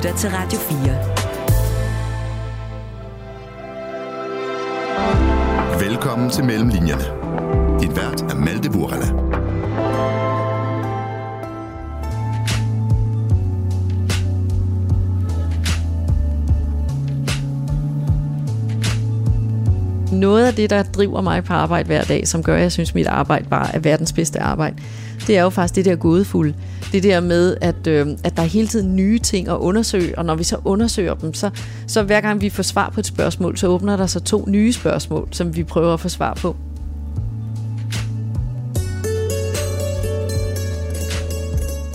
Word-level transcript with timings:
lytter 0.00 0.16
til 0.16 0.30
Radio 0.30 0.58
4. 0.58 0.98
Velkommen 5.88 6.30
til 6.30 6.44
Mellemlinjerne. 6.44 7.04
Din 7.80 7.96
vært 7.96 8.22
er 8.22 8.34
Malte 8.34 8.70
Burala. 8.70 9.29
Noget 20.12 20.46
af 20.46 20.54
det, 20.54 20.70
der 20.70 20.82
driver 20.82 21.20
mig 21.20 21.44
på 21.44 21.52
arbejde 21.52 21.86
hver 21.86 22.04
dag, 22.04 22.28
som 22.28 22.42
gør, 22.42 22.56
at 22.56 22.62
jeg 22.62 22.72
synes, 22.72 22.90
at 22.90 22.94
mit 22.94 23.06
arbejde 23.06 23.48
bare 23.48 23.74
er 23.74 23.78
verdens 23.78 24.12
bedste 24.12 24.40
arbejde, 24.40 24.76
det 25.26 25.38
er 25.38 25.42
jo 25.42 25.50
faktisk 25.50 25.74
det 25.74 25.84
der 25.84 25.96
gådefulde. 25.96 26.54
Det 26.92 27.02
der 27.02 27.20
med, 27.20 27.56
at, 27.60 27.86
øh, 27.86 28.06
at 28.24 28.36
der 28.36 28.42
er 28.42 28.46
hele 28.46 28.68
tiden 28.68 28.96
nye 28.96 29.18
ting 29.18 29.48
at 29.48 29.56
undersøge, 29.56 30.18
og 30.18 30.24
når 30.24 30.34
vi 30.34 30.44
så 30.44 30.56
undersøger 30.64 31.14
dem, 31.14 31.34
så, 31.34 31.50
så 31.86 32.02
hver 32.02 32.20
gang 32.20 32.40
vi 32.40 32.50
får 32.50 32.62
svar 32.62 32.90
på 32.90 33.00
et 33.00 33.06
spørgsmål, 33.06 33.56
så 33.56 33.66
åbner 33.66 33.96
der 33.96 34.06
sig 34.06 34.24
to 34.24 34.44
nye 34.48 34.72
spørgsmål, 34.72 35.28
som 35.30 35.56
vi 35.56 35.64
prøver 35.64 35.94
at 35.94 36.00
få 36.00 36.08
svar 36.08 36.34
på. 36.34 36.56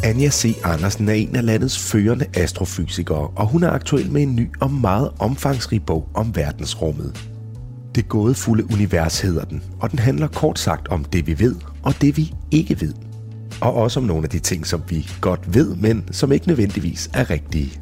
Anja 0.03 0.29
C. 0.29 0.57
Andersen 0.63 1.09
er 1.09 1.13
en 1.13 1.35
af 1.35 1.45
landets 1.45 1.91
førende 1.91 2.25
astrofysikere, 2.33 3.27
og 3.35 3.47
hun 3.47 3.63
er 3.63 3.69
aktuel 3.69 4.11
med 4.11 4.21
en 4.21 4.35
ny 4.35 4.49
og 4.59 4.71
meget 4.71 5.11
omfangsrig 5.19 5.85
bog 5.85 6.09
om 6.13 6.35
verdensrummet. 6.35 7.34
Det 7.95 8.09
gådefulde 8.09 8.63
univers 8.73 9.19
hedder 9.19 9.43
den, 9.43 9.63
og 9.79 9.91
den 9.91 9.99
handler 9.99 10.27
kort 10.27 10.59
sagt 10.59 10.87
om 10.87 11.03
det, 11.03 11.27
vi 11.27 11.39
ved, 11.39 11.55
og 11.83 11.93
det, 12.01 12.17
vi 12.17 12.33
ikke 12.51 12.81
ved. 12.81 12.93
Og 13.61 13.73
også 13.73 13.99
om 13.99 14.05
nogle 14.05 14.23
af 14.23 14.29
de 14.29 14.39
ting, 14.39 14.67
som 14.67 14.83
vi 14.89 15.09
godt 15.21 15.55
ved, 15.55 15.75
men 15.75 16.03
som 16.11 16.31
ikke 16.31 16.47
nødvendigvis 16.47 17.09
er 17.13 17.29
rigtige. 17.29 17.79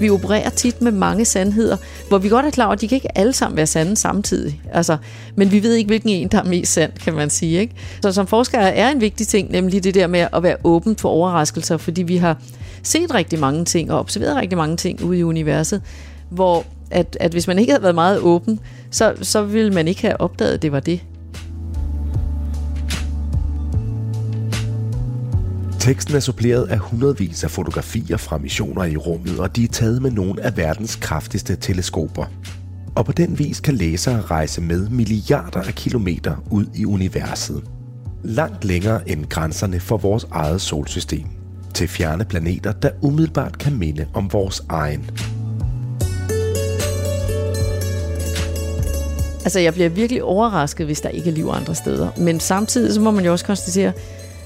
Vi 0.00 0.10
opererer 0.10 0.50
tit 0.50 0.82
med 0.82 0.92
mange 0.92 1.24
sandheder, 1.24 1.76
hvor 2.08 2.18
vi 2.18 2.28
godt 2.28 2.46
er 2.46 2.50
klar 2.50 2.64
over, 2.64 2.74
at 2.74 2.80
de 2.80 2.88
kan 2.88 2.96
ikke 2.96 3.18
alle 3.18 3.32
sammen 3.32 3.56
være 3.56 3.66
sande 3.66 3.96
samtidig. 3.96 4.62
Altså, 4.72 4.96
men 5.36 5.52
vi 5.52 5.62
ved 5.62 5.74
ikke, 5.74 5.88
hvilken 5.88 6.10
en, 6.10 6.28
der 6.28 6.38
er 6.38 6.44
mest 6.44 6.72
sand, 6.72 6.92
kan 6.92 7.14
man 7.14 7.30
sige. 7.30 7.60
Ikke? 7.60 7.74
Så 8.02 8.12
som 8.12 8.26
forsker 8.26 8.58
er 8.58 8.90
en 8.90 9.00
vigtig 9.00 9.28
ting, 9.28 9.50
nemlig 9.50 9.84
det 9.84 9.94
der 9.94 10.06
med 10.06 10.26
at 10.32 10.42
være 10.42 10.56
åben 10.64 10.96
for 10.96 11.08
overraskelser, 11.08 11.76
fordi 11.76 12.02
vi 12.02 12.16
har 12.16 12.36
set 12.82 13.14
rigtig 13.14 13.38
mange 13.38 13.64
ting 13.64 13.92
og 13.92 13.98
observeret 13.98 14.36
rigtig 14.36 14.58
mange 14.58 14.76
ting 14.76 15.04
ude 15.04 15.18
i 15.18 15.22
universet, 15.22 15.82
hvor 16.30 16.64
at, 16.90 17.16
at 17.20 17.32
hvis 17.32 17.46
man 17.46 17.58
ikke 17.58 17.72
havde 17.72 17.82
været 17.82 17.94
meget 17.94 18.18
åben, 18.18 18.60
så, 18.90 19.14
så 19.22 19.42
ville 19.42 19.72
man 19.72 19.88
ikke 19.88 20.00
have 20.00 20.20
opdaget, 20.20 20.52
at 20.52 20.62
det 20.62 20.72
var 20.72 20.80
det. 20.80 21.00
Teksten 25.84 26.16
er 26.16 26.20
suppleret 26.20 26.64
af 26.64 26.78
hundredvis 26.78 27.44
af 27.44 27.50
fotografier 27.50 28.16
fra 28.16 28.38
missioner 28.38 28.84
i 28.84 28.96
rummet, 28.96 29.38
og 29.40 29.56
de 29.56 29.64
er 29.64 29.68
taget 29.68 30.02
med 30.02 30.10
nogle 30.10 30.42
af 30.42 30.56
verdens 30.56 30.96
kraftigste 30.96 31.56
teleskoper. 31.56 32.24
Og 32.94 33.06
på 33.06 33.12
den 33.12 33.38
vis 33.38 33.60
kan 33.60 33.74
læsere 33.74 34.20
rejse 34.20 34.60
med 34.60 34.88
milliarder 34.88 35.62
af 35.62 35.74
kilometer 35.74 36.36
ud 36.50 36.66
i 36.74 36.84
universet. 36.84 37.64
Langt 38.22 38.64
længere 38.64 39.08
end 39.08 39.26
grænserne 39.26 39.80
for 39.80 39.96
vores 39.96 40.26
eget 40.30 40.60
solsystem. 40.60 41.26
Til 41.74 41.88
fjerne 41.88 42.24
planeter, 42.24 42.72
der 42.72 42.90
umiddelbart 43.02 43.58
kan 43.58 43.76
minde 43.78 44.06
om 44.14 44.32
vores 44.32 44.62
egen. 44.68 45.10
Altså, 49.44 49.60
jeg 49.60 49.74
bliver 49.74 49.88
virkelig 49.88 50.22
overrasket, 50.22 50.86
hvis 50.86 51.00
der 51.00 51.08
ikke 51.08 51.30
er 51.30 51.34
liv 51.34 51.48
andre 51.52 51.74
steder. 51.74 52.08
Men 52.16 52.40
samtidig 52.40 52.94
så 52.94 53.00
må 53.00 53.10
man 53.10 53.24
jo 53.24 53.32
også 53.32 53.44
konstatere, 53.44 53.92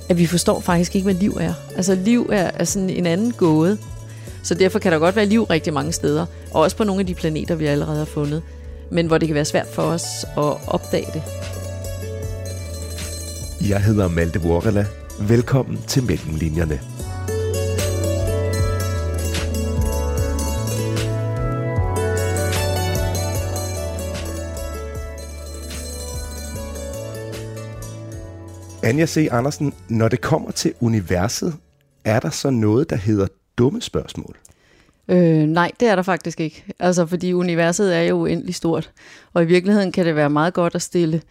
at 0.09 0.19
vi 0.19 0.27
forstår 0.27 0.61
faktisk 0.61 0.95
ikke, 0.95 1.05
hvad 1.05 1.15
liv 1.15 1.37
er. 1.41 1.55
Altså, 1.77 1.95
liv 1.95 2.29
er, 2.33 2.51
er 2.55 2.65
sådan 2.65 2.91
en 2.91 3.07
anden 3.07 3.33
gåde. 3.33 3.79
Så 4.43 4.55
derfor 4.55 4.79
kan 4.79 4.93
der 4.93 4.99
godt 4.99 5.17
være 5.17 5.27
liv 5.27 5.43
rigtig 5.43 5.73
mange 5.73 5.93
steder. 5.93 6.27
Og 6.51 6.61
også 6.61 6.77
på 6.77 6.85
nogle 6.85 7.01
af 7.01 7.07
de 7.07 7.15
planeter, 7.15 7.55
vi 7.55 7.67
allerede 7.67 7.99
har 7.99 8.05
fundet. 8.05 8.43
Men 8.91 9.07
hvor 9.07 9.19
det 9.19 9.29
kan 9.29 9.35
være 9.35 9.45
svært 9.45 9.67
for 9.73 9.83
os 9.83 10.05
at 10.25 10.57
opdage 10.67 11.07
det. 11.15 11.23
Jeg 13.69 13.83
hedder 13.83 14.09
Malte 14.09 14.41
Vorela. 14.41 14.87
Velkommen 15.21 15.79
til 15.87 16.03
Mellemlinjerne. 16.03 16.81
Anja 28.89 29.07
C. 29.07 29.29
Andersen, 29.31 29.75
når 29.89 30.09
det 30.09 30.21
kommer 30.21 30.51
til 30.51 30.75
universet, 30.81 31.55
er 32.05 32.21
der 32.21 32.31
så 32.31 32.51
noget, 32.51 32.91
der 32.91 32.97
hedder 32.97 33.27
dumme 33.59 33.83
spørgsmål? 33.83 34.37
Øh, 35.09 35.47
nej, 35.47 35.71
det 35.81 35.89
er 35.89 35.95
der 35.95 36.03
faktisk 36.03 36.41
ikke. 36.41 36.65
Altså, 36.79 37.07
fordi 37.07 37.33
universet 37.33 37.97
er 37.97 38.01
jo 38.01 38.17
uendelig 38.17 38.55
stort. 38.55 38.91
Og 39.33 39.43
i 39.43 39.47
virkeligheden 39.47 39.93
kan 39.93 40.07
det 40.07 40.17
være 40.17 40.31
meget 40.31 40.55
godt 40.55 40.75
at 40.75 40.83
stille 40.83 41.23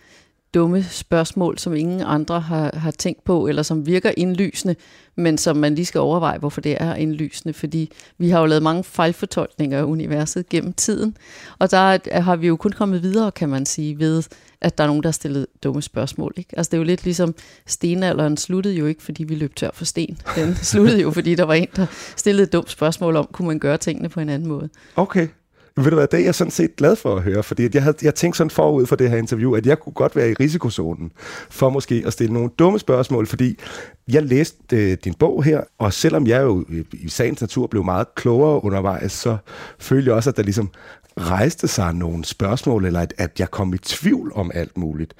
dumme 0.57 0.83
spørgsmål, 0.83 1.57
som 1.57 1.75
ingen 1.75 2.01
andre 2.01 2.39
har, 2.39 2.71
har 2.73 2.91
tænkt 2.91 3.23
på, 3.23 3.47
eller 3.47 3.63
som 3.63 3.85
virker 3.85 4.11
indlysende, 4.17 4.75
men 5.15 5.37
som 5.37 5.57
man 5.57 5.75
lige 5.75 5.85
skal 5.85 6.01
overveje, 6.01 6.37
hvorfor 6.37 6.61
det 6.61 6.77
er 6.79 6.95
indlysende. 6.95 7.53
Fordi 7.53 7.91
vi 8.17 8.29
har 8.29 8.39
jo 8.39 8.45
lavet 8.45 8.63
mange 8.63 8.83
fejlfortolkninger 8.83 9.79
af 9.79 9.83
universet 9.83 10.49
gennem 10.49 10.73
tiden, 10.73 11.17
og 11.59 11.71
der 11.71 12.19
har 12.21 12.35
vi 12.35 12.47
jo 12.47 12.55
kun 12.55 12.71
kommet 12.71 13.03
videre, 13.03 13.31
kan 13.31 13.49
man 13.49 13.65
sige, 13.65 13.99
ved 13.99 14.23
at 14.61 14.77
der 14.77 14.83
er 14.83 14.87
nogen, 14.87 15.03
der 15.03 15.07
har 15.09 15.11
stillet 15.11 15.47
dumme 15.63 15.81
spørgsmål. 15.81 16.33
Ikke? 16.37 16.57
Altså 16.57 16.69
det 16.69 16.73
er 16.73 16.77
jo 16.77 16.83
lidt 16.83 17.03
ligesom 17.03 17.35
stenalderen 17.65 18.37
sluttede 18.37 18.75
jo 18.75 18.85
ikke, 18.85 19.03
fordi 19.03 19.23
vi 19.23 19.35
løb 19.35 19.55
tør 19.55 19.69
for 19.73 19.85
sten. 19.85 20.17
Den 20.35 20.55
sluttede 20.55 21.01
jo, 21.01 21.11
fordi 21.11 21.35
der 21.35 21.43
var 21.43 21.53
en, 21.53 21.67
der 21.75 21.85
stillede 22.15 22.43
et 22.43 22.53
dumt 22.53 22.69
spørgsmål 22.69 23.15
om, 23.15 23.29
kunne 23.31 23.47
man 23.47 23.59
gøre 23.59 23.77
tingene 23.77 24.09
på 24.09 24.19
en 24.19 24.29
anden 24.29 24.49
måde. 24.49 24.69
Okay. 24.95 25.27
Ved 25.77 25.89
du 25.91 25.95
hvad, 25.95 26.07
det 26.07 26.19
er 26.19 26.23
jeg 26.23 26.35
sådan 26.35 26.51
set 26.51 26.75
glad 26.75 26.95
for 26.95 27.15
at 27.15 27.23
høre, 27.23 27.43
fordi 27.43 27.69
jeg 27.73 27.83
havde 27.83 27.97
jeg 28.01 28.15
tænkte 28.15 28.37
sådan 28.37 28.51
forud 28.51 28.85
for 28.85 28.95
det 28.95 29.09
her 29.09 29.17
interview, 29.17 29.55
at 29.55 29.65
jeg 29.65 29.79
kunne 29.79 29.93
godt 29.93 30.15
være 30.15 30.29
i 30.29 30.33
risikozonen 30.33 31.11
for 31.49 31.69
måske 31.69 32.03
at 32.05 32.13
stille 32.13 32.33
nogle 32.33 32.49
dumme 32.59 32.79
spørgsmål, 32.79 33.27
fordi 33.27 33.59
jeg 34.07 34.23
læste 34.23 34.91
øh, 34.91 34.97
din 35.03 35.13
bog 35.13 35.43
her, 35.43 35.61
og 35.77 35.93
selvom 35.93 36.27
jeg 36.27 36.43
jo 36.43 36.65
i, 36.69 36.83
i 36.93 37.09
sagens 37.09 37.41
natur 37.41 37.67
blev 37.67 37.83
meget 37.83 38.15
klogere 38.15 38.63
undervejs, 38.63 39.11
så 39.11 39.37
følte 39.79 40.09
jeg 40.09 40.15
også, 40.15 40.29
at 40.29 40.37
der 40.37 40.43
ligesom 40.43 40.69
rejste 41.17 41.67
sig 41.67 41.93
nogle 41.93 42.25
spørgsmål, 42.25 42.85
eller 42.85 42.99
at, 42.99 43.13
at 43.17 43.39
jeg 43.39 43.51
kom 43.51 43.73
i 43.73 43.77
tvivl 43.77 44.31
om 44.35 44.51
alt 44.53 44.77
muligt. 44.77 45.13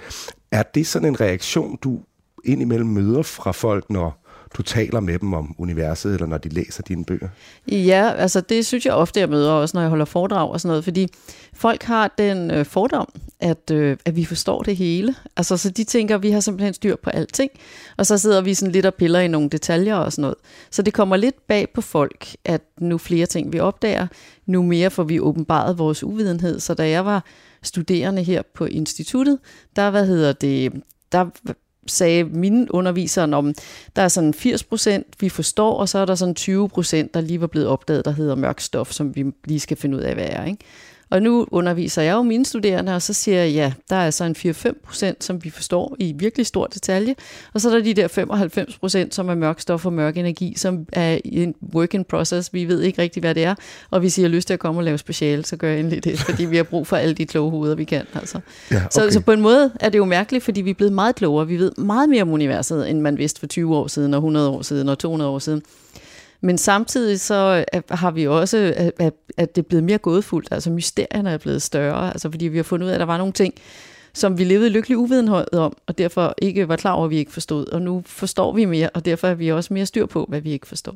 Er 0.52 0.64
det 0.64 0.88
sådan 0.88 1.08
en 1.08 1.22
reaktion, 1.22 1.78
du 1.84 2.00
indimellem 2.46 2.90
møder 2.90 3.22
fra 3.22 3.52
folk, 3.52 3.90
når 3.90 4.27
du 4.58 4.64
taler 4.64 5.00
med 5.00 5.20
dem 5.20 5.34
om 5.34 5.56
universet, 5.58 6.14
eller 6.14 6.28
når 6.28 6.38
de 6.38 6.50
læser 6.50 6.84
dine 6.84 7.06
bøger? 7.06 7.28
Ja, 7.68 8.12
altså 8.18 8.42
det 8.42 8.66
synes 8.66 8.86
jeg 8.86 8.94
ofte, 8.94 9.20
jeg 9.20 9.30
møder 9.30 9.52
også, 9.52 9.78
når 9.78 9.82
jeg 9.82 9.90
holder 9.90 10.06
foredrag 10.06 10.50
og 10.50 10.62
sådan 10.62 10.70
noget, 10.70 10.84
fordi 10.84 11.08
folk 11.54 11.84
har 11.84 12.14
den 12.18 12.52
øh, 12.52 12.66
fordom, 12.66 13.10
at, 13.40 13.72
øh, 13.72 13.98
at 14.06 14.16
vi 14.16 14.26
forstår 14.26 14.62
det 14.62 14.76
hele. 14.76 15.16
Altså 15.38 15.58
så 15.58 15.70
de 15.70 15.84
tænker, 15.84 16.16
at 16.16 16.24
vi 16.24 16.32
har 16.32 16.40
simpelthen 16.40 16.74
styr 16.74 16.96
på 16.96 17.10
alting, 17.10 17.52
og 17.98 18.06
så 18.06 18.18
sidder 18.18 18.42
vi 18.42 18.54
sådan 18.54 18.72
lidt 18.72 18.86
og 18.86 18.94
piller 18.94 19.20
i 19.20 19.28
nogle 19.28 19.50
detaljer 19.50 19.96
og 19.96 20.14
sådan 20.14 20.22
noget. 20.22 20.38
Så 20.72 20.82
det 20.82 20.94
kommer 20.94 21.16
lidt 21.16 21.48
bag 21.48 21.68
på 21.74 21.82
folk, 21.82 22.36
at 22.46 22.62
nu 22.80 22.98
flere 22.98 23.26
ting 23.26 23.54
vi 23.54 23.60
opdager, 23.60 24.08
nu 24.46 24.64
mere 24.64 24.90
får 24.90 25.04
vi 25.04 25.20
åbenbaret 25.20 25.78
vores 25.78 26.04
uvidenhed. 26.04 26.60
Så 26.60 26.74
da 26.74 26.90
jeg 26.90 27.06
var 27.06 27.24
studerende 27.64 28.24
her 28.24 28.42
på 28.56 28.66
instituttet, 28.66 29.40
der, 29.76 29.92
hvad 29.92 30.08
hedder 30.08 30.34
det, 30.34 30.74
der 31.12 31.26
sagde 31.88 32.24
mine 32.24 32.74
undervisere 32.74 33.34
om, 33.34 33.54
der 33.96 34.02
er 34.02 34.08
sådan 34.08 34.34
80 34.34 34.64
procent, 34.64 35.08
vi 35.20 35.30
forstår, 35.30 35.74
og 35.74 35.90
så 35.90 36.00
er 36.00 36.06
der 36.06 36.16
sådan 36.16 36.36
20 36.36 36.70
procent, 36.70 37.14
der 37.14 37.22
lige 37.22 37.42
var 37.42 37.48
blevet 37.48 37.68
opdaget, 37.68 38.06
der 38.06 38.12
hedder 38.12 38.36
mørk 38.36 38.60
stof, 38.60 38.92
som 38.92 39.16
vi 39.16 39.26
lige 39.46 39.60
skal 39.60 39.78
finde 39.78 39.98
ud 39.98 40.02
af, 40.02 40.14
hvad 40.14 40.28
er. 40.30 40.46
Ikke? 40.46 40.64
Og 41.10 41.22
nu 41.22 41.48
underviser 41.52 42.02
jeg 42.02 42.14
jo 42.14 42.22
mine 42.22 42.46
studerende, 42.46 42.96
og 42.96 43.02
så 43.02 43.14
siger 43.14 43.38
jeg, 43.44 43.54
ja, 43.54 43.74
der 43.90 43.96
er 43.96 44.06
altså 44.06 44.24
en 44.24 44.36
4-5 44.38 44.82
procent, 44.86 45.24
som 45.24 45.44
vi 45.44 45.50
forstår 45.50 45.96
i 46.00 46.14
virkelig 46.18 46.46
stor 46.46 46.68
detalje, 46.68 47.16
og 47.54 47.62
så 47.62 47.70
er 47.70 47.74
der 47.74 47.84
de 47.84 47.94
der 47.94 48.08
95 48.08 48.78
procent, 48.78 49.16
som 49.16 49.30
er 49.30 49.36
mørk 49.36 49.60
stof 49.60 49.86
og 49.86 49.94
mørk 49.94 50.18
energi, 50.18 50.54
som 50.58 50.86
er 50.94 51.20
en 51.26 51.56
work 51.74 51.94
in 51.94 52.04
process. 52.04 52.54
Vi 52.54 52.66
ved 52.66 52.82
ikke 52.82 53.02
rigtig, 53.02 53.22
hvad 53.22 53.36
det 53.36 53.44
er, 53.44 53.56
og 53.90 54.00
hvis 54.00 54.18
I 54.18 54.22
har 54.22 54.30
lyst 54.30 54.48
til 54.48 54.54
at 54.54 54.60
komme 54.60 54.80
og 54.80 54.84
lave 54.84 54.98
special, 54.98 55.46
så 55.46 55.56
gør 55.56 55.74
endelig 55.74 56.04
det, 56.04 56.20
fordi 56.20 56.46
vi 56.46 56.58
har 56.58 56.64
brug 56.64 56.88
for 56.88 56.96
alle 56.96 57.14
de 57.14 57.26
kloge 57.26 57.52
hoveder, 57.52 57.76
vi 57.76 57.84
kan. 57.84 58.06
Altså. 58.14 58.40
Ja, 58.72 58.76
okay. 58.76 58.88
så, 58.92 59.08
så 59.12 59.20
på 59.22 59.32
en 59.32 59.42
måde 59.42 59.72
er 59.80 59.90
det 59.90 59.98
jo 59.98 60.06
mærkeligt, 60.06 60.44
fordi 60.44 60.62
vi 60.62 60.70
er 60.70 60.74
blevet 60.74 60.94
meget 60.94 61.16
klogere. 61.16 61.48
Vi 61.48 61.58
ved 61.58 61.72
meget 61.78 62.10
mere 62.10 62.22
om 62.22 62.30
universet, 62.30 62.90
end 62.90 63.02
man 63.02 63.18
vidste 63.18 63.40
for 63.40 63.48
20 63.48 63.76
år 63.76 63.88
siden, 63.88 64.14
og 64.14 64.18
100 64.18 64.50
år 64.50 64.62
siden, 64.62 64.90
og 64.90 65.00
200 65.00 65.32
år 65.32 65.40
siden. 65.40 65.62
Men 66.42 66.58
samtidig 66.58 67.20
så 67.20 67.66
øh, 67.74 67.82
har 67.90 68.12
vi 68.12 68.28
også, 68.28 68.58
øh, 68.58 69.06
øh, 69.06 69.12
at 69.38 69.56
det 69.56 69.62
er 69.62 69.68
blevet 69.68 69.84
mere 69.84 69.98
gådefuldt, 69.98 70.48
altså 70.52 70.70
mysterierne 70.70 71.30
er 71.30 71.38
blevet 71.38 71.62
større, 71.62 72.10
altså 72.10 72.32
fordi 72.32 72.46
vi 72.46 72.58
har 72.58 72.64
fundet 72.64 72.86
ud 72.86 72.90
af, 72.90 72.94
at 72.94 73.00
der 73.00 73.06
var 73.06 73.18
nogle 73.18 73.34
ting, 73.34 73.54
som 74.14 74.38
vi 74.38 74.44
levede 74.44 74.70
lykkelig 74.70 74.98
uvidenhed 74.98 75.54
om, 75.54 75.78
og 75.88 75.98
derfor 75.98 76.34
ikke 76.42 76.68
var 76.68 76.76
klar 76.76 76.92
over, 76.92 77.06
at 77.06 77.10
vi 77.10 77.18
ikke 77.18 77.32
forstod. 77.32 77.66
Og 77.68 77.82
nu 77.82 78.04
forstår 78.06 78.54
vi 78.54 78.66
mere, 78.66 78.90
og 78.90 79.06
derfor 79.06 79.28
er 79.28 79.34
vi 79.34 79.52
også 79.52 79.74
mere 79.74 79.86
styr 79.86 80.06
på, 80.06 80.26
hvad 80.30 80.42
vi 80.42 80.52
ikke 80.52 80.68
forstår. 80.68 80.96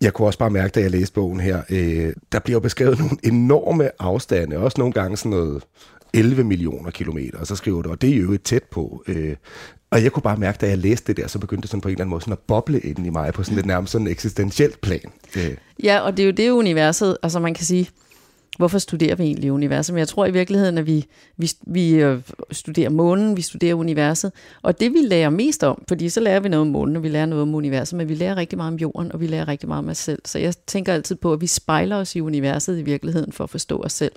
Jeg 0.00 0.12
kunne 0.12 0.28
også 0.28 0.38
bare 0.38 0.50
mærke, 0.50 0.72
da 0.72 0.80
jeg 0.80 0.90
læste 0.90 1.14
bogen 1.14 1.40
her, 1.40 1.62
øh, 1.70 2.12
der 2.32 2.38
bliver 2.38 2.60
beskrevet 2.60 2.98
nogle 2.98 3.16
enorme 3.24 3.90
afstande, 3.98 4.56
også 4.56 4.74
nogle 4.78 4.92
gange 4.92 5.16
sådan 5.16 5.30
noget 5.30 5.62
11 6.14 6.44
millioner 6.44 6.90
kilometer, 6.90 7.38
og 7.38 7.46
så 7.46 7.56
skriver 7.56 7.82
du, 7.82 7.90
og 7.90 8.02
det 8.02 8.10
er 8.10 8.16
jo 8.16 8.32
et 8.32 8.42
tæt 8.42 8.62
på. 8.62 9.02
Øh, 9.06 9.36
og 9.90 10.02
jeg 10.02 10.12
kunne 10.12 10.22
bare 10.22 10.36
mærke, 10.36 10.58
da 10.60 10.68
jeg 10.68 10.78
læste 10.78 11.06
det 11.06 11.16
der, 11.16 11.28
så 11.28 11.38
begyndte 11.38 11.62
det 11.62 11.70
sådan 11.70 11.80
på 11.80 11.88
en 11.88 11.92
eller 11.92 12.04
anden 12.04 12.10
måde 12.10 12.20
sådan 12.20 12.32
at 12.32 12.38
boble 12.38 12.80
ind 12.80 13.06
i 13.06 13.10
mig 13.10 13.32
på 13.32 13.42
sådan 13.42 13.56
lidt 13.56 13.66
nærmest 13.66 13.92
sådan 13.92 14.06
en 14.06 14.10
eksistentielt 14.10 14.80
plan. 14.80 15.12
Det. 15.34 15.58
Ja, 15.82 16.00
og 16.00 16.16
det 16.16 16.22
er 16.22 16.26
jo 16.26 16.32
det 16.32 16.50
universet, 16.50 17.16
altså 17.22 17.40
man 17.40 17.54
kan 17.54 17.64
sige, 17.64 17.88
hvorfor 18.58 18.78
studerer 18.78 19.14
vi 19.14 19.24
egentlig 19.24 19.52
universet? 19.52 19.94
Men 19.94 19.98
jeg 19.98 20.08
tror 20.08 20.26
i 20.26 20.30
virkeligheden, 20.30 20.78
at 20.78 20.86
vi, 20.86 21.06
vi, 21.36 21.50
vi 21.66 21.94
øh, 21.94 22.20
studerer 22.50 22.90
månen, 22.90 23.36
vi 23.36 23.42
studerer 23.42 23.74
universet, 23.74 24.32
og 24.62 24.80
det 24.80 24.92
vi 24.92 24.98
lærer 24.98 25.30
mest 25.30 25.64
om, 25.64 25.84
fordi 25.88 26.08
så 26.08 26.20
lærer 26.20 26.40
vi 26.40 26.48
noget 26.48 26.60
om 26.60 26.66
månen, 26.66 26.96
og 26.96 27.02
vi 27.02 27.08
lærer 27.08 27.26
noget 27.26 27.42
om 27.42 27.54
universet, 27.54 27.96
men 27.96 28.08
vi 28.08 28.14
lærer 28.14 28.36
rigtig 28.36 28.56
meget 28.56 28.72
om 28.72 28.78
jorden, 28.78 29.12
og 29.12 29.20
vi 29.20 29.26
lærer 29.26 29.48
rigtig 29.48 29.68
meget 29.68 29.78
om 29.78 29.88
os 29.88 29.98
selv. 29.98 30.22
Så 30.24 30.38
jeg 30.38 30.54
tænker 30.66 30.94
altid 30.94 31.16
på, 31.16 31.32
at 31.32 31.40
vi 31.40 31.46
spejler 31.46 31.96
os 31.96 32.16
i 32.16 32.20
universet 32.20 32.78
i 32.78 32.82
virkeligheden 32.82 33.32
for 33.32 33.44
at 33.44 33.50
forstå 33.50 33.82
os 33.82 33.92
selv. 33.92 34.12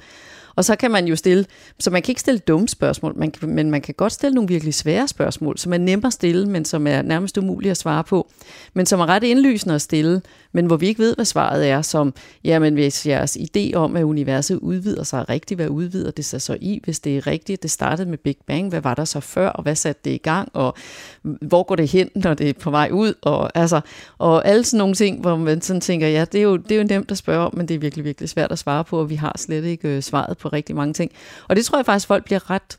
Og 0.55 0.65
så 0.65 0.75
kan 0.75 0.91
man 0.91 1.07
jo 1.07 1.15
stille, 1.15 1.45
så 1.79 1.89
man 1.89 2.01
kan 2.01 2.11
ikke 2.11 2.21
stille 2.21 2.39
dumme 2.39 2.67
spørgsmål, 2.67 3.13
man 3.15 3.31
kan, 3.31 3.49
men 3.49 3.71
man 3.71 3.81
kan 3.81 3.93
godt 3.93 4.13
stille 4.13 4.35
nogle 4.35 4.47
virkelig 4.47 4.73
svære 4.73 5.07
spørgsmål, 5.07 5.57
som 5.57 5.73
er 5.73 5.77
nemmere 5.77 6.07
at 6.07 6.13
stille, 6.13 6.49
men 6.49 6.65
som 6.65 6.87
er 6.87 7.01
nærmest 7.01 7.37
umulige 7.37 7.71
at 7.71 7.77
svare 7.77 8.03
på, 8.03 8.29
men 8.73 8.85
som 8.85 8.99
er 8.99 9.05
ret 9.05 9.23
indlysende 9.23 9.75
at 9.75 9.81
stille, 9.81 10.21
men 10.51 10.65
hvor 10.65 10.77
vi 10.77 10.87
ikke 10.87 10.99
ved, 10.99 11.15
hvad 11.15 11.25
svaret 11.25 11.69
er, 11.69 11.81
som, 11.81 12.13
jamen 12.43 12.73
hvis 12.73 13.07
jeres 13.07 13.37
idé 13.37 13.73
om, 13.75 13.95
at 13.95 14.03
universet 14.03 14.59
udvider 14.59 15.03
sig 15.03 15.29
rigtigt, 15.29 15.57
hvad 15.57 15.67
udvider 15.67 16.11
det 16.11 16.25
sig 16.25 16.41
så 16.41 16.57
i, 16.61 16.79
hvis 16.83 16.99
det 16.99 17.17
er 17.17 17.27
rigtigt, 17.27 17.63
det 17.63 17.71
startede 17.71 18.09
med 18.09 18.17
Big 18.17 18.37
Bang, 18.47 18.69
hvad 18.69 18.81
var 18.81 18.93
der 18.93 19.05
så 19.05 19.19
før, 19.19 19.49
og 19.49 19.63
hvad 19.63 19.75
satte 19.75 20.01
det 20.05 20.11
i 20.11 20.17
gang, 20.17 20.49
og 20.53 20.75
hvor 21.21 21.63
går 21.63 21.75
det 21.75 21.87
hen, 21.87 22.09
når 22.15 22.33
det 22.33 22.49
er 22.49 22.53
på 22.53 22.71
vej 22.71 22.89
ud, 22.91 23.13
og, 23.21 23.57
altså, 23.57 23.81
og 24.17 24.47
alle 24.47 24.63
sådan 24.63 24.77
nogle 24.77 24.95
ting, 24.95 25.21
hvor 25.21 25.35
man 25.35 25.61
sådan 25.61 25.81
tænker, 25.81 26.07
ja, 26.07 26.25
det 26.31 26.37
er, 26.37 26.43
jo, 26.43 26.57
det 26.57 26.71
er 26.71 26.81
jo 26.81 26.87
nemt 26.89 27.11
at 27.11 27.17
spørge 27.17 27.45
om, 27.45 27.57
men 27.57 27.67
det 27.67 27.75
er 27.75 27.79
virkelig, 27.79 28.05
virkelig 28.05 28.29
svært 28.29 28.51
at 28.51 28.59
svare 28.59 28.83
på, 28.83 28.99
og 28.99 29.09
vi 29.09 29.15
har 29.15 29.35
slet 29.37 29.65
ikke 29.65 29.87
øh, 29.87 30.03
svaret 30.03 30.37
på 30.41 30.49
rigtig 30.49 30.75
mange 30.75 30.93
ting. 30.93 31.11
Og 31.47 31.55
det 31.55 31.65
tror 31.65 31.77
jeg 31.77 31.85
faktisk, 31.85 32.07
folk 32.07 32.25
bliver 32.25 32.49
ret 32.49 32.77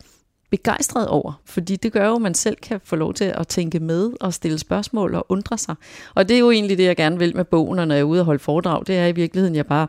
begejstret 0.50 1.09
over, 1.09 1.41
fordi 1.44 1.76
det 1.76 1.93
gør 1.93 2.09
jo, 2.09 2.14
at 2.14 2.23
man 2.23 2.35
selv 2.35 2.56
kan 2.56 2.81
få 2.85 2.97
lov 2.97 3.14
til 3.14 3.25
at 3.25 3.49
tænke 3.49 3.81
med 3.81 4.12
og 4.20 4.35
stille 4.35 4.59
spørgsmål 4.59 5.14
og 5.14 5.26
undre 5.29 5.59
sig. 5.59 5.75
Og 6.14 6.29
det 6.29 6.35
er 6.35 6.38
jo 6.38 6.50
egentlig 6.50 6.79
det, 6.79 6.85
jeg 6.85 6.97
gerne 6.97 7.19
vil 7.19 7.37
med 7.37 7.44
bogen, 7.44 7.79
og 7.79 7.88
når 7.88 7.94
jeg 7.94 8.00
er 8.00 8.05
ude 8.05 8.20
og 8.20 8.25
holde 8.25 8.38
foredrag, 8.38 8.82
det 8.87 8.97
er 8.97 9.06
i 9.06 9.12
virkeligheden, 9.12 9.56
jeg 9.56 9.67
bare 9.67 9.87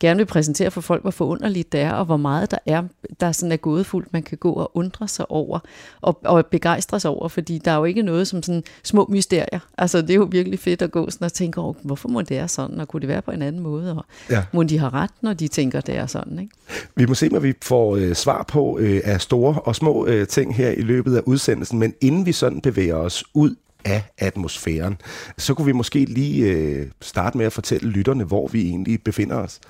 gerne 0.00 0.18
vil 0.18 0.26
præsentere 0.26 0.70
for 0.70 0.80
folk, 0.80 1.02
hvor 1.02 1.10
forunderligt 1.10 1.72
det 1.72 1.80
er, 1.80 1.92
og 1.92 2.04
hvor 2.04 2.16
meget 2.16 2.50
der 2.50 2.58
er, 2.66 2.82
der 3.20 3.32
sådan 3.32 3.52
er 3.52 3.56
gådefuldt, 3.56 4.12
man 4.12 4.22
kan 4.22 4.38
gå 4.38 4.52
og 4.52 4.76
undre 4.76 5.08
sig 5.08 5.30
over, 5.30 5.58
og, 6.00 6.20
og 6.24 6.46
begejstre 6.46 7.00
sig 7.00 7.10
over, 7.10 7.28
fordi 7.28 7.58
der 7.58 7.70
er 7.70 7.76
jo 7.76 7.84
ikke 7.84 8.02
noget 8.02 8.28
som 8.28 8.42
sådan 8.42 8.62
små 8.82 9.06
mysterier. 9.10 9.58
Altså 9.78 10.02
det 10.02 10.10
er 10.10 10.14
jo 10.14 10.28
virkelig 10.30 10.58
fedt 10.58 10.82
at 10.82 10.90
gå 10.90 11.10
sådan 11.10 11.24
og 11.24 11.32
tænke 11.32 11.60
over, 11.60 11.74
hvorfor 11.82 12.08
må 12.08 12.20
det 12.20 12.30
være 12.30 12.48
sådan, 12.48 12.80
og 12.80 12.88
kunne 12.88 13.00
det 13.00 13.08
være 13.08 13.22
på 13.22 13.30
en 13.30 13.42
anden 13.42 13.62
måde, 13.62 13.96
og 13.96 14.04
ja. 14.30 14.44
må 14.52 14.62
de 14.62 14.78
have 14.78 14.90
ret, 14.90 15.10
når 15.20 15.32
de 15.32 15.48
tænker, 15.48 15.80
det 15.80 15.96
er 15.96 16.06
sådan. 16.06 16.38
Ikke? 16.38 16.52
Vi 16.96 17.06
må 17.06 17.14
se, 17.14 17.28
hvad 17.28 17.40
vi 17.40 17.52
får 17.62 17.96
øh, 17.96 18.14
svar 18.14 18.44
på 18.48 18.78
øh, 18.78 19.00
af 19.04 19.20
store 19.20 19.54
og 19.54 19.76
små 19.76 20.06
øh, 20.06 20.26
ting 20.26 20.56
her 20.56 20.70
i 20.70 20.80
løbet 20.80 21.16
af 21.16 21.22
udsendelsen, 21.26 21.78
men 21.78 21.94
inden 22.00 22.26
vi 22.26 22.32
sådan 22.32 22.60
bevæger 22.60 22.96
os 22.96 23.24
ud 23.34 23.54
af 23.84 24.02
atmosfæren. 24.18 24.96
Så 25.38 25.54
kunne 25.54 25.66
vi 25.66 25.72
måske 25.72 26.04
lige 26.04 26.52
øh, 26.52 26.86
starte 27.00 27.38
med 27.38 27.46
at 27.46 27.52
fortælle 27.52 27.90
lytterne, 27.90 28.24
hvor 28.24 28.48
vi 28.48 28.68
egentlig 28.68 29.02
befinder 29.02 29.36
os. 29.36 29.60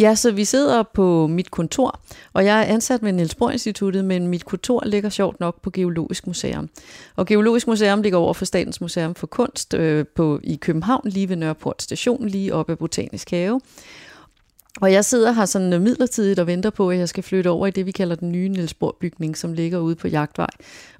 Ja, 0.00 0.14
så 0.14 0.32
vi 0.32 0.44
sidder 0.44 0.82
på 0.94 1.26
mit 1.26 1.50
kontor, 1.50 2.00
og 2.32 2.44
jeg 2.44 2.60
er 2.60 2.64
ansat 2.64 3.02
ved 3.02 3.12
Niels 3.12 3.34
Bohr 3.34 3.50
Instituttet, 3.50 4.04
men 4.04 4.28
mit 4.28 4.44
kontor 4.44 4.82
ligger 4.86 5.08
sjovt 5.08 5.40
nok 5.40 5.62
på 5.62 5.70
Geologisk 5.70 6.26
Museum. 6.26 6.68
Og 7.16 7.26
Geologisk 7.26 7.66
Museum 7.66 8.02
ligger 8.02 8.18
over 8.18 8.34
for 8.34 8.44
Statens 8.44 8.80
Museum 8.80 9.14
for 9.14 9.26
Kunst 9.26 9.74
øh, 9.74 10.04
på, 10.16 10.40
i 10.42 10.56
København, 10.56 11.08
lige 11.08 11.28
ved 11.28 11.36
Nørreport 11.36 11.82
Station, 11.82 12.28
lige 12.28 12.54
oppe 12.54 12.72
af 12.72 12.78
Botanisk 12.78 13.30
Have. 13.30 13.60
Og 14.80 14.92
jeg 14.92 15.04
sidder 15.04 15.32
her 15.32 15.44
sådan 15.44 15.72
øh, 15.72 15.80
midlertidigt 15.80 16.38
og 16.38 16.46
venter 16.46 16.70
på, 16.70 16.90
at 16.90 16.98
jeg 16.98 17.08
skal 17.08 17.22
flytte 17.22 17.48
over 17.48 17.66
i 17.66 17.70
det, 17.70 17.86
vi 17.86 17.90
kalder 17.90 18.16
den 18.16 18.32
nye 18.32 18.48
Niels 18.48 18.74
bygning 19.00 19.36
som 19.36 19.52
ligger 19.52 19.78
ude 19.78 19.94
på 19.94 20.08
Jagtvej, 20.08 20.50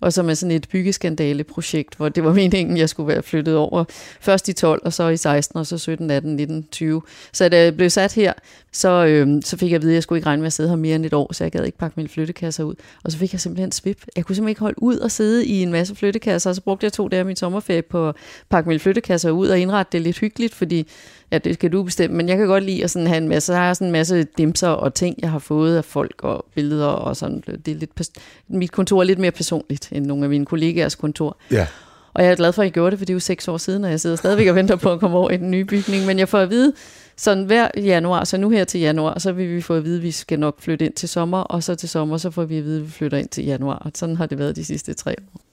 og 0.01 0.13
som 0.13 0.31
er 0.31 0.35
sådan 0.35 0.57
et 0.57 0.69
byggeskandale-projekt, 0.69 1.95
hvor 1.97 2.09
det 2.09 2.25
var 2.25 2.33
meningen, 2.33 2.77
jeg 2.77 2.89
skulle 2.89 3.09
være 3.09 3.23
flyttet 3.23 3.57
over 3.57 3.85
først 4.21 4.49
i 4.49 4.53
12, 4.53 4.83
og 4.85 4.93
så 4.93 5.09
i 5.09 5.17
16, 5.17 5.59
og 5.59 5.67
så 5.67 5.79
17, 5.79 6.11
18, 6.11 6.37
19, 6.37 6.67
20. 6.73 7.03
Så 7.33 7.49
da 7.49 7.63
jeg 7.63 7.77
blev 7.77 7.91
sat 7.91 8.15
her, 8.15 8.33
så, 8.73 9.07
øh, 9.07 9.43
så 9.45 9.57
fik 9.57 9.71
jeg 9.71 9.77
at 9.77 9.83
vide, 9.83 9.93
at 9.93 9.95
jeg 9.95 10.03
skulle 10.03 10.19
ikke 10.19 10.27
regne 10.27 10.41
med 10.41 10.47
at 10.47 10.53
sidde 10.53 10.69
her 10.69 10.77
mere 10.77 10.97
end 10.97 11.07
et 11.07 11.15
år, 11.15 11.33
så 11.33 11.45
jeg 11.45 11.53
gad 11.53 11.65
ikke 11.65 11.79
pakke 11.79 11.95
mine 11.97 12.09
flyttekasser 12.09 12.65
ud. 12.65 12.75
Og 13.05 13.13
så 13.13 13.19
fik 13.19 13.33
jeg 13.33 13.41
simpelthen 13.41 13.73
svip. 13.73 14.05
Jeg 14.17 14.25
kunne 14.25 14.37
simpelthen 14.37 14.49
ikke 14.49 14.61
holde 14.61 14.83
ud 14.83 14.99
og 14.99 15.11
sidde 15.11 15.47
i 15.47 15.63
en 15.63 15.73
masse 15.73 15.95
flyttekasser, 15.95 16.51
og 16.51 16.57
så 16.57 16.63
brugte 16.63 16.85
jeg 16.85 16.93
to 16.93 17.09
dage 17.09 17.21
af 17.21 17.27
min 17.27 17.37
sommerferie 17.37 17.83
på 17.83 18.09
at 18.09 18.17
pakke 18.51 18.69
mine 18.69 18.81
flyttekasser 18.81 19.31
ud 19.31 19.49
og 19.49 19.59
indrette 19.59 19.93
det 19.93 20.01
lidt 20.01 20.19
hyggeligt, 20.19 20.55
fordi 20.55 20.89
ja, 21.35 21.39
det 21.39 21.55
skal 21.55 21.73
du 21.73 21.83
bestemme, 21.83 22.17
men 22.17 22.29
jeg 22.29 22.37
kan 22.37 22.47
godt 22.47 22.65
lide 22.65 22.85
at 22.85 22.91
sådan 22.91 23.07
have 23.07 23.19
en 23.19 23.29
masse, 23.29 23.47
så 23.47 23.55
har 23.55 23.67
jeg 23.67 23.77
sådan 23.77 23.89
en 23.89 23.93
masse 23.93 24.27
dimser 24.39 24.69
og 24.69 24.95
ting, 24.95 25.17
jeg 25.23 25.31
har 25.31 25.39
fået 25.39 25.77
af 25.77 25.85
folk 25.85 26.25
og 26.25 26.45
billeder 26.55 26.87
og 26.87 27.17
sådan. 27.17 27.43
Det 27.67 27.69
er 27.69 27.79
lidt, 27.79 28.11
mit 28.49 28.73
kontor 28.73 29.01
er 29.01 29.05
lidt 29.05 29.19
mere 29.19 29.31
personligt 29.31 29.89
end 29.93 30.07
nogle 30.07 30.25
af 30.25 30.31
mine 30.31 30.47
kollegaers 30.47 30.95
kontor. 30.95 31.37
Ja. 31.51 31.67
Og 32.15 32.25
jeg 32.25 32.31
er 32.31 32.37
glad 32.37 32.53
for, 32.53 32.63
at 32.63 32.69
I 32.69 32.71
gjorde 32.71 32.91
det, 32.91 32.99
for 32.99 33.05
det 33.05 33.13
er 33.13 33.15
jo 33.15 33.21
seks 33.21 33.49
år 33.49 33.57
siden, 33.57 33.85
og 33.85 33.91
jeg 33.91 34.01
sidder 34.01 34.17
stadigvæk 34.17 34.49
og 34.49 34.55
venter 34.55 34.77
på 34.77 34.93
at 34.93 35.01
komme 35.01 35.17
over 35.17 35.31
i 35.31 35.37
den 35.37 35.51
nye 35.51 35.65
bygning. 35.65 36.07
Men 36.07 36.19
jeg 36.19 36.29
får 36.29 36.39
at 36.39 36.51
vide, 36.51 36.73
sådan 37.17 37.45
hver 37.45 37.69
januar, 37.77 38.25
så 38.25 38.37
nu 38.37 38.51
her 38.51 38.65
til 38.65 38.81
januar, 38.81 39.19
så 39.19 39.33
vil 39.33 39.57
vi 39.57 39.61
få 39.61 39.75
at 39.75 39.85
vide, 39.85 39.97
at 39.97 40.03
vi 40.03 40.11
skal 40.11 40.39
nok 40.39 40.61
flytte 40.61 40.85
ind 40.85 40.95
til 40.95 41.09
sommer, 41.09 41.39
og 41.39 41.63
så 41.63 41.75
til 41.75 41.89
sommer, 41.89 42.17
så 42.17 42.31
får 42.31 42.45
vi 42.45 42.59
at 42.59 42.65
vide, 42.65 42.81
at 42.81 42.87
vi 42.87 42.91
flytter 42.91 43.19
ind 43.19 43.29
til 43.29 43.45
januar. 43.45 43.77
Og 43.77 43.91
sådan 43.95 44.17
har 44.17 44.27
det 44.27 44.39
været 44.39 44.57
de 44.57 44.65
sidste 44.65 44.95
tre 44.95 45.15
år 45.35 45.44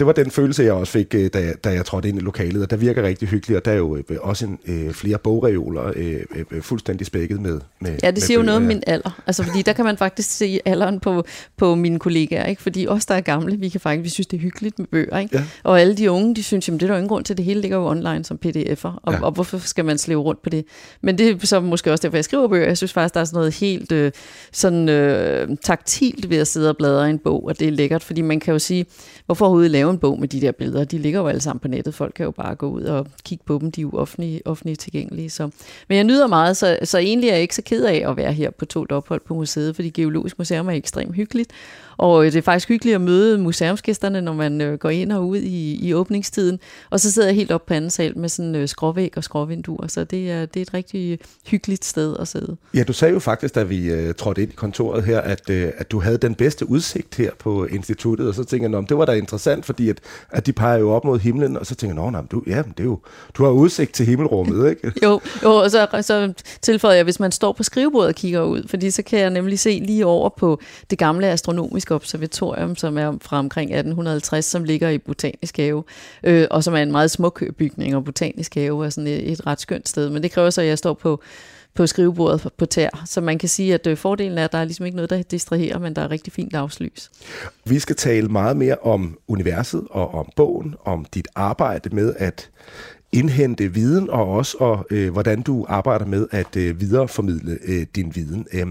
det 0.00 0.06
var 0.06 0.12
den 0.12 0.30
følelse, 0.30 0.62
jeg 0.62 0.72
også 0.72 0.92
fik, 0.92 1.14
øh, 1.14 1.30
da 1.32 1.38
jeg, 1.38 1.54
da 1.64 1.70
jeg 1.70 1.84
trådte 1.84 2.08
ind 2.08 2.18
i 2.18 2.20
lokalet, 2.20 2.62
og 2.62 2.70
der 2.70 2.76
virker 2.76 3.02
rigtig 3.02 3.28
hyggeligt, 3.28 3.56
og 3.56 3.64
der 3.64 3.70
er 3.70 3.76
jo 3.76 3.96
øh, 3.96 4.16
også 4.20 4.46
en, 4.46 4.58
øh, 4.66 4.92
flere 4.92 5.18
bogreoler 5.18 5.92
øh, 5.96 6.20
øh, 6.50 6.62
fuldstændig 6.62 7.06
spækket 7.06 7.40
med, 7.40 7.60
med 7.80 7.98
Ja, 8.02 8.10
det 8.10 8.22
siger 8.22 8.38
jo 8.38 8.44
noget 8.44 8.56
om 8.56 8.62
min 8.62 8.82
alder, 8.86 9.22
altså 9.26 9.42
fordi 9.42 9.62
der 9.62 9.72
kan 9.72 9.84
man 9.84 9.96
faktisk 9.96 10.30
se 10.30 10.60
alderen 10.64 11.00
på, 11.00 11.24
på 11.56 11.74
mine 11.74 11.98
kollegaer, 11.98 12.46
ikke? 12.46 12.62
fordi 12.62 12.86
os, 12.86 13.06
der 13.06 13.14
er 13.14 13.20
gamle, 13.20 13.56
vi 13.56 13.68
kan 13.68 13.80
faktisk, 13.80 14.04
vi 14.04 14.08
synes, 14.08 14.26
det 14.26 14.36
er 14.36 14.40
hyggeligt 14.40 14.78
med 14.78 14.86
bøger, 14.86 15.18
ikke? 15.18 15.36
Ja. 15.36 15.44
og 15.62 15.80
alle 15.80 15.96
de 15.96 16.10
unge, 16.10 16.34
de 16.34 16.42
synes, 16.42 16.68
jamen 16.68 16.80
det 16.80 16.86
er 16.86 16.90
der 16.90 16.96
ingen 16.96 17.08
grund 17.08 17.24
til, 17.24 17.36
det 17.36 17.44
hele 17.44 17.60
ligger 17.60 17.76
jo 17.76 17.86
online 17.86 18.24
som 18.24 18.38
pdf'er, 18.46 19.00
og, 19.02 19.12
ja. 19.12 19.22
og 19.22 19.32
hvorfor 19.32 19.58
skal 19.58 19.84
man 19.84 19.98
slæve 19.98 20.20
rundt 20.22 20.42
på 20.42 20.50
det? 20.50 20.64
Men 21.00 21.18
det 21.18 21.42
er 21.42 21.46
så 21.46 21.60
måske 21.60 21.92
også 21.92 22.02
derfor, 22.02 22.16
jeg 22.16 22.24
skriver 22.24 22.48
bøger, 22.48 22.66
jeg 22.66 22.76
synes 22.76 22.92
faktisk, 22.92 23.14
der 23.14 23.20
er 23.20 23.24
sådan 23.24 23.36
noget 23.36 23.54
helt 23.54 23.92
øh, 23.92 24.12
sådan 24.52 24.88
øh, 24.88 25.48
taktilt 25.62 26.30
ved 26.30 26.38
at 26.38 26.46
sidde 26.46 26.68
og 26.68 26.76
bladre 26.76 27.06
i 27.06 27.10
en 27.10 27.18
bog, 27.18 27.44
og 27.44 27.58
det 27.58 27.68
er 27.68 27.72
lækkert, 27.72 28.04
fordi 28.04 28.20
man 28.20 28.40
kan 28.40 28.52
jo 28.52 28.58
sige, 28.58 28.86
hvorfor 29.26 29.44
overhovedet 29.44 29.70
lave 29.70 29.89
en 29.90 29.98
bog 29.98 30.20
med 30.20 30.28
de 30.28 30.40
der 30.40 30.52
billeder? 30.52 30.84
De 30.84 30.98
ligger 30.98 31.20
jo 31.20 31.26
alle 31.26 31.40
sammen 31.40 31.60
på 31.60 31.68
nettet. 31.68 31.94
Folk 31.94 32.12
kan 32.14 32.24
jo 32.24 32.30
bare 32.30 32.54
gå 32.54 32.70
ud 32.70 32.82
og 32.82 33.06
kigge 33.24 33.44
på 33.44 33.58
dem. 33.60 33.72
De 33.72 33.80
er 33.80 33.82
jo 33.82 33.90
offentlige, 33.90 34.42
offentlige 34.44 34.76
tilgængelige. 34.76 35.30
Så. 35.30 35.50
Men 35.88 35.96
jeg 35.96 36.04
nyder 36.04 36.26
meget, 36.26 36.56
så, 36.56 36.78
så 36.82 36.98
egentlig 36.98 37.28
er 37.28 37.32
jeg 37.32 37.42
ikke 37.42 37.54
så 37.54 37.62
ked 37.62 37.84
af 37.84 38.04
at 38.10 38.16
være 38.16 38.32
her 38.32 38.50
på 38.50 38.64
to 38.64 38.86
ophold 38.90 39.20
på 39.20 39.34
museet, 39.34 39.74
fordi 39.74 39.90
Geologisk 39.90 40.38
Museum 40.38 40.68
er 40.68 40.72
ekstremt 40.72 41.14
hyggeligt. 41.14 41.50
Og 42.00 42.24
det 42.24 42.36
er 42.36 42.42
faktisk 42.42 42.68
hyggeligt 42.68 42.94
at 42.94 43.00
møde 43.00 43.38
museumsgæsterne, 43.38 44.20
når 44.20 44.32
man 44.32 44.60
øh, 44.60 44.78
går 44.78 44.90
ind 44.90 45.12
og 45.12 45.28
ud 45.28 45.38
i, 45.38 45.88
i 45.88 45.94
åbningstiden. 45.94 46.58
Og 46.90 47.00
så 47.00 47.12
sidder 47.12 47.28
jeg 47.28 47.36
helt 47.36 47.50
op 47.50 47.66
på 47.66 47.74
anden 47.74 47.90
sal 47.90 48.18
med 48.18 48.28
sådan 48.28 48.54
øh, 48.54 48.68
skråvæg 48.68 49.12
og 49.16 49.24
skråvinduer, 49.24 49.86
så 49.86 50.04
det 50.04 50.30
er, 50.30 50.46
det 50.46 50.60
er 50.60 50.62
et 50.62 50.74
rigtig 50.74 51.18
hyggeligt 51.46 51.84
sted 51.84 52.16
at 52.20 52.28
sidde. 52.28 52.56
Ja, 52.74 52.82
du 52.82 52.92
sagde 52.92 53.14
jo 53.14 53.20
faktisk, 53.20 53.54
da 53.54 53.62
vi 53.62 54.08
uh, 54.08 54.14
trådte 54.14 54.42
ind 54.42 54.52
i 54.52 54.54
kontoret 54.54 55.04
her, 55.04 55.20
at, 55.20 55.50
uh, 55.50 55.56
at 55.56 55.90
du 55.90 56.00
havde 56.00 56.18
den 56.18 56.34
bedste 56.34 56.70
udsigt 56.70 57.14
her 57.14 57.30
på 57.38 57.64
instituttet, 57.64 58.28
og 58.28 58.34
så 58.34 58.44
tænkte 58.44 58.78
jeg, 58.78 58.88
det 58.88 58.98
var 58.98 59.04
da 59.04 59.12
interessant, 59.12 59.66
fordi 59.66 59.88
at, 59.88 60.00
at 60.30 60.46
de 60.46 60.52
peger 60.52 60.78
jo 60.78 60.90
op 60.90 61.04
mod 61.04 61.18
himlen, 61.18 61.56
og 61.56 61.66
så 61.66 61.74
tænker 61.74 62.10
jeg, 62.12 62.24
du, 62.30 62.42
ja, 62.46 62.56
det 62.56 62.80
er 62.80 62.84
jo, 62.84 62.98
du 63.34 63.44
har 63.44 63.50
udsigt 63.50 63.92
til 63.92 64.06
himmelrummet, 64.06 64.70
ikke? 64.70 64.92
jo, 65.06 65.20
jo, 65.42 65.50
og 65.54 65.70
så, 65.70 65.86
så 66.00 66.32
tilføjer 66.62 66.94
jeg, 66.94 67.04
hvis 67.04 67.20
man 67.20 67.32
står 67.32 67.52
på 67.52 67.62
skrivebordet 67.62 68.08
og 68.08 68.14
kigger 68.14 68.42
ud, 68.42 68.68
fordi 68.68 68.90
så 68.90 69.02
kan 69.02 69.18
jeg 69.18 69.30
nemlig 69.30 69.58
se 69.58 69.82
lige 69.84 70.06
over 70.06 70.28
på 70.28 70.60
det 70.90 70.98
gamle 70.98 71.26
astronomiske 71.26 71.89
Botanisk 71.90 72.14
Observatorium, 72.14 72.76
som 72.76 72.98
er 72.98 73.18
fra 73.22 73.38
omkring 73.38 73.70
1850, 73.70 74.44
som 74.44 74.64
ligger 74.64 74.88
i 74.88 74.98
Botanisk 74.98 75.56
Have, 75.56 75.84
øh, 76.24 76.46
og 76.50 76.64
som 76.64 76.74
er 76.74 76.82
en 76.82 76.92
meget 76.92 77.10
smuk 77.10 77.42
bygning, 77.58 77.96
og 77.96 78.04
Botanisk 78.04 78.54
Have 78.54 78.84
er 78.84 78.90
sådan 78.90 79.06
et, 79.06 79.32
et 79.32 79.46
ret 79.46 79.60
skønt 79.60 79.88
sted. 79.88 80.10
Men 80.10 80.22
det 80.22 80.30
kræver 80.30 80.50
så, 80.50 80.60
at 80.60 80.66
jeg 80.66 80.78
står 80.78 80.94
på 80.94 81.22
på 81.74 81.86
skrivebordet 81.86 82.48
på 82.56 82.66
tær. 82.66 83.02
Så 83.06 83.20
man 83.20 83.38
kan 83.38 83.48
sige, 83.48 83.74
at 83.74 83.86
øh, 83.86 83.96
fordelen 83.96 84.38
er, 84.38 84.44
at 84.44 84.52
der 84.52 84.58
er 84.58 84.64
ligesom 84.64 84.86
ikke 84.86 84.96
noget, 84.96 85.10
der 85.10 85.22
distraherer, 85.22 85.78
men 85.78 85.96
der 85.96 86.02
er 86.02 86.10
rigtig 86.10 86.32
fint 86.32 86.52
dagslys. 86.52 87.10
Vi 87.64 87.78
skal 87.78 87.96
tale 87.96 88.28
meget 88.28 88.56
mere 88.56 88.76
om 88.82 89.18
universet 89.28 89.82
og 89.90 90.14
om 90.14 90.28
bogen, 90.36 90.74
om 90.84 91.04
dit 91.14 91.28
arbejde 91.34 91.96
med 91.96 92.14
at 92.18 92.50
indhente 93.12 93.74
viden, 93.74 94.10
og 94.10 94.28
også 94.28 94.56
og, 94.60 94.86
øh, 94.90 95.12
hvordan 95.12 95.42
du 95.42 95.66
arbejder 95.68 96.06
med 96.06 96.26
at 96.30 96.56
øh, 96.56 96.80
videreformidle 96.80 97.58
øh, 97.64 97.86
din 97.96 98.12
viden. 98.14 98.46
Øh, 98.52 98.66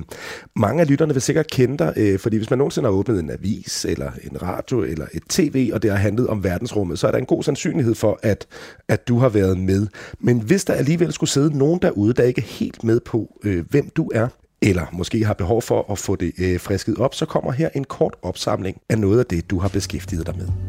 mange 0.56 0.82
af 0.82 0.90
lytterne 0.90 1.14
vil 1.14 1.22
sikkert 1.22 1.48
kende 1.48 1.78
dig, 1.78 1.94
øh, 1.98 2.20
fordi 2.20 2.38
hvis 2.38 2.50
man 2.50 2.58
nogensinde 2.58 2.88
har 2.90 2.94
åbnet 2.94 3.20
en 3.20 3.30
avis, 3.30 3.86
eller 3.86 4.12
en 4.32 4.42
radio, 4.42 4.84
eller 4.84 5.06
et 5.14 5.24
tv, 5.30 5.72
og 5.74 5.84
det 5.84 5.92
har 5.92 5.98
handlet 5.98 6.28
om 6.28 6.44
verdensrummet, 6.44 7.00
så 7.00 7.08
er 7.08 7.12
der 7.12 7.18
en 7.18 7.26
god 7.26 7.44
sandsynlighed 7.44 7.96
for, 7.96 8.20
at, 8.24 8.48
at 8.88 9.08
du 9.08 9.18
har 9.18 9.30
været 9.30 9.58
med. 9.58 9.88
Men 10.20 10.40
hvis 10.42 10.66
der 10.66 10.74
alligevel 10.74 11.14
skulle 11.14 11.30
sidde 11.30 11.58
nogen 11.58 11.80
derude, 11.82 12.14
der 12.14 12.24
ikke 12.24 12.42
er 12.42 12.46
helt 12.46 12.84
med 12.84 13.00
på, 13.00 13.40
øh, 13.44 13.66
hvem 13.70 13.90
du 13.90 14.12
er, 14.14 14.28
eller 14.62 14.86
måske 14.94 15.26
har 15.26 15.34
behov 15.34 15.62
for 15.62 15.92
at 15.92 15.98
få 15.98 16.16
det 16.16 16.34
øh, 16.40 16.60
frisket 16.60 16.98
op, 16.98 17.16
så 17.16 17.26
kommer 17.26 17.52
her 17.52 17.70
en 17.76 17.84
kort 17.84 18.16
opsamling 18.22 18.78
af 18.90 19.00
noget 19.00 19.20
af 19.20 19.26
det, 19.26 19.50
du 19.50 19.60
har 19.60 19.68
beskæftiget 19.68 20.28
dig 20.28 20.38
med. 20.38 20.69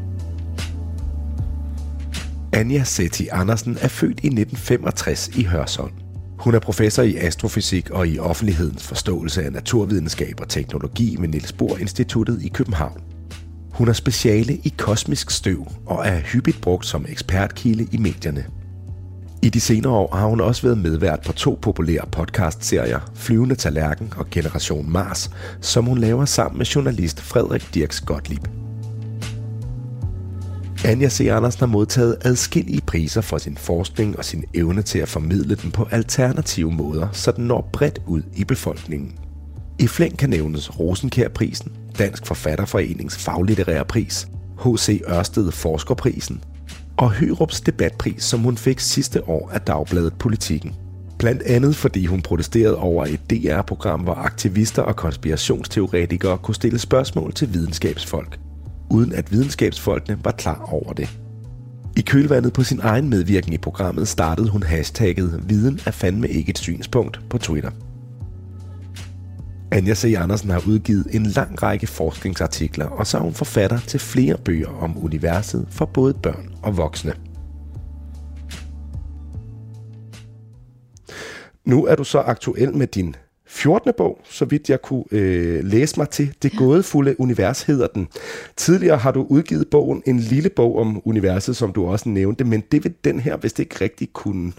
Anja 2.52 2.84
Setti 2.84 3.28
Andersen 3.32 3.78
er 3.80 3.88
født 3.88 4.20
i 4.22 4.26
1965 4.26 5.28
i 5.28 5.44
Hørsholm. 5.44 5.92
Hun 6.38 6.54
er 6.54 6.58
professor 6.58 7.02
i 7.02 7.16
astrofysik 7.16 7.90
og 7.90 8.08
i 8.08 8.18
offentlighedens 8.18 8.86
forståelse 8.86 9.42
af 9.42 9.52
naturvidenskab 9.52 10.40
og 10.40 10.48
teknologi 10.48 11.16
ved 11.20 11.28
Niels 11.28 11.52
Bohr 11.52 11.76
Instituttet 11.76 12.42
i 12.42 12.48
København. 12.48 13.00
Hun 13.72 13.88
er 13.88 13.92
speciale 13.92 14.56
i 14.56 14.74
kosmisk 14.78 15.30
støv 15.30 15.66
og 15.86 16.06
er 16.06 16.20
hyppigt 16.20 16.60
brugt 16.60 16.86
som 16.86 17.06
ekspertkilde 17.08 17.86
i 17.92 17.96
medierne. 17.96 18.44
I 19.42 19.48
de 19.48 19.60
senere 19.60 19.92
år 19.92 20.16
har 20.16 20.26
hun 20.26 20.40
også 20.40 20.62
været 20.62 20.78
medvært 20.78 21.20
på 21.26 21.32
to 21.32 21.58
populære 21.62 22.06
podcastserier, 22.12 23.10
Flyvende 23.14 23.54
Tallerken 23.54 24.12
og 24.16 24.26
Generation 24.30 24.92
Mars, 24.92 25.30
som 25.60 25.84
hun 25.84 25.98
laver 25.98 26.24
sammen 26.24 26.58
med 26.58 26.66
journalist 26.66 27.20
Frederik 27.20 27.74
Dirks 27.74 28.00
Gottlieb. 28.00 28.59
Anja 30.84 31.08
C. 31.08 31.20
Andersen 31.30 31.60
har 31.60 31.66
modtaget 31.66 32.16
adskillige 32.20 32.80
priser 32.80 33.20
for 33.20 33.38
sin 33.38 33.56
forskning 33.56 34.18
og 34.18 34.24
sin 34.24 34.44
evne 34.54 34.82
til 34.82 34.98
at 34.98 35.08
formidle 35.08 35.54
den 35.54 35.70
på 35.70 35.88
alternative 35.90 36.72
måder, 36.72 37.08
så 37.12 37.32
den 37.32 37.44
når 37.44 37.68
bredt 37.72 37.98
ud 38.06 38.22
i 38.36 38.44
befolkningen. 38.44 39.12
I 39.78 39.86
flæng 39.86 40.18
kan 40.18 40.30
nævnes 40.30 40.78
Rosenkærprisen, 40.78 41.72
Dansk 41.98 42.26
Forfatterforenings 42.26 43.16
faglitterære 43.16 43.84
pris, 43.84 44.28
H.C. 44.64 45.02
Ørsted 45.08 45.50
Forskerprisen 45.50 46.44
og 46.96 47.10
Hørups 47.10 47.60
debatpris, 47.60 48.22
som 48.24 48.40
hun 48.40 48.56
fik 48.56 48.80
sidste 48.80 49.28
år 49.28 49.50
af 49.52 49.60
Dagbladet 49.60 50.12
Politikken. 50.18 50.74
Blandt 51.18 51.42
andet 51.42 51.76
fordi 51.76 52.06
hun 52.06 52.22
protesterede 52.22 52.76
over 52.76 53.06
et 53.06 53.30
DR-program, 53.30 54.00
hvor 54.00 54.14
aktivister 54.14 54.82
og 54.82 54.96
konspirationsteoretikere 54.96 56.38
kunne 56.38 56.54
stille 56.54 56.78
spørgsmål 56.78 57.32
til 57.32 57.54
videnskabsfolk, 57.54 58.38
uden 58.90 59.12
at 59.12 59.32
videnskabsfolkene 59.32 60.18
var 60.24 60.32
klar 60.32 60.68
over 60.72 60.92
det. 60.92 61.08
I 61.96 62.00
kølvandet 62.00 62.52
på 62.52 62.62
sin 62.62 62.80
egen 62.82 63.08
medvirken 63.08 63.52
i 63.52 63.58
programmet 63.58 64.08
startede 64.08 64.48
hun 64.48 64.62
hashtagget 64.62 65.44
Viden 65.48 65.80
er 65.86 65.90
fandme 65.90 66.28
ikke 66.28 66.50
et 66.50 66.58
synspunkt 66.58 67.20
på 67.30 67.38
Twitter. 67.38 67.70
Anja 69.72 69.94
C. 69.94 70.14
Andersen 70.18 70.50
har 70.50 70.62
udgivet 70.68 71.06
en 71.10 71.26
lang 71.26 71.62
række 71.62 71.86
forskningsartikler, 71.86 72.86
og 72.86 73.06
så 73.06 73.18
er 73.18 73.22
hun 73.22 73.34
forfatter 73.34 73.78
til 73.78 74.00
flere 74.00 74.36
bøger 74.44 74.82
om 74.82 75.04
universet 75.04 75.66
for 75.70 75.84
både 75.84 76.14
børn 76.14 76.54
og 76.62 76.76
voksne. 76.76 77.14
Nu 81.64 81.84
er 81.84 81.94
du 81.94 82.04
så 82.04 82.18
aktuel 82.18 82.76
med 82.76 82.86
din 82.86 83.14
14. 83.52 83.92
bog, 83.96 84.20
så 84.30 84.44
vidt 84.44 84.70
jeg 84.70 84.82
kunne 84.82 85.04
øh, 85.10 85.64
læse 85.64 85.94
mig 85.96 86.08
til. 86.08 86.34
Det 86.42 86.52
gådefulde 86.56 87.20
univers 87.20 87.62
hedder 87.62 87.86
den. 87.86 88.08
Tidligere 88.56 88.96
har 88.96 89.10
du 89.10 89.26
udgivet 89.28 89.68
bogen 89.68 90.02
En 90.06 90.18
lille 90.18 90.48
bog 90.48 90.78
om 90.78 91.02
universet, 91.04 91.56
som 91.56 91.72
du 91.72 91.86
også 91.86 92.08
nævnte, 92.08 92.44
men 92.44 92.60
det 92.72 92.84
vil 92.84 92.94
den 93.04 93.20
her 93.20 93.36
vist 93.36 93.58
ikke 93.58 93.76
rigtig 93.80 94.12
kunne 94.12 94.52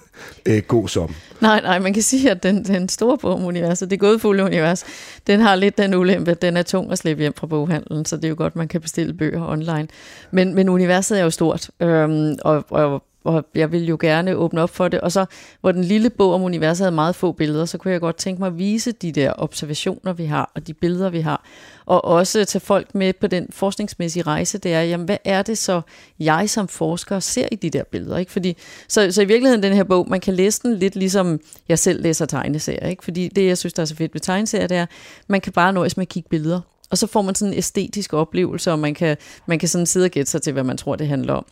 øh, 0.46 0.62
gå 0.68 0.88
som. 0.88 1.16
Nej, 1.42 1.62
nej, 1.62 1.80
man 1.80 1.94
kan 1.94 2.04
sige, 2.04 2.32
at 2.32 2.44
den, 2.44 2.64
den 2.64 2.90
store 2.90 3.18
bog 3.18 3.34
om 3.34 3.44
universet, 3.44 3.90
det 3.90 4.00
gådefulde 4.00 4.44
univers, 4.44 4.84
den 5.28 5.40
har 5.40 5.56
lidt 5.56 5.78
den 5.78 5.94
ulempe, 5.94 6.32
at 6.32 6.42
den 6.42 6.58
er 6.58 6.64
tung 6.64 6.92
at 6.92 6.98
slippe 6.98 7.22
hjem 7.22 7.34
fra 7.34 7.48
boghandlen, 7.48 8.06
så 8.06 8.16
det 8.16 8.26
er 8.26 8.30
jo 8.30 8.36
godt, 8.38 8.56
man 8.56 8.68
kan 8.68 8.82
bestille 8.82 9.14
bøger 9.14 9.48
online. 9.50 9.88
Men, 10.32 10.56
men 10.56 10.70
universet 10.70 11.20
er 11.20 11.24
jo 11.24 11.30
stort, 11.30 11.70
øhm, 11.80 12.36
og, 12.42 12.66
og 12.70 13.04
og 13.24 13.46
jeg 13.56 13.72
vil 13.72 13.88
jo 13.88 13.98
gerne 14.02 14.36
åbne 14.36 14.62
op 14.62 14.70
for 14.70 14.88
det. 14.88 15.02
Og 15.02 15.12
så, 15.12 15.26
hvor 15.62 15.72
den 15.72 15.84
lille 15.84 16.10
bog 16.10 16.34
om 16.34 16.42
universet 16.42 16.84
havde 16.84 16.96
meget 16.96 17.16
få 17.16 17.32
billeder, 17.32 17.66
så 17.66 17.78
kunne 17.78 17.92
jeg 17.92 18.02
godt 18.02 18.16
tænke 18.16 18.42
mig 18.42 18.48
at 18.48 18.58
vise 18.58 18.92
de 18.92 19.12
der 19.12 19.34
observationer, 19.38 20.14
vi 20.14 20.26
har, 20.26 20.52
og 20.56 20.68
de 20.68 20.74
billeder, 20.74 21.10
vi 21.10 21.20
har. 21.20 21.46
Og 21.86 22.06
også 22.06 22.46
tage 22.46 22.60
folk 22.60 22.96
med 22.96 23.14
på 23.14 23.28
den 23.28 23.48
forskningsmæssige 23.50 24.24
rejse, 24.24 24.58
det 24.58 24.74
er, 24.74 24.82
jamen, 24.82 25.06
hvad 25.06 25.18
er 25.26 25.42
det 25.42 25.58
så, 25.58 25.82
jeg 26.20 26.50
som 26.50 26.68
forsker 26.68 27.20
ser 27.20 27.48
i 27.52 27.56
de 27.56 27.70
der 27.70 27.84
billeder? 27.84 28.18
Ikke? 28.18 28.32
Fordi, 28.32 28.58
så, 28.88 29.12
så 29.12 29.22
i 29.22 29.26
virkeligheden, 29.26 29.64
den 29.64 29.74
her 29.74 29.84
bog, 29.84 30.10
man 30.10 30.20
kan 30.20 30.34
læse 30.34 30.62
den 30.64 30.76
lidt 30.76 30.96
ligesom 30.96 31.40
jeg 31.70 31.80
selv 31.80 32.02
læser 32.02 32.26
tegneserier. 32.26 32.88
Ikke? 32.88 33.04
Fordi 33.04 33.28
det, 33.28 33.48
jeg 33.48 33.58
synes, 33.58 33.74
der 33.74 33.82
er 33.82 33.86
så 33.86 33.96
fedt 33.96 34.14
ved 34.14 34.22
tegneserier, 34.22 34.68
det 34.68 34.78
er, 34.78 34.86
man 35.28 35.42
kan 35.42 35.54
bare 35.54 35.74
nøjes 35.74 35.98
med 35.98 36.06
at 36.06 36.10
kigge 36.10 36.30
billeder. 36.30 36.62
Og 36.92 36.98
så 36.98 37.08
får 37.08 37.22
man 37.22 37.36
sådan 37.36 37.54
en 37.54 37.58
æstetisk 37.58 38.14
oplevelse, 38.14 38.72
og 38.72 38.80
man 38.80 38.94
kan, 38.94 39.18
man 39.46 39.60
kan 39.60 39.70
sådan 39.70 39.86
sidde 39.86 40.06
og 40.06 40.12
gætte 40.12 40.32
sig 40.32 40.42
til, 40.42 40.54
hvad 40.54 40.64
man 40.64 40.78
tror, 40.78 40.96
det 40.96 41.08
handler 41.08 41.34
om. 41.34 41.46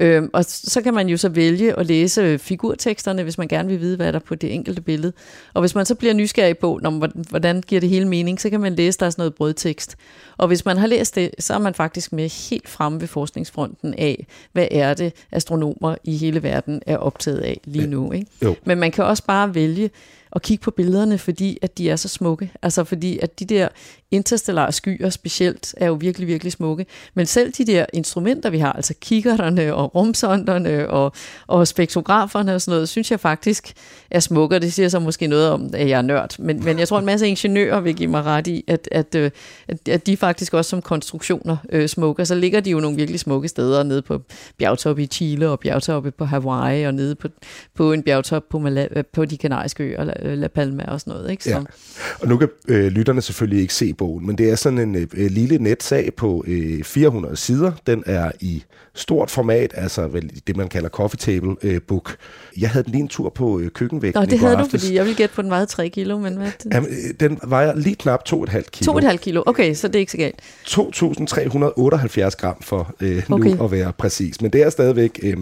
Øhm, 0.00 0.30
og 0.32 0.44
så 0.44 0.82
kan 0.82 0.94
man 0.94 1.08
jo 1.08 1.16
så 1.16 1.28
vælge 1.28 1.78
at 1.78 1.86
læse 1.86 2.38
figurteksterne, 2.38 3.22
hvis 3.22 3.38
man 3.38 3.48
gerne 3.48 3.68
vil 3.68 3.80
vide, 3.80 3.96
hvad 3.96 4.12
der 4.12 4.18
er 4.18 4.22
på 4.22 4.34
det 4.34 4.54
enkelte 4.54 4.80
billede. 4.82 5.12
Og 5.54 5.60
hvis 5.60 5.74
man 5.74 5.86
så 5.86 5.94
bliver 5.94 6.14
nysgerrig 6.14 6.58
på, 6.58 6.80
når, 6.82 7.08
hvordan 7.30 7.62
giver 7.66 7.80
det 7.80 7.88
hele 7.88 8.08
mening, 8.08 8.40
så 8.40 8.50
kan 8.50 8.60
man 8.60 8.74
læse, 8.74 8.98
der 8.98 9.06
er 9.06 9.10
sådan 9.10 9.20
noget 9.20 9.34
brødtekst. 9.34 9.96
Og 10.36 10.46
hvis 10.46 10.64
man 10.64 10.76
har 10.76 10.86
læst 10.86 11.14
det, 11.14 11.30
så 11.38 11.54
er 11.54 11.58
man 11.58 11.74
faktisk 11.74 12.12
med 12.12 12.50
helt 12.50 12.68
fremme 12.68 13.00
ved 13.00 13.08
forskningsfronten 13.08 13.94
af, 13.94 14.26
hvad 14.52 14.68
er 14.70 14.94
det, 14.94 15.12
astronomer 15.32 15.94
i 16.04 16.16
hele 16.16 16.42
verden 16.42 16.82
er 16.86 16.96
optaget 16.96 17.40
af 17.40 17.60
lige 17.64 17.86
nu. 17.86 18.12
Ikke? 18.12 18.26
Jo. 18.44 18.54
Men 18.64 18.78
man 18.78 18.90
kan 18.90 19.04
også 19.04 19.24
bare 19.24 19.54
vælge, 19.54 19.90
at 20.32 20.42
kigge 20.42 20.62
på 20.62 20.70
billederne, 20.70 21.18
fordi 21.18 21.58
at 21.62 21.78
de 21.78 21.90
er 21.90 21.96
så 21.96 22.08
smukke. 22.08 22.50
Altså 22.62 22.84
fordi 22.84 23.18
at 23.18 23.40
de 23.40 23.44
der 23.44 23.68
interstellare 24.10 24.72
skyer 24.72 25.10
specielt 25.10 25.74
er 25.76 25.86
jo 25.86 25.92
virkelig, 25.92 26.28
virkelig 26.28 26.52
smukke. 26.52 26.86
Men 27.14 27.26
selv 27.26 27.52
de 27.52 27.64
der 27.64 27.86
instrumenter, 27.92 28.50
vi 28.50 28.58
har, 28.58 28.72
altså 28.72 28.94
kikkerterne 29.00 29.74
og 29.74 29.94
rumsonderne 29.94 30.90
og, 30.90 31.12
og 31.46 31.68
spektrograferne 31.68 32.54
og 32.54 32.60
sådan 32.60 32.72
noget, 32.76 32.88
synes 32.88 33.10
jeg 33.10 33.20
faktisk 33.20 33.72
er 34.10 34.20
smukke, 34.20 34.56
og 34.56 34.62
det 34.62 34.72
siger 34.72 34.88
så 34.88 34.98
måske 34.98 35.26
noget 35.26 35.48
om, 35.48 35.70
at 35.74 35.88
jeg 35.88 35.98
er 35.98 36.02
nørd. 36.02 36.38
Men, 36.38 36.64
men 36.64 36.78
jeg 36.78 36.88
tror, 36.88 36.98
en 36.98 37.04
masse 37.04 37.28
ingeniører 37.28 37.80
vil 37.80 37.94
give 37.94 38.10
mig 38.10 38.24
ret 38.24 38.46
i, 38.46 38.64
at, 38.68 38.88
at, 38.92 39.14
øh, 39.14 39.30
at, 39.68 39.88
at 39.88 40.06
de 40.06 40.16
faktisk 40.16 40.54
også 40.54 40.68
som 40.68 40.82
konstruktioner 40.82 41.56
øh, 41.68 41.88
smukke. 41.88 42.22
Og 42.22 42.26
så 42.26 42.34
ligger 42.34 42.60
de 42.60 42.70
jo 42.70 42.80
nogle 42.80 42.96
virkelig 42.96 43.20
smukke 43.20 43.48
steder 43.48 43.82
nede 43.82 44.02
på 44.02 44.22
bjergtoppe 44.58 45.02
i 45.02 45.06
Chile 45.06 45.48
og 45.48 45.60
bjergtoppe 45.60 46.10
på 46.10 46.24
Hawaii 46.24 46.84
og 46.84 46.94
nede 46.94 47.14
på, 47.14 47.28
på 47.74 47.92
en 47.92 48.02
bjergtop 48.02 48.48
på, 48.50 48.58
Mala- 48.58 49.02
på 49.12 49.24
de 49.24 49.38
kanariske 49.38 49.84
øer, 49.84 50.04
La, 50.22 50.34
La 50.34 50.48
Palma 50.48 50.84
og 50.84 51.00
sådan 51.00 51.12
noget. 51.12 51.30
Ikke? 51.30 51.44
Så. 51.44 51.50
Ja. 51.50 51.60
Og 52.20 52.28
nu 52.28 52.36
kan 52.36 52.48
øh, 52.68 52.86
lytterne 52.86 53.22
selvfølgelig 53.22 53.60
ikke 53.62 53.74
se 53.74 53.94
bogen, 53.94 54.26
men 54.26 54.38
det 54.38 54.50
er 54.50 54.54
sådan 54.54 54.78
en 54.78 54.96
øh, 54.96 55.30
lille 55.30 55.58
netsag 55.58 56.10
på 56.16 56.44
øh, 56.46 56.84
400 56.84 57.36
sider. 57.36 57.72
Den 57.86 58.02
er 58.06 58.32
i 58.40 58.64
stort 58.94 59.30
format, 59.30 59.72
altså 59.74 60.06
vel, 60.06 60.42
det 60.46 60.56
man 60.56 60.68
kalder 60.68 60.88
coffee 60.88 61.18
table 61.18 61.56
øh, 61.62 61.80
book. 61.88 62.16
Jeg 62.58 62.70
havde 62.70 62.84
den 62.84 62.92
lige 62.92 63.02
en 63.02 63.08
tur 63.08 63.28
på 63.28 63.60
øh, 63.60 63.70
køkkenvæggen 63.70 64.20
Nå, 64.20 64.26
det 64.26 64.38
havde 64.38 64.56
du, 64.56 64.64
fordi 64.64 64.94
jeg 64.94 65.04
ville 65.04 65.16
gætte 65.16 65.34
på, 65.34 65.42
den 65.42 65.50
vejede 65.50 65.66
3 65.66 65.88
kilo, 65.88 66.18
men 66.18 66.36
hvad? 66.36 66.50
Den, 66.62 66.72
Jamen, 66.72 66.90
øh, 66.90 67.14
den 67.20 67.38
vejer 67.46 67.74
lige 67.74 67.96
knap 67.96 68.22
2,5 68.28 68.62
kilo. 68.62 68.98
2,5 68.98 69.16
kilo, 69.16 69.42
okay, 69.46 69.74
så 69.74 69.88
det 69.88 69.94
er 69.94 70.00
ikke 70.00 70.12
så 70.12 70.18
galt. 70.18 70.40
2.378 70.66 72.36
gram 72.36 72.62
for 72.62 72.94
øh, 73.00 73.22
okay. 73.30 73.50
nu 73.50 73.64
at 73.64 73.70
være 73.70 73.92
præcis, 73.92 74.40
men 74.40 74.52
det 74.52 74.62
er 74.62 74.70
stadigvæk 74.70 75.20
øh, 75.22 75.36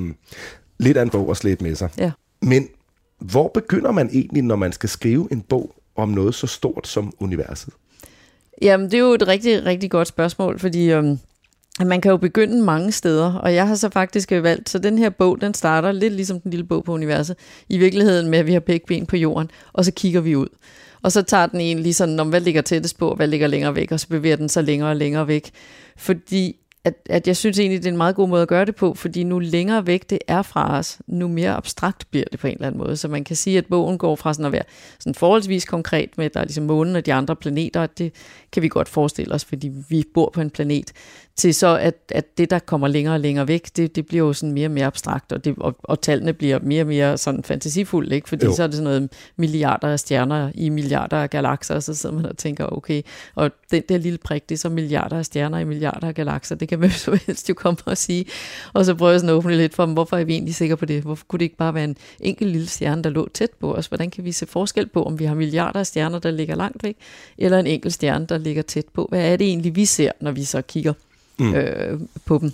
lidt 0.79 0.97
af 0.97 1.03
en 1.03 1.11
bog 1.11 1.31
at 1.31 1.37
slæbe 1.37 1.65
med 1.65 1.75
sig. 1.75 1.89
Ja. 1.99 2.11
Men 2.43 2.69
hvor 3.19 3.51
begynder 3.55 3.93
man 3.93 4.11
egentlig, 4.13 4.43
når 4.43 4.57
man 4.57 4.73
skal 4.73 4.89
skrive 4.89 5.29
en 5.33 5.41
bog 5.41 5.75
om 5.97 6.09
noget 6.09 6.35
så 6.35 6.47
stort 6.47 6.87
som 6.87 7.13
universet? 7.19 7.73
Jamen, 8.63 8.87
det 8.87 8.95
er 8.95 8.99
jo 8.99 9.13
et 9.13 9.29
rigtig, 9.29 9.65
rigtig 9.65 9.91
godt 9.91 10.09
spørgsmål, 10.09 10.59
fordi 10.59 10.91
øhm, 10.91 11.19
man 11.87 12.01
kan 12.01 12.11
jo 12.11 12.17
begynde 12.17 12.63
mange 12.63 12.93
steder, 12.93 13.35
og 13.35 13.55
jeg 13.55 13.69
har 13.69 13.75
så 13.75 13.89
faktisk 13.89 14.33
øh, 14.33 14.43
valgt, 14.43 14.69
så 14.69 14.79
den 14.79 14.99
her 14.99 15.11
bog, 15.11 15.41
den 15.41 15.55
starter 15.55 15.93
lidt 15.93 16.13
ligesom 16.13 16.41
den 16.41 16.51
lille 16.51 16.67
bog 16.67 16.85
på 16.85 16.93
universet, 16.93 17.37
i 17.69 17.79
virkeligheden 17.79 18.31
med, 18.31 18.39
at 18.39 18.47
vi 18.47 18.53
har 18.53 18.61
begge 18.61 18.87
ben 18.87 19.07
på 19.07 19.17
jorden, 19.17 19.51
og 19.73 19.85
så 19.85 19.93
kigger 19.93 20.21
vi 20.21 20.37
ud. 20.37 20.49
Og 21.03 21.13
så 21.13 21.23
tager 21.23 21.47
den 21.47 21.61
egentlig 21.61 21.95
sådan, 21.95 22.21
om 22.21 22.29
hvad 22.29 22.41
ligger 22.41 22.63
tættest 22.63 22.99
på, 22.99 23.09
og 23.09 23.17
hvad 23.17 23.29
ligger 23.29 23.47
længere 23.47 23.77
væk, 23.77 23.93
og 23.93 24.01
så 24.01 24.09
bevæger 24.09 24.37
den 24.37 24.49
sig 24.49 24.65
længere 24.65 24.91
og 24.91 24.97
længere 24.97 25.29
væk. 25.29 25.51
Fordi 25.97 26.57
at, 26.89 26.95
at 27.11 27.27
jeg 27.27 27.37
synes 27.37 27.59
egentlig, 27.59 27.79
det 27.83 27.87
er 27.87 27.93
en 27.93 27.97
meget 27.97 28.15
god 28.15 28.29
måde 28.29 28.43
at 28.43 28.49
gøre 28.49 28.65
det 28.65 28.77
på, 28.77 28.95
fordi 28.95 29.25
nu 29.25 29.39
længere 29.39 29.87
væk 29.87 30.11
det 30.11 30.19
er 30.29 30.43
fra 30.43 30.79
os, 30.79 30.99
nu 31.07 31.29
mere 31.29 31.55
abstrakt 31.55 32.11
bliver 32.11 32.25
det 32.33 32.41
på 32.41 32.47
en 32.47 32.53
eller 32.53 32.67
anden 32.67 32.79
måde. 32.79 32.97
Så 32.97 33.09
man 33.09 33.25
kan 33.25 33.37
sige, 33.37 33.59
at 33.59 33.67
bogen 33.67 33.99
går 33.99 34.17
fra 34.17 34.35
sådan 34.35 34.47
at 34.47 34.53
være 34.53 34.63
sådan 34.99 35.15
forholdsvis 35.15 35.65
konkret 35.65 36.11
med, 36.19 36.25
at 36.25 36.35
der 36.35 36.41
er 36.41 36.45
ligesom 36.45 36.65
månen 36.65 36.97
og 36.97 37.07
de 37.07 37.13
andre 37.13 37.37
planeter, 37.37 37.81
og 37.81 37.99
det 37.99 38.15
kan 38.53 38.63
vi 38.63 38.69
godt 38.69 38.89
forestille 38.89 39.35
os, 39.35 39.45
fordi 39.45 39.71
vi 39.89 40.05
bor 40.15 40.31
på 40.35 40.41
en 40.41 40.51
planet, 40.51 40.93
til 41.39 41.55
så, 41.55 41.77
at, 41.77 41.95
at 42.09 42.39
det, 42.39 42.51
der 42.51 42.59
kommer 42.59 42.89
længere 42.89 43.15
og 43.15 43.21
længere 43.21 43.49
væk, 43.49 43.77
det, 43.77 43.97
det 43.97 44.07
bliver 44.07 44.27
jo 44.27 44.33
sådan 44.33 44.53
mere 44.53 44.67
og 44.67 44.71
mere 44.71 44.87
abstrakt, 44.87 45.33
og, 45.33 45.45
det, 45.45 45.55
og, 45.59 45.77
og 45.83 46.01
tallene 46.01 46.33
bliver 46.33 46.59
mere 46.63 46.83
og 46.83 46.87
mere 46.87 47.19
sådan 47.19 47.43
fantasifulde, 47.43 48.15
ikke? 48.15 48.29
fordi 48.29 48.47
jo. 48.47 48.55
så 48.55 48.63
er 48.63 48.67
det 48.67 48.77
sådan 48.77 48.85
noget 48.85 49.13
milliarder 49.37 49.89
af 49.89 50.01
stjerner 50.01 50.51
i 50.55 50.69
milliarder 50.69 51.17
af 51.17 51.31
galakser, 51.31 51.75
og 51.75 51.83
så 51.83 51.95
sidder 51.95 52.17
man 52.17 52.27
og 52.27 52.37
tænker, 52.37 52.67
okay, 52.67 53.03
og 53.35 53.51
den 53.71 53.83
der 53.89 53.99
lille 53.99 54.19
prik, 54.19 54.49
det 54.49 54.55
er 54.55 54.59
så 54.59 54.69
milliarder 54.69 55.19
af 55.19 55.25
stjerner 55.25 55.59
i 55.59 55.65
milliarder 55.65 56.09
af 56.09 56.15
galakser, 56.15 56.55
det 56.55 56.69
kan 56.69 56.79
man 56.79 56.91
jo 57.07 57.19
helst 57.27 57.49
jo 57.49 57.55
komme 57.55 57.79
og 57.85 57.97
sige. 57.97 58.25
Og 58.73 58.85
så 58.85 58.95
prøver 58.95 59.11
jeg 59.11 59.21
sådan 59.21 59.31
at 59.31 59.35
åbne 59.35 59.57
lidt 59.57 59.75
for 59.75 59.85
dem, 59.85 59.93
hvorfor 59.95 60.17
er 60.17 60.25
vi 60.25 60.33
egentlig 60.33 60.55
sikre 60.55 60.77
på 60.77 60.87
det? 60.87 61.03
Hvorfor 61.03 61.25
kunne 61.29 61.39
det 61.39 61.45
ikke 61.45 61.57
bare 61.57 61.75
være 61.75 61.85
en 61.85 61.97
enkelt 62.21 62.51
lille 62.51 62.67
stjerne, 62.67 63.03
der 63.03 63.11
lå 63.11 63.29
tæt 63.35 63.51
på 63.61 63.75
os? 63.75 63.87
Hvordan 63.87 64.11
kan 64.11 64.25
vi 64.25 64.33
se 64.33 64.47
forskel 64.47 64.87
på, 64.87 65.03
om 65.03 65.19
vi 65.19 65.25
har 65.25 65.35
milliarder 65.35 65.81
af 65.81 65.87
stjerner, 65.87 66.19
der 66.19 66.31
ligger 66.31 66.55
langt 66.55 66.83
væk, 66.83 66.97
eller 67.39 67.59
en 67.59 67.67
enkelt 67.67 67.95
stjerne, 67.95 68.27
der 68.27 68.39
ligger 68.39 68.63
tæt 68.63 68.87
på? 68.95 69.07
Hvad 69.09 69.33
er 69.33 69.37
det 69.37 69.47
egentlig, 69.47 69.77
vi 69.77 69.85
ser, 69.85 70.13
når 70.21 70.31
vi 70.31 70.45
så 70.45 70.63
kigger 70.63 70.93
mm. 71.39 71.55
øh, 71.55 72.01
på 72.25 72.39
dem. 72.39 72.53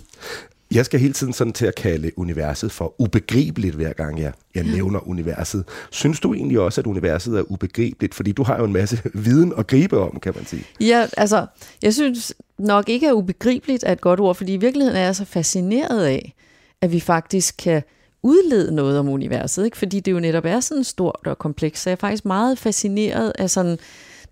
Jeg 0.71 0.85
skal 0.85 0.99
hele 0.99 1.13
tiden 1.13 1.33
sådan 1.33 1.53
til 1.53 1.65
at 1.65 1.75
kalde 1.75 2.11
universet 2.15 2.71
for 2.71 2.95
ubegribeligt, 2.97 3.75
hver 3.75 3.93
gang 3.93 4.19
jeg, 4.19 4.33
jeg 4.55 4.63
nævner 4.63 5.07
universet. 5.07 5.63
Synes 5.91 6.19
du 6.19 6.33
egentlig 6.33 6.59
også, 6.59 6.81
at 6.81 6.87
universet 6.87 7.37
er 7.37 7.51
ubegribeligt? 7.51 8.15
Fordi 8.15 8.31
du 8.31 8.43
har 8.43 8.57
jo 8.57 8.65
en 8.65 8.73
masse 8.73 9.01
viden 9.13 9.53
at 9.57 9.67
gribe 9.67 9.99
om, 9.99 10.19
kan 10.19 10.33
man 10.35 10.45
sige. 10.45 10.63
Ja, 10.79 11.07
altså, 11.17 11.45
jeg 11.81 11.93
synes 11.93 12.33
nok 12.57 12.89
ikke, 12.89 13.07
at 13.07 13.13
ubegribeligt 13.13 13.83
er 13.83 13.91
et 13.91 14.01
godt 14.01 14.19
ord, 14.19 14.35
fordi 14.35 14.53
i 14.53 14.57
virkeligheden 14.57 14.97
er 14.97 15.03
jeg 15.03 15.15
så 15.15 15.25
fascineret 15.25 16.05
af, 16.05 16.33
at 16.81 16.91
vi 16.91 16.99
faktisk 16.99 17.55
kan 17.57 17.83
udlede 18.23 18.75
noget 18.75 18.99
om 18.99 19.09
universet, 19.09 19.65
ikke? 19.65 19.77
fordi 19.77 19.99
det 19.99 20.11
jo 20.11 20.19
netop 20.19 20.45
er 20.45 20.59
sådan 20.59 20.83
stort 20.83 21.19
og 21.25 21.37
komplekst. 21.37 21.83
Så 21.83 21.89
jeg 21.89 21.95
er 21.95 21.99
faktisk 21.99 22.25
meget 22.25 22.59
fascineret 22.59 23.33
af 23.39 23.49
sådan 23.49 23.77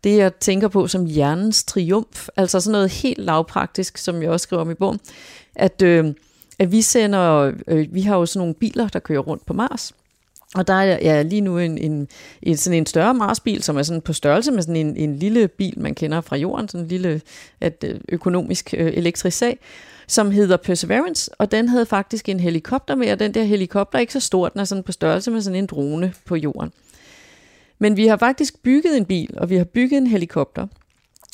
det, 0.03 0.17
jeg 0.17 0.35
tænker 0.35 0.67
på 0.67 0.87
som 0.87 1.05
hjernens 1.05 1.63
triumf, 1.63 2.27
altså 2.35 2.59
sådan 2.59 2.71
noget 2.71 2.89
helt 2.89 3.19
lavpraktisk, 3.19 3.97
som 3.97 4.21
jeg 4.21 4.29
også 4.29 4.43
skriver 4.43 4.61
om 4.61 4.71
i 4.71 4.73
bogen, 4.73 4.99
at, 5.55 5.81
øh, 5.81 6.13
at 6.59 6.71
vi 6.71 6.81
sender, 6.81 7.51
øh, 7.67 7.87
vi 7.93 8.01
har 8.01 8.17
jo 8.17 8.25
sådan 8.25 8.39
nogle 8.39 8.53
biler, 8.53 8.87
der 8.87 8.99
kører 8.99 9.19
rundt 9.19 9.45
på 9.45 9.53
Mars, 9.53 9.93
og 10.55 10.67
der 10.67 10.73
er 10.73 10.83
ja, 10.83 11.21
lige 11.21 11.41
nu 11.41 11.57
en, 11.57 11.77
en, 11.77 12.07
en, 12.41 12.57
sådan 12.57 12.77
en 12.77 12.85
større 12.85 13.13
Marsbil, 13.13 13.63
som 13.63 13.77
er 13.77 13.83
sådan 13.83 14.01
på 14.01 14.13
størrelse 14.13 14.51
med 14.51 14.61
sådan 14.61 14.75
en, 14.75 14.97
en 14.97 15.15
lille 15.15 15.47
bil, 15.47 15.79
man 15.79 15.95
kender 15.95 16.21
fra 16.21 16.35
jorden, 16.35 16.67
sådan 16.67 16.83
en 16.83 16.87
lille 16.87 17.21
at, 17.61 17.85
øh, 17.87 17.99
økonomisk 18.09 18.73
øh, 18.77 18.93
elektrisk 18.93 19.37
sag, 19.37 19.59
som 20.07 20.31
hedder 20.31 20.57
Perseverance, 20.57 21.31
og 21.37 21.51
den 21.51 21.69
havde 21.69 21.85
faktisk 21.85 22.29
en 22.29 22.39
helikopter 22.39 22.95
med, 22.95 23.11
og 23.11 23.19
den 23.19 23.33
der 23.33 23.43
helikopter 23.43 23.97
er 23.97 24.01
ikke 24.01 24.13
så 24.13 24.19
stor, 24.19 24.49
den 24.49 24.59
er 24.61 24.65
sådan 24.65 24.83
på 24.83 24.91
størrelse 24.91 25.31
med 25.31 25.41
sådan 25.41 25.59
en 25.59 25.65
drone 25.65 26.13
på 26.25 26.35
jorden. 26.35 26.71
Men 27.83 27.97
vi 27.97 28.07
har 28.07 28.17
faktisk 28.17 28.63
bygget 28.63 28.97
en 28.97 29.05
bil, 29.05 29.33
og 29.37 29.49
vi 29.49 29.55
har 29.55 29.63
bygget 29.63 29.97
en 29.97 30.07
helikopter, 30.07 30.67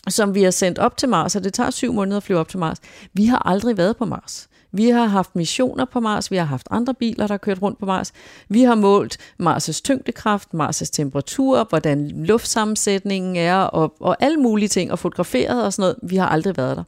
som 0.07 0.35
vi 0.35 0.43
har 0.43 0.51
sendt 0.51 0.79
op 0.79 0.97
til 0.97 1.09
Mars, 1.09 1.35
og 1.35 1.43
det 1.43 1.53
tager 1.53 1.69
syv 1.69 1.93
måneder 1.93 2.17
at 2.17 2.23
flyve 2.23 2.39
op 2.39 2.49
til 2.49 2.59
Mars. 2.59 2.77
Vi 3.13 3.25
har 3.25 3.47
aldrig 3.47 3.77
været 3.77 3.97
på 3.97 4.05
Mars. 4.05 4.49
Vi 4.71 4.89
har 4.89 5.05
haft 5.05 5.35
missioner 5.35 5.85
på 5.85 5.99
Mars, 5.99 6.31
vi 6.31 6.35
har 6.37 6.45
haft 6.45 6.67
andre 6.71 6.93
biler, 6.93 7.27
der 7.27 7.33
har 7.33 7.37
kørt 7.37 7.61
rundt 7.61 7.79
på 7.79 7.85
Mars. 7.85 8.13
Vi 8.47 8.63
har 8.63 8.75
målt 8.75 9.17
Mars' 9.43 9.81
tyngdekraft, 9.83 10.49
Mars' 10.53 10.89
temperatur, 10.91 11.63
hvordan 11.69 12.11
luftsammensætningen 12.11 13.35
er, 13.35 13.55
og, 13.55 13.93
og 13.99 14.17
alle 14.19 14.37
mulige 14.37 14.69
ting, 14.69 14.91
og 14.91 14.99
fotograferet 14.99 15.65
og 15.65 15.73
sådan 15.73 15.81
noget. 15.83 15.95
Vi 16.11 16.15
har 16.15 16.27
aldrig 16.27 16.57
været 16.57 16.77
der. 16.77 16.83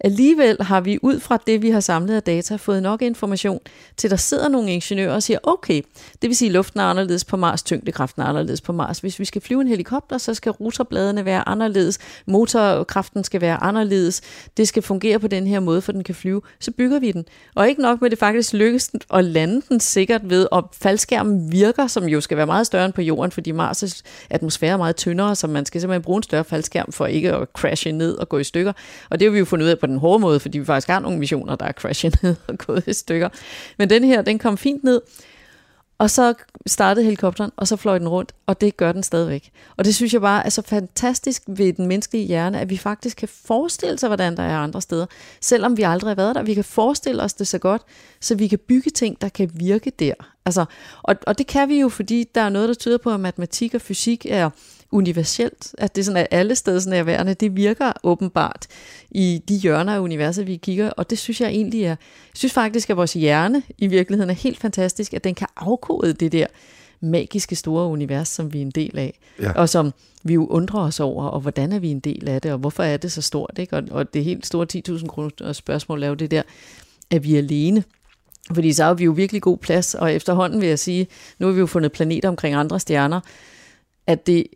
Alligevel 0.00 0.56
har 0.60 0.80
vi 0.80 0.98
ud 1.02 1.20
fra 1.20 1.38
det, 1.46 1.62
vi 1.62 1.70
har 1.70 1.80
samlet 1.80 2.14
af 2.14 2.22
data, 2.22 2.56
fået 2.56 2.82
nok 2.82 3.02
information 3.02 3.60
til, 3.96 4.10
der 4.10 4.16
sidder 4.16 4.48
nogle 4.48 4.72
ingeniører 4.72 5.14
og 5.14 5.22
siger, 5.22 5.38
okay, 5.42 5.82
det 6.22 6.28
vil 6.28 6.36
sige, 6.36 6.48
at 6.48 6.52
luften 6.52 6.80
er 6.80 6.84
anderledes 6.84 7.24
på 7.24 7.36
Mars, 7.36 7.62
tyngdekraften 7.62 8.22
er 8.22 8.26
anderledes 8.26 8.60
på 8.60 8.72
Mars. 8.72 8.98
Hvis 8.98 9.18
vi 9.18 9.24
skal 9.24 9.42
flyve 9.42 9.60
en 9.60 9.68
helikopter, 9.68 10.18
så 10.18 10.34
skal 10.34 10.52
rotorbladene 10.52 11.24
være 11.24 11.48
anderledes, 11.48 11.98
motorkraften 12.26 13.24
skal 13.24 13.40
være 13.40 13.62
anderledes, 13.62 14.20
det 14.56 14.68
skal 14.68 14.82
fungere 14.82 15.18
på 15.18 15.28
den 15.28 15.46
her 15.46 15.60
måde, 15.60 15.80
for 15.80 15.92
den 15.92 16.04
kan 16.04 16.14
flyve. 16.14 16.42
Så 16.60 16.70
bygger 16.70 16.98
vi 16.98 17.12
den. 17.12 17.24
Og 17.54 17.68
ikke 17.68 17.82
nok 17.82 18.00
med, 18.00 18.10
det 18.10 18.18
faktisk 18.18 18.52
lykkes 18.52 18.90
at 19.14 19.24
lande 19.24 19.62
den 19.68 19.80
sikkert 19.80 20.30
ved, 20.30 20.46
og 20.50 20.70
faldskærmen 20.72 21.52
virker, 21.52 21.86
som 21.86 22.04
jo 22.04 22.20
skal 22.20 22.36
være 22.36 22.46
meget 22.46 22.66
større 22.66 22.84
end 22.84 22.92
på 22.92 23.02
jorden, 23.02 23.30
fordi 23.30 23.52
Mars' 23.52 24.02
atmosfære 24.30 24.72
er 24.72 24.76
meget 24.76 24.96
tyndere, 24.96 25.36
så 25.36 25.46
man 25.46 25.66
skal 25.66 25.80
simpelthen 25.80 26.02
bruge 26.02 26.16
en 26.16 26.22
større 26.22 26.44
faldskærm 26.44 26.92
for 26.92 27.06
ikke 27.06 27.32
at 27.32 27.48
crashe 27.52 27.92
ned 27.92 28.14
og 28.14 28.28
gå 28.28 28.38
i 28.38 28.44
stykker. 28.44 28.72
Og 29.10 29.20
det 29.20 29.26
har 29.26 29.32
vi 29.32 29.38
jo 29.38 29.44
fundet 29.44 29.66
ud 29.66 29.70
af 29.70 29.78
på 29.84 29.88
den 29.88 29.98
hårde 29.98 30.20
måde, 30.20 30.40
fordi 30.40 30.58
vi 30.58 30.64
faktisk 30.64 30.88
har 30.88 31.00
nogle 31.00 31.18
missioner, 31.18 31.56
der 31.56 31.66
er 31.66 31.72
crashet 31.72 32.18
ned 32.22 32.36
og 32.48 32.58
gået 32.58 32.86
i 32.86 32.92
stykker. 32.92 33.28
Men 33.78 33.90
den 33.90 34.04
her, 34.04 34.22
den 34.22 34.38
kom 34.38 34.58
fint 34.58 34.84
ned, 34.84 35.00
og 35.98 36.10
så 36.10 36.34
startede 36.66 37.04
helikopteren, 37.04 37.50
og 37.56 37.68
så 37.68 37.76
fløj 37.76 37.98
den 37.98 38.08
rundt, 38.08 38.32
og 38.46 38.60
det 38.60 38.76
gør 38.76 38.92
den 38.92 39.02
stadigvæk. 39.02 39.50
Og 39.76 39.84
det 39.84 39.94
synes 39.94 40.12
jeg 40.12 40.20
bare 40.20 40.46
er 40.46 40.50
så 40.50 40.62
fantastisk 40.62 41.42
ved 41.46 41.72
den 41.72 41.86
menneskelige 41.86 42.26
hjerne, 42.26 42.60
at 42.60 42.70
vi 42.70 42.76
faktisk 42.76 43.16
kan 43.16 43.28
forestille 43.28 43.98
sig, 43.98 44.08
hvordan 44.08 44.36
der 44.36 44.42
er 44.42 44.58
andre 44.58 44.82
steder, 44.82 45.06
selvom 45.40 45.76
vi 45.76 45.82
aldrig 45.82 46.10
har 46.10 46.14
været 46.14 46.34
der. 46.34 46.42
Vi 46.42 46.54
kan 46.54 46.64
forestille 46.64 47.22
os 47.22 47.34
det 47.34 47.46
så 47.46 47.58
godt, 47.58 47.82
så 48.20 48.34
vi 48.34 48.48
kan 48.48 48.58
bygge 48.58 48.90
ting, 48.90 49.20
der 49.20 49.28
kan 49.28 49.50
virke 49.54 49.90
der. 49.90 50.14
Altså, 50.44 50.64
og, 51.02 51.16
og 51.26 51.38
det 51.38 51.46
kan 51.46 51.68
vi 51.68 51.80
jo, 51.80 51.88
fordi 51.88 52.24
der 52.34 52.40
er 52.40 52.48
noget, 52.48 52.68
der 52.68 52.74
tyder 52.74 52.98
på, 52.98 53.10
at 53.10 53.20
matematik 53.20 53.74
og 53.74 53.80
fysik 53.80 54.26
er 54.28 54.50
universelt, 54.92 55.74
at 55.78 55.94
det 55.94 56.02
er 56.02 56.04
sådan, 56.04 56.20
at 56.20 56.26
alle 56.30 56.54
stedsnærværende, 56.54 57.34
det 57.34 57.56
virker 57.56 57.92
åbenbart 58.02 58.66
i 59.10 59.42
de 59.48 59.56
hjørner 59.56 59.94
af 59.94 59.98
universet, 59.98 60.46
vi 60.46 60.56
kigger, 60.56 60.90
og 60.90 61.10
det 61.10 61.18
synes 61.18 61.40
jeg 61.40 61.48
egentlig 61.48 61.82
er, 61.82 61.88
jeg 61.88 61.96
synes 62.34 62.52
faktisk, 62.52 62.90
at 62.90 62.96
vores 62.96 63.12
hjerne 63.12 63.62
i 63.78 63.86
virkeligheden 63.86 64.30
er 64.30 64.34
helt 64.34 64.58
fantastisk, 64.58 65.14
at 65.14 65.24
den 65.24 65.34
kan 65.34 65.46
afkode 65.56 66.12
det 66.12 66.32
der 66.32 66.46
magiske 67.00 67.56
store 67.56 67.86
univers, 67.86 68.28
som 68.28 68.52
vi 68.52 68.58
er 68.58 68.62
en 68.62 68.70
del 68.70 68.98
af, 68.98 69.18
ja. 69.40 69.52
og 69.52 69.68
som 69.68 69.92
vi 70.24 70.34
jo 70.34 70.46
undrer 70.46 70.80
os 70.80 71.00
over, 71.00 71.24
og 71.24 71.40
hvordan 71.40 71.72
er 71.72 71.78
vi 71.78 71.88
en 71.88 72.00
del 72.00 72.28
af 72.28 72.42
det, 72.42 72.52
og 72.52 72.58
hvorfor 72.58 72.82
er 72.82 72.96
det 72.96 73.12
så 73.12 73.22
stort, 73.22 73.58
ikke? 73.58 73.76
Og, 73.76 73.82
og 73.90 74.14
det 74.14 74.24
helt 74.24 74.46
store 74.46 74.66
10.000 74.88 75.06
kroner 75.06 75.52
spørgsmål 75.52 76.02
er 76.02 76.08
jo 76.08 76.14
det 76.14 76.30
der, 76.30 76.42
er 77.10 77.18
vi 77.18 77.36
alene? 77.36 77.84
Fordi 78.52 78.72
så 78.72 78.84
har 78.84 78.94
vi 78.94 79.04
jo 79.04 79.12
virkelig 79.12 79.42
god 79.42 79.58
plads, 79.58 79.94
og 79.94 80.12
efterhånden 80.12 80.60
vil 80.60 80.68
jeg 80.68 80.78
sige, 80.78 81.06
nu 81.38 81.46
har 81.46 81.52
vi 81.52 81.60
jo 81.60 81.66
fundet 81.66 81.92
planeter 81.92 82.28
omkring 82.28 82.54
andre 82.54 82.80
stjerner, 82.80 83.20
at 84.06 84.26
det 84.26 84.46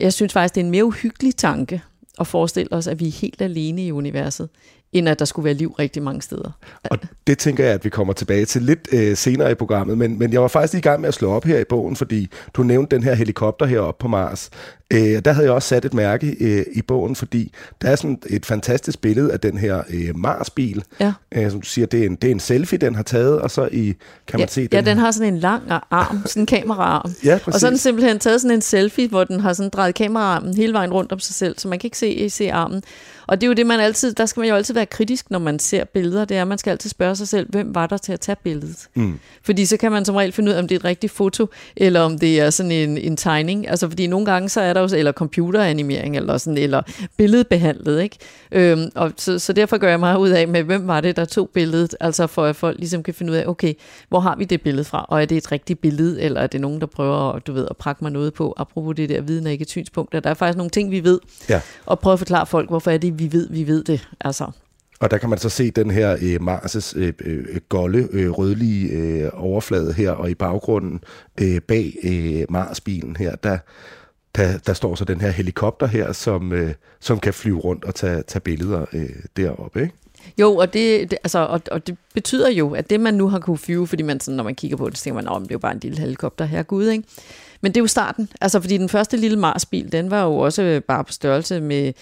jeg 0.00 0.12
synes 0.12 0.32
faktisk, 0.32 0.54
det 0.54 0.60
er 0.60 0.64
en 0.64 0.70
mere 0.70 0.84
uhyggelig 0.84 1.36
tanke 1.36 1.82
at 2.20 2.26
forestille 2.26 2.72
os, 2.72 2.86
at 2.86 3.00
vi 3.00 3.06
er 3.06 3.12
helt 3.12 3.42
alene 3.42 3.86
i 3.86 3.92
universet, 3.92 4.48
end 4.92 5.08
at 5.08 5.18
der 5.18 5.24
skulle 5.24 5.44
være 5.44 5.54
liv 5.54 5.74
rigtig 5.78 6.02
mange 6.02 6.22
steder. 6.22 6.50
Og 6.84 6.98
det 7.26 7.38
tænker 7.38 7.64
jeg, 7.64 7.74
at 7.74 7.84
vi 7.84 7.90
kommer 7.90 8.12
tilbage 8.12 8.44
til 8.44 8.62
lidt 8.62 8.88
øh, 8.92 9.16
senere 9.16 9.50
i 9.50 9.54
programmet, 9.54 9.98
men, 9.98 10.18
men 10.18 10.32
jeg 10.32 10.42
var 10.42 10.48
faktisk 10.48 10.74
i 10.74 10.88
gang 10.88 11.00
med 11.00 11.08
at 11.08 11.14
slå 11.14 11.30
op 11.30 11.44
her 11.44 11.58
i 11.58 11.64
bogen, 11.64 11.96
fordi 11.96 12.28
du 12.54 12.62
nævnte 12.62 12.96
den 12.96 13.04
her 13.04 13.14
helikopter 13.14 13.66
heroppe 13.66 14.02
på 14.02 14.08
Mars. 14.08 14.50
Øh, 14.92 15.24
der 15.24 15.32
havde 15.32 15.46
jeg 15.46 15.54
også 15.54 15.68
sat 15.68 15.84
et 15.84 15.94
mærke 15.94 16.36
øh, 16.40 16.66
i 16.72 16.82
bogen, 16.82 17.16
fordi 17.16 17.52
der 17.82 17.88
er 17.88 17.96
sådan 17.96 18.18
et 18.26 18.46
fantastisk 18.46 19.00
billede 19.00 19.32
af 19.32 19.40
den 19.40 19.58
her 19.58 19.82
øh, 19.90 20.16
Mars-bil, 20.16 20.84
ja. 21.00 21.12
øh, 21.34 21.50
som 21.50 21.60
du 21.60 21.66
siger, 21.66 21.86
det 21.86 22.02
er, 22.02 22.06
en, 22.06 22.14
det 22.14 22.28
er 22.28 22.32
en 22.32 22.40
selfie, 22.40 22.78
den 22.78 22.94
har 22.94 23.02
taget, 23.02 23.40
og 23.40 23.50
så 23.50 23.68
i, 23.72 23.94
kan 24.26 24.38
man 24.38 24.40
ja, 24.40 24.46
se 24.46 24.60
den 24.60 24.68
Ja, 24.72 24.80
den 24.80 24.98
har 24.98 25.10
sådan 25.10 25.34
en 25.34 25.40
lang 25.40 25.62
arm, 25.90 26.22
sådan 26.26 26.42
en 26.42 26.46
kameraarm. 26.46 27.14
ja, 27.24 27.38
præcis. 27.44 27.54
Og 27.54 27.60
så 27.60 27.66
har 27.66 27.70
den 27.70 27.78
simpelthen 27.78 28.18
taget 28.18 28.40
sådan 28.40 28.54
en 28.54 28.62
selfie, 28.62 29.08
hvor 29.08 29.24
den 29.24 29.40
har 29.40 29.52
sådan 29.52 29.70
drejet 29.70 29.94
kameraarmen 29.94 30.54
hele 30.56 30.72
vejen 30.72 30.92
rundt 30.92 31.12
om 31.12 31.18
sig 31.18 31.34
selv, 31.34 31.58
så 31.58 31.68
man 31.68 31.78
kan 31.78 31.86
ikke 31.86 31.98
se, 31.98 32.30
se 32.30 32.52
armen. 32.52 32.82
Og 33.26 33.40
det 33.40 33.46
er 33.46 33.48
jo 33.48 33.54
det, 33.54 33.66
man 33.66 33.80
altid, 33.80 34.12
der 34.12 34.26
skal 34.26 34.40
man 34.40 34.48
jo 34.48 34.54
altid 34.54 34.74
være 34.74 34.86
kritisk, 34.86 35.30
når 35.30 35.38
man 35.38 35.58
ser 35.58 35.84
billeder. 35.84 36.24
Det 36.24 36.36
er, 36.36 36.42
at 36.42 36.48
man 36.48 36.58
skal 36.58 36.70
altid 36.70 36.90
spørge 36.90 37.16
sig 37.16 37.28
selv, 37.28 37.50
hvem 37.50 37.74
var 37.74 37.86
der 37.86 37.96
til 37.96 38.12
at 38.12 38.20
tage 38.20 38.36
billedet? 38.44 38.88
Mm. 38.94 39.18
Fordi 39.42 39.66
så 39.66 39.76
kan 39.76 39.92
man 39.92 40.04
som 40.04 40.14
regel 40.14 40.32
finde 40.32 40.50
ud 40.50 40.54
af, 40.54 40.58
om 40.58 40.68
det 40.68 40.74
er 40.74 40.78
et 40.78 40.84
rigtigt 40.84 41.12
foto, 41.12 41.46
eller 41.76 42.00
om 42.00 42.18
det 42.18 42.40
er 42.40 42.50
sådan 42.50 42.72
en, 42.72 42.98
en 42.98 43.16
tegning. 43.16 43.68
Altså 43.68 43.88
fordi 43.88 44.06
nogle 44.06 44.26
gange 44.26 44.48
så 44.48 44.60
er 44.60 44.72
der 44.72 44.80
jo, 44.80 44.88
eller 44.96 45.12
computeranimering, 45.12 46.16
eller 46.16 46.38
sådan, 46.38 46.58
eller 46.58 46.82
billedbehandlet, 47.16 48.02
ikke? 48.02 48.18
Øhm, 48.52 48.90
og 48.94 49.12
så, 49.16 49.38
så 49.38 49.52
derfor 49.52 49.78
gør 49.78 49.88
jeg 49.88 50.00
mig 50.00 50.18
ud 50.18 50.28
af 50.28 50.48
med, 50.48 50.62
hvem 50.62 50.86
var 50.86 51.00
det, 51.00 51.16
der 51.16 51.24
tog 51.24 51.50
billedet? 51.54 51.96
Altså 52.00 52.26
for 52.26 52.44
at 52.44 52.56
folk 52.56 52.78
ligesom 52.78 53.02
kan 53.02 53.14
finde 53.14 53.32
ud 53.32 53.36
af, 53.36 53.46
okay, 53.46 53.74
hvor 54.08 54.20
har 54.20 54.36
vi 54.36 54.44
det 54.44 54.62
billede 54.62 54.84
fra? 54.84 55.06
Og 55.08 55.22
er 55.22 55.26
det 55.26 55.36
et 55.36 55.52
rigtigt 55.52 55.80
billede, 55.80 56.22
eller 56.22 56.40
er 56.40 56.46
det 56.46 56.60
nogen, 56.60 56.80
der 56.80 56.86
prøver 56.86 57.32
at, 57.32 57.46
du 57.46 57.52
ved, 57.52 57.66
at 57.70 57.76
prakke 57.76 58.04
mig 58.04 58.12
noget 58.12 58.34
på? 58.34 58.54
Apropos 58.56 58.96
det 58.96 59.08
der 59.08 59.20
viden 59.20 59.46
er 59.46 59.50
ikke 59.50 59.62
et 59.62 59.70
synspunkt. 59.70 60.12
Der 60.12 60.30
er 60.30 60.34
faktisk 60.34 60.56
nogle 60.56 60.70
ting, 60.70 60.90
vi 60.90 61.04
ved, 61.04 61.20
ja. 61.48 61.60
og 61.86 61.98
prøve 61.98 62.12
at 62.12 62.18
forklare 62.18 62.46
folk, 62.46 62.68
hvorfor 62.68 62.90
er 62.90 62.98
det, 62.98 63.11
vi 63.18 63.32
ved, 63.32 63.48
vi 63.50 63.66
ved 63.66 63.84
det. 63.84 64.08
Altså. 64.20 64.50
Og 65.00 65.10
der 65.10 65.18
kan 65.18 65.28
man 65.28 65.38
så 65.38 65.48
se 65.48 65.70
den 65.70 65.90
her 65.90 66.16
øh, 66.22 66.40
Mars' 66.40 66.98
øh, 66.98 67.12
øh, 67.24 67.60
golde, 67.68 68.08
øh, 68.12 68.30
rødlige 68.30 68.88
øh, 68.88 69.30
overflade 69.32 69.92
her, 69.92 70.10
og 70.10 70.30
i 70.30 70.34
baggrunden 70.34 71.00
øh, 71.40 71.60
bag 71.60 71.96
øh, 72.02 72.44
Mars-bilen 72.50 73.16
her, 73.16 73.36
der, 73.36 73.58
der, 74.36 74.58
der 74.58 74.72
står 74.72 74.94
så 74.94 75.04
den 75.04 75.20
her 75.20 75.30
helikopter 75.30 75.86
her, 75.86 76.12
som, 76.12 76.52
øh, 76.52 76.74
som 77.00 77.20
kan 77.20 77.34
flyve 77.34 77.58
rundt 77.58 77.84
og 77.84 77.94
tage, 77.94 78.22
tage 78.22 78.40
billeder 78.40 78.84
øh, 78.92 79.10
deroppe, 79.36 79.82
ikke? 79.82 79.94
Jo, 80.38 80.56
og 80.56 80.72
det, 80.72 81.10
det, 81.10 81.18
altså, 81.24 81.38
og, 81.38 81.60
og 81.70 81.86
det 81.86 81.96
betyder 82.14 82.50
jo, 82.50 82.74
at 82.74 82.90
det 82.90 83.00
man 83.00 83.14
nu 83.14 83.28
har 83.28 83.38
kunne 83.38 83.58
flyve, 83.58 83.86
fordi 83.86 84.02
man 84.02 84.20
sådan, 84.20 84.36
når 84.36 84.44
man 84.44 84.54
kigger 84.54 84.76
på 84.76 84.90
det, 84.90 84.98
så 84.98 85.04
tænker 85.04 85.22
man, 85.22 85.36
at 85.36 85.42
det 85.42 85.50
er 85.50 85.54
jo 85.54 85.58
bare 85.58 85.72
en 85.72 85.80
lille 85.82 85.98
helikopter 85.98 86.44
her, 86.44 86.62
gud, 86.62 86.88
ikke? 86.88 87.04
Men 87.62 87.72
det 87.72 87.76
er 87.76 87.82
jo 87.82 87.86
starten, 87.86 88.28
altså 88.40 88.60
fordi 88.60 88.78
den 88.78 88.88
første 88.88 89.16
lille 89.16 89.38
Mars-bil, 89.38 89.92
den 89.92 90.10
var 90.10 90.24
jo 90.24 90.36
også 90.36 90.80
bare 90.88 91.04
på 91.04 91.12
størrelse 91.12 91.60
med 91.60 91.92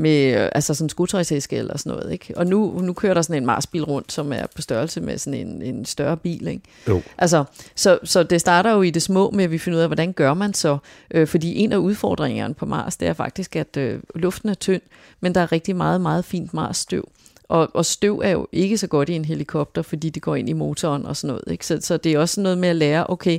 med 0.00 0.34
øh, 0.34 0.48
altså 0.52 0.74
sådan 0.74 0.90
en 1.20 1.58
eller 1.58 1.78
sådan 1.78 1.92
noget. 1.92 2.12
Ikke? 2.12 2.32
Og 2.36 2.46
nu, 2.46 2.80
nu 2.80 2.92
kører 2.92 3.14
der 3.14 3.22
sådan 3.22 3.42
en 3.42 3.46
Marsbil 3.46 3.84
rundt, 3.84 4.12
som 4.12 4.32
er 4.32 4.46
på 4.56 4.62
størrelse 4.62 5.00
med 5.00 5.18
sådan 5.18 5.46
en, 5.46 5.62
en 5.62 5.84
større 5.84 6.16
bil. 6.16 6.46
Ikke? 6.46 6.62
Jo. 6.88 7.02
Altså, 7.18 7.44
så, 7.74 7.98
så 8.04 8.22
det 8.22 8.40
starter 8.40 8.72
jo 8.72 8.82
i 8.82 8.90
det 8.90 9.02
små 9.02 9.30
med, 9.30 9.44
at 9.44 9.50
vi 9.50 9.58
finder 9.58 9.78
ud 9.78 9.82
af, 9.82 9.88
hvordan 9.88 10.12
gør 10.12 10.34
man 10.34 10.54
så? 10.54 10.78
Øh, 11.10 11.26
fordi 11.26 11.56
en 11.56 11.72
af 11.72 11.76
udfordringerne 11.76 12.54
på 12.54 12.66
Mars, 12.66 12.96
det 12.96 13.08
er 13.08 13.12
faktisk, 13.12 13.56
at 13.56 13.76
øh, 13.76 14.00
luften 14.14 14.48
er 14.48 14.54
tynd, 14.54 14.82
men 15.20 15.34
der 15.34 15.40
er 15.40 15.52
rigtig 15.52 15.76
meget, 15.76 16.00
meget 16.00 16.24
fint 16.24 16.54
Mars-støv. 16.54 17.08
Og, 17.48 17.68
og 17.74 17.86
støv 17.86 18.20
er 18.24 18.30
jo 18.30 18.46
ikke 18.52 18.78
så 18.78 18.86
godt 18.86 19.08
i 19.08 19.12
en 19.12 19.24
helikopter, 19.24 19.82
fordi 19.82 20.10
det 20.10 20.22
går 20.22 20.36
ind 20.36 20.48
i 20.48 20.52
motoren 20.52 21.06
og 21.06 21.16
sådan 21.16 21.28
noget. 21.28 21.52
Ikke? 21.52 21.66
Så, 21.66 21.78
så 21.80 21.96
det 21.96 22.12
er 22.12 22.18
også 22.18 22.40
noget 22.40 22.58
med 22.58 22.68
at 22.68 22.76
lære, 22.76 23.06
okay, 23.08 23.38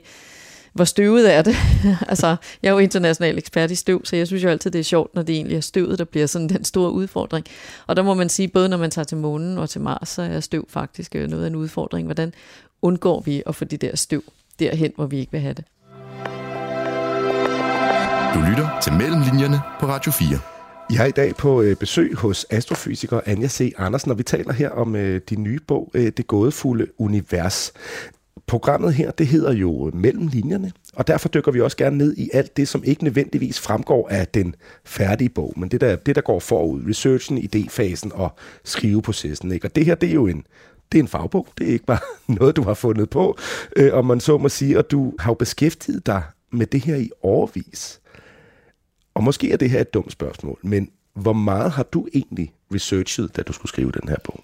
hvor 0.74 0.86
støvet 0.86 1.34
er 1.34 1.42
det? 1.42 1.56
altså, 2.12 2.36
jeg 2.64 2.70
er 2.70 2.74
jo 2.74 2.78
international 2.78 3.38
ekspert 3.38 3.72
i 3.72 3.76
støv, 3.76 4.06
så 4.06 4.16
jeg 4.16 4.28
synes 4.28 4.44
jo 4.44 4.50
altid, 4.50 4.72
det 4.72 4.80
er 4.80 4.84
sjovt, 4.84 5.16
når 5.16 5.22
det 5.22 5.36
egentlig 5.36 5.58
er 5.58 5.62
støvet, 5.62 6.00
der 6.00 6.06
bliver 6.06 6.28
sådan 6.28 6.50
den 6.50 6.64
store 6.64 6.92
udfordring. 6.92 7.46
Og 7.88 7.96
der 7.96 8.04
må 8.04 8.14
man 8.14 8.30
sige, 8.30 8.48
både 8.48 8.70
når 8.70 8.78
man 8.78 8.92
tager 8.92 9.06
til 9.06 9.18
månen 9.18 9.58
og 9.58 9.70
til 9.70 9.82
Mars, 9.82 10.10
så 10.10 10.22
er 10.22 10.40
støv 10.40 10.66
faktisk 10.70 11.16
øh, 11.16 11.30
noget 11.30 11.44
af 11.44 11.48
en 11.48 11.56
udfordring. 11.56 12.06
Hvordan 12.08 12.34
undgår 12.82 13.22
vi 13.22 13.44
at 13.46 13.56
få 13.56 13.66
det 13.66 13.82
der 13.82 13.96
støv 13.96 14.24
derhen, 14.60 14.92
hvor 14.96 15.06
vi 15.06 15.20
ikke 15.20 15.32
vil 15.32 15.42
have 15.42 15.54
det? 15.54 15.66
Du 18.34 18.40
lytter 18.50 18.80
til 18.84 18.94
Mellemlinjerne 18.94 19.62
på 19.80 19.86
Radio 19.86 20.12
4. 20.12 20.40
Jeg 20.92 21.04
er 21.04 21.06
i 21.06 21.12
dag 21.12 21.36
på 21.36 21.62
øh, 21.62 21.76
besøg 21.76 22.16
hos 22.16 22.46
astrofysiker 22.50 23.20
Anja 23.26 23.48
C. 23.48 23.74
Andersen, 23.78 24.12
og 24.12 24.18
vi 24.18 24.24
taler 24.24 24.54
her 24.54 24.70
om 24.70 24.96
øh, 24.96 25.22
din 25.30 25.44
nye 25.44 25.60
bog, 25.68 25.92
øh, 25.94 26.12
Det 26.18 26.28
gådefulde 26.28 26.88
univers. 26.98 27.74
Programmet 28.48 28.94
her, 28.94 29.12
det 29.12 29.28
hedder 29.28 29.54
jo 29.54 29.88
øh, 29.88 29.96
Mellem 29.96 30.28
linjerne, 30.28 30.72
og 30.94 31.08
derfor 31.08 31.30
dykker 31.30 31.52
vi 31.52 31.62
også 31.62 31.78
gerne 31.78 31.98
ned 31.98 32.18
i 32.18 32.30
alt 32.34 32.58
det, 32.58 32.68
som 32.68 32.84
ikke 32.84 33.04
nødvendigvis 33.04 33.60
fremgår 33.60 34.10
af 34.10 34.28
den 34.28 34.56
færdige 34.86 35.30
bog, 35.30 35.54
men 35.58 35.70
det 35.70 35.82
der, 35.82 35.96
det, 35.96 36.16
der 36.16 36.22
går 36.22 36.40
forud, 36.40 36.82
researchen, 36.90 37.38
idéfasen 37.38 38.16
og 38.16 38.36
skriveprocessen. 38.64 39.52
Ikke? 39.52 39.68
Og 39.68 39.76
det 39.76 39.86
her, 39.86 39.96
det 39.96 40.10
er 40.10 40.14
jo 40.14 40.28
en 40.28 40.44
det 40.92 40.98
er 40.98 41.04
en 41.04 41.08
fagbog. 41.08 41.48
Det 41.58 41.70
er 41.70 41.72
ikke 41.74 41.86
bare 41.86 42.00
noget, 42.40 42.56
du 42.56 42.64
har 42.64 42.74
fundet 42.74 43.10
på, 43.10 43.38
øh, 43.76 43.94
om 43.94 44.06
man 44.06 44.20
så 44.20 44.38
må 44.38 44.50
sige. 44.50 44.78
Og 44.78 44.92
du 44.92 45.14
har 45.20 45.32
jo 45.32 45.34
beskæftiget 45.34 46.06
dig 46.06 46.24
med 46.52 46.66
det 46.66 46.82
her 46.82 46.96
i 46.96 47.10
overvis. 47.22 48.02
Og 49.14 49.24
måske 49.24 49.52
er 49.52 49.58
det 49.58 49.70
her 49.70 49.82
et 49.82 49.94
dumt 49.94 50.12
spørgsmål, 50.12 50.60
men 50.62 50.90
hvor 51.14 51.34
meget 51.34 51.72
har 51.72 51.84
du 51.84 52.08
egentlig 52.14 52.54
researchet, 52.74 53.36
da 53.36 53.42
du 53.42 53.54
skulle 53.54 53.70
skrive 53.70 53.92
den 53.92 54.10
her 54.10 54.18
bog? 54.24 54.44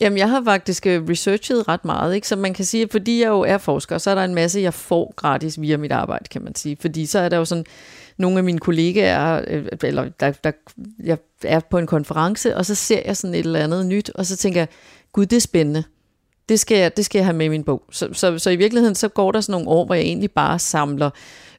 Jamen, 0.00 0.18
jeg 0.18 0.30
har 0.30 0.42
faktisk 0.44 0.86
øh, 0.86 1.08
researchet 1.08 1.68
ret 1.68 1.84
meget, 1.84 2.14
ikke? 2.14 2.28
Så 2.28 2.36
man 2.36 2.54
kan 2.54 2.64
sige, 2.64 2.82
at 2.82 2.90
fordi 2.90 3.20
jeg 3.20 3.28
jo 3.28 3.40
er 3.40 3.58
forsker, 3.58 3.98
så 3.98 4.10
er 4.10 4.14
der 4.14 4.24
en 4.24 4.34
masse, 4.34 4.60
jeg 4.60 4.74
får 4.74 5.14
gratis 5.16 5.60
via 5.60 5.76
mit 5.76 5.92
arbejde, 5.92 6.24
kan 6.30 6.42
man 6.42 6.54
sige. 6.54 6.76
Fordi 6.80 7.06
så 7.06 7.18
er 7.18 7.28
der 7.28 7.36
jo 7.36 7.44
sådan, 7.44 7.64
nogle 8.16 8.38
af 8.38 8.44
mine 8.44 8.58
kollegaer, 8.58 9.44
øh, 9.46 9.66
eller 9.82 10.08
der, 10.20 10.32
der, 10.32 10.52
jeg 11.04 11.18
er 11.42 11.60
på 11.60 11.78
en 11.78 11.86
konference, 11.86 12.56
og 12.56 12.66
så 12.66 12.74
ser 12.74 13.02
jeg 13.04 13.16
sådan 13.16 13.34
et 13.34 13.44
eller 13.44 13.60
andet 13.60 13.86
nyt, 13.86 14.10
og 14.14 14.26
så 14.26 14.36
tænker 14.36 14.60
jeg, 14.60 14.68
gud, 15.12 15.26
det 15.26 15.36
er 15.36 15.40
spændende. 15.40 15.84
Det 16.48 16.60
skal 16.60 16.78
jeg, 16.78 16.96
det 16.96 17.04
skal 17.04 17.18
jeg 17.18 17.26
have 17.26 17.36
med 17.36 17.46
i 17.46 17.48
min 17.48 17.64
bog. 17.64 17.82
Så, 17.90 18.08
så, 18.12 18.38
så 18.38 18.50
i 18.50 18.56
virkeligheden, 18.56 18.94
så 18.94 19.08
går 19.08 19.32
der 19.32 19.40
sådan 19.40 19.52
nogle 19.52 19.68
år, 19.68 19.86
hvor 19.86 19.94
jeg 19.94 20.04
egentlig 20.04 20.30
bare 20.30 20.58
samler 20.58 21.10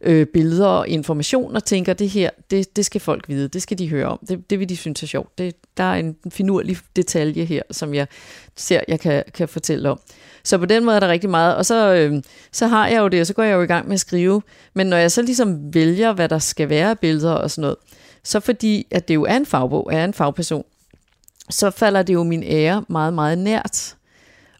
øh, 0.01 0.25
billeder 0.25 0.67
og 0.67 0.87
information, 0.87 1.55
og 1.55 1.63
tænker, 1.63 1.93
det 1.93 2.09
her, 2.09 2.29
det, 2.51 2.75
det 2.75 2.85
skal 2.85 3.01
folk 3.01 3.29
vide, 3.29 3.47
det 3.47 3.61
skal 3.61 3.77
de 3.77 3.89
høre 3.89 4.05
om, 4.05 4.19
det, 4.27 4.49
det 4.49 4.59
vil 4.59 4.69
de 4.69 4.77
synes 4.77 5.03
er 5.03 5.07
sjovt. 5.07 5.37
Det, 5.37 5.55
der 5.77 5.83
er 5.83 5.95
en 5.95 6.15
finurlig 6.29 6.77
detalje 6.95 7.45
her, 7.45 7.61
som 7.71 7.93
jeg 7.93 8.07
ser, 8.55 8.81
jeg 8.87 8.99
kan, 8.99 9.23
kan 9.33 9.47
fortælle 9.47 9.89
om. 9.89 9.99
Så 10.43 10.57
på 10.57 10.65
den 10.65 10.85
måde 10.85 10.95
er 10.95 10.99
der 10.99 11.07
rigtig 11.07 11.29
meget. 11.29 11.55
Og 11.55 11.65
så, 11.65 11.93
øh, 11.93 12.23
så 12.51 12.67
har 12.67 12.87
jeg 12.87 12.99
jo 12.99 13.07
det, 13.07 13.21
og 13.21 13.27
så 13.27 13.33
går 13.33 13.43
jeg 13.43 13.55
jo 13.55 13.61
i 13.61 13.65
gang 13.65 13.87
med 13.87 13.93
at 13.93 13.99
skrive. 13.99 14.41
Men 14.73 14.87
når 14.87 14.97
jeg 14.97 15.11
så 15.11 15.21
ligesom 15.21 15.73
vælger, 15.73 16.13
hvad 16.13 16.29
der 16.29 16.39
skal 16.39 16.69
være 16.69 16.89
af 16.89 16.99
billeder 16.99 17.31
og 17.31 17.51
sådan 17.51 17.61
noget, 17.61 17.75
så 18.23 18.39
fordi, 18.39 18.87
at 18.91 19.07
det 19.07 19.15
jo 19.15 19.23
er 19.23 19.37
en 19.37 19.45
fagbog, 19.45 19.89
er 19.93 20.05
en 20.05 20.13
fagperson, 20.13 20.63
så 21.49 21.71
falder 21.71 22.03
det 22.03 22.13
jo 22.13 22.23
min 22.23 22.43
ære 22.43 22.85
meget, 22.89 23.13
meget 23.13 23.37
nært. 23.37 23.95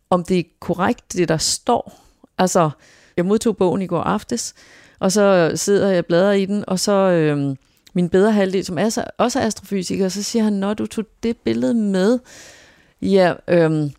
Om 0.10 0.24
det 0.24 0.40
er 0.40 0.44
korrekt, 0.60 1.14
det 1.14 1.30
der 1.30 1.38
står. 1.38 2.02
Altså, 2.38 2.70
jeg 3.18 3.26
modtog 3.26 3.58
bogen 3.58 3.82
i 3.82 3.88
går 3.88 4.02
aftes, 4.02 4.54
og 5.00 5.12
så 5.12 5.52
sidder 5.56 5.90
jeg 5.90 6.00
og 6.00 6.06
bladrer 6.06 6.32
i 6.32 6.46
den, 6.46 6.64
og 6.68 6.80
så 6.80 6.92
øh, 6.92 7.56
min 7.94 8.10
bedre 8.10 8.32
halvdel, 8.32 8.66
som 8.66 8.78
er, 8.78 9.06
også 9.18 9.40
er 9.40 9.46
astrofysiker, 9.46 10.10
så 10.10 10.24
siger 10.24 10.44
han, 10.44 10.54
når 10.54 10.74
du 10.74 10.86
tog 10.86 11.06
det 11.24 11.38
billede 11.38 11.74
med, 11.74 12.20
ja, 13.02 13.34
øh, 13.48 13.90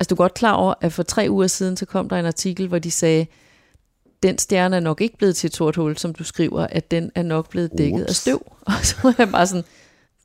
Altså 0.00 0.08
du 0.08 0.14
er 0.14 0.24
godt 0.24 0.34
klar 0.34 0.52
over, 0.52 0.74
at 0.80 0.92
for 0.92 1.02
tre 1.02 1.26
uger 1.30 1.46
siden, 1.46 1.76
så 1.76 1.86
kom 1.86 2.08
der 2.08 2.16
en 2.16 2.26
artikel, 2.26 2.68
hvor 2.68 2.78
de 2.78 2.90
sagde, 2.90 3.26
den 4.22 4.38
stjerne 4.38 4.76
er 4.76 4.80
nok 4.80 5.00
ikke 5.00 5.18
blevet 5.18 5.36
til 5.36 5.48
et 5.48 5.56
sort 5.56 5.76
hul, 5.76 5.96
som 5.96 6.14
du 6.14 6.24
skriver, 6.24 6.66
at 6.66 6.90
den 6.90 7.10
er 7.14 7.22
nok 7.22 7.50
blevet 7.50 7.70
dækket 7.78 8.00
Ups. 8.00 8.08
af 8.08 8.14
støv. 8.14 8.52
Og 8.66 8.72
så 8.82 8.96
var 9.02 9.14
jeg 9.18 9.30
bare 9.30 9.46
sådan, 9.46 9.64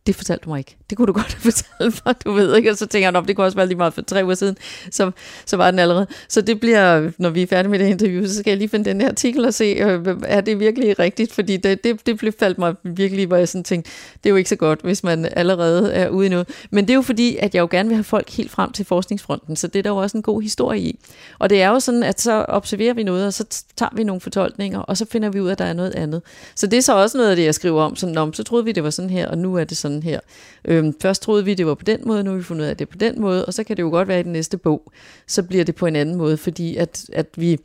det 0.07 0.15
fortalte 0.15 0.45
du 0.45 0.49
mig 0.49 0.57
ikke. 0.57 0.77
Det 0.89 0.97
kunne 0.97 1.07
du 1.07 1.13
godt 1.21 1.33
have 1.33 1.51
fortalt 1.51 2.05
mig, 2.05 2.15
du 2.25 2.31
ved 2.31 2.55
ikke. 2.55 2.71
Og 2.71 2.77
så 2.77 2.85
tænker 2.85 3.11
jeg, 3.11 3.27
det 3.27 3.35
kunne 3.35 3.45
også 3.45 3.57
være 3.57 3.67
lige 3.67 3.77
meget 3.77 3.93
for 3.93 4.01
tre 4.01 4.25
uger 4.25 4.35
siden, 4.35 4.57
så, 4.91 5.11
så 5.45 5.57
var 5.57 5.71
den 5.71 5.79
allerede. 5.79 6.07
Så 6.29 6.41
det 6.41 6.59
bliver, 6.59 7.11
når 7.17 7.29
vi 7.29 7.41
er 7.41 7.47
færdige 7.47 7.71
med 7.71 7.79
det 7.79 7.87
interview, 7.87 8.25
så 8.25 8.35
skal 8.35 8.51
jeg 8.51 8.57
lige 8.57 8.69
finde 8.69 8.89
den 8.89 9.01
her 9.01 9.09
artikel 9.09 9.45
og 9.45 9.53
se, 9.53 9.65
øh, 9.65 10.17
er 10.25 10.41
det 10.41 10.59
virkelig 10.59 10.99
rigtigt? 10.99 11.33
Fordi 11.33 11.57
det, 11.57 11.83
det, 11.83 12.05
det 12.05 12.17
blev 12.17 12.33
faldt 12.39 12.57
mig 12.57 12.75
virkelig, 12.83 13.27
hvor 13.27 13.37
jeg 13.37 13.47
sådan 13.47 13.63
tænkte, 13.63 13.91
det 14.23 14.29
er 14.29 14.29
jo 14.29 14.35
ikke 14.35 14.49
så 14.49 14.55
godt, 14.55 14.81
hvis 14.81 15.03
man 15.03 15.29
allerede 15.31 15.93
er 15.93 16.09
ude 16.09 16.25
i 16.25 16.29
noget. 16.29 16.49
Men 16.71 16.85
det 16.85 16.93
er 16.93 16.95
jo 16.95 17.01
fordi, 17.01 17.37
at 17.37 17.55
jeg 17.55 17.61
jo 17.61 17.67
gerne 17.71 17.89
vil 17.89 17.95
have 17.95 18.03
folk 18.03 18.29
helt 18.29 18.51
frem 18.51 18.71
til 18.71 18.85
forskningsfronten, 18.85 19.55
så 19.55 19.67
det 19.67 19.79
er 19.79 19.83
der 19.83 19.89
jo 19.89 19.97
også 19.97 20.17
en 20.17 20.23
god 20.23 20.41
historie 20.41 20.81
i. 20.81 20.99
Og 21.39 21.49
det 21.49 21.61
er 21.61 21.69
jo 21.69 21.79
sådan, 21.79 22.03
at 22.03 22.21
så 22.21 22.45
observerer 22.47 22.93
vi 22.93 23.03
noget, 23.03 23.27
og 23.27 23.33
så 23.33 23.63
tager 23.75 23.95
vi 23.95 24.03
nogle 24.03 24.21
fortolkninger, 24.21 24.79
og 24.79 24.97
så 24.97 25.05
finder 25.05 25.29
vi 25.29 25.39
ud 25.39 25.47
af, 25.47 25.51
at 25.51 25.59
der 25.59 25.65
er 25.65 25.73
noget 25.73 25.95
andet. 25.95 26.21
Så 26.55 26.67
det 26.67 26.77
er 26.77 26.81
så 26.81 26.95
også 26.95 27.17
noget 27.17 27.29
af 27.29 27.35
det, 27.35 27.45
jeg 27.45 27.55
skriver 27.55 27.81
om. 27.81 27.95
Sådan, 27.95 28.17
om, 28.17 28.33
så 28.33 28.43
troede 28.43 28.65
vi, 28.65 28.71
det 28.71 28.83
var 28.83 28.89
sådan 28.89 29.09
her, 29.09 29.27
og 29.27 29.37
nu 29.37 29.55
er 29.55 29.63
det 29.63 29.77
sådan 29.77 29.92
sådan 29.93 30.03
her. 30.03 30.19
Øhm, 30.65 30.93
først 31.01 31.21
troede 31.21 31.45
vi, 31.45 31.53
det 31.53 31.65
var 31.65 31.75
på 31.75 31.83
den 31.83 31.99
måde, 32.05 32.23
nu 32.23 32.29
har 32.29 32.37
vi 32.37 32.43
fundet 32.43 32.63
ud 32.63 32.67
af, 32.67 32.71
at 32.71 32.79
det 32.79 32.85
er 32.85 32.91
på 32.91 32.97
den 32.97 33.21
måde, 33.21 33.45
og 33.45 33.53
så 33.53 33.63
kan 33.63 33.77
det 33.77 33.83
jo 33.83 33.89
godt 33.89 34.07
være, 34.07 34.17
at 34.17 34.23
i 34.23 34.27
den 34.27 34.33
næste 34.33 34.57
bog, 34.57 34.91
så 35.27 35.43
bliver 35.43 35.63
det 35.63 35.75
på 35.75 35.85
en 35.85 35.95
anden 35.95 36.15
måde, 36.15 36.37
fordi 36.37 36.75
at, 36.75 37.05
at 37.13 37.27
vi 37.35 37.57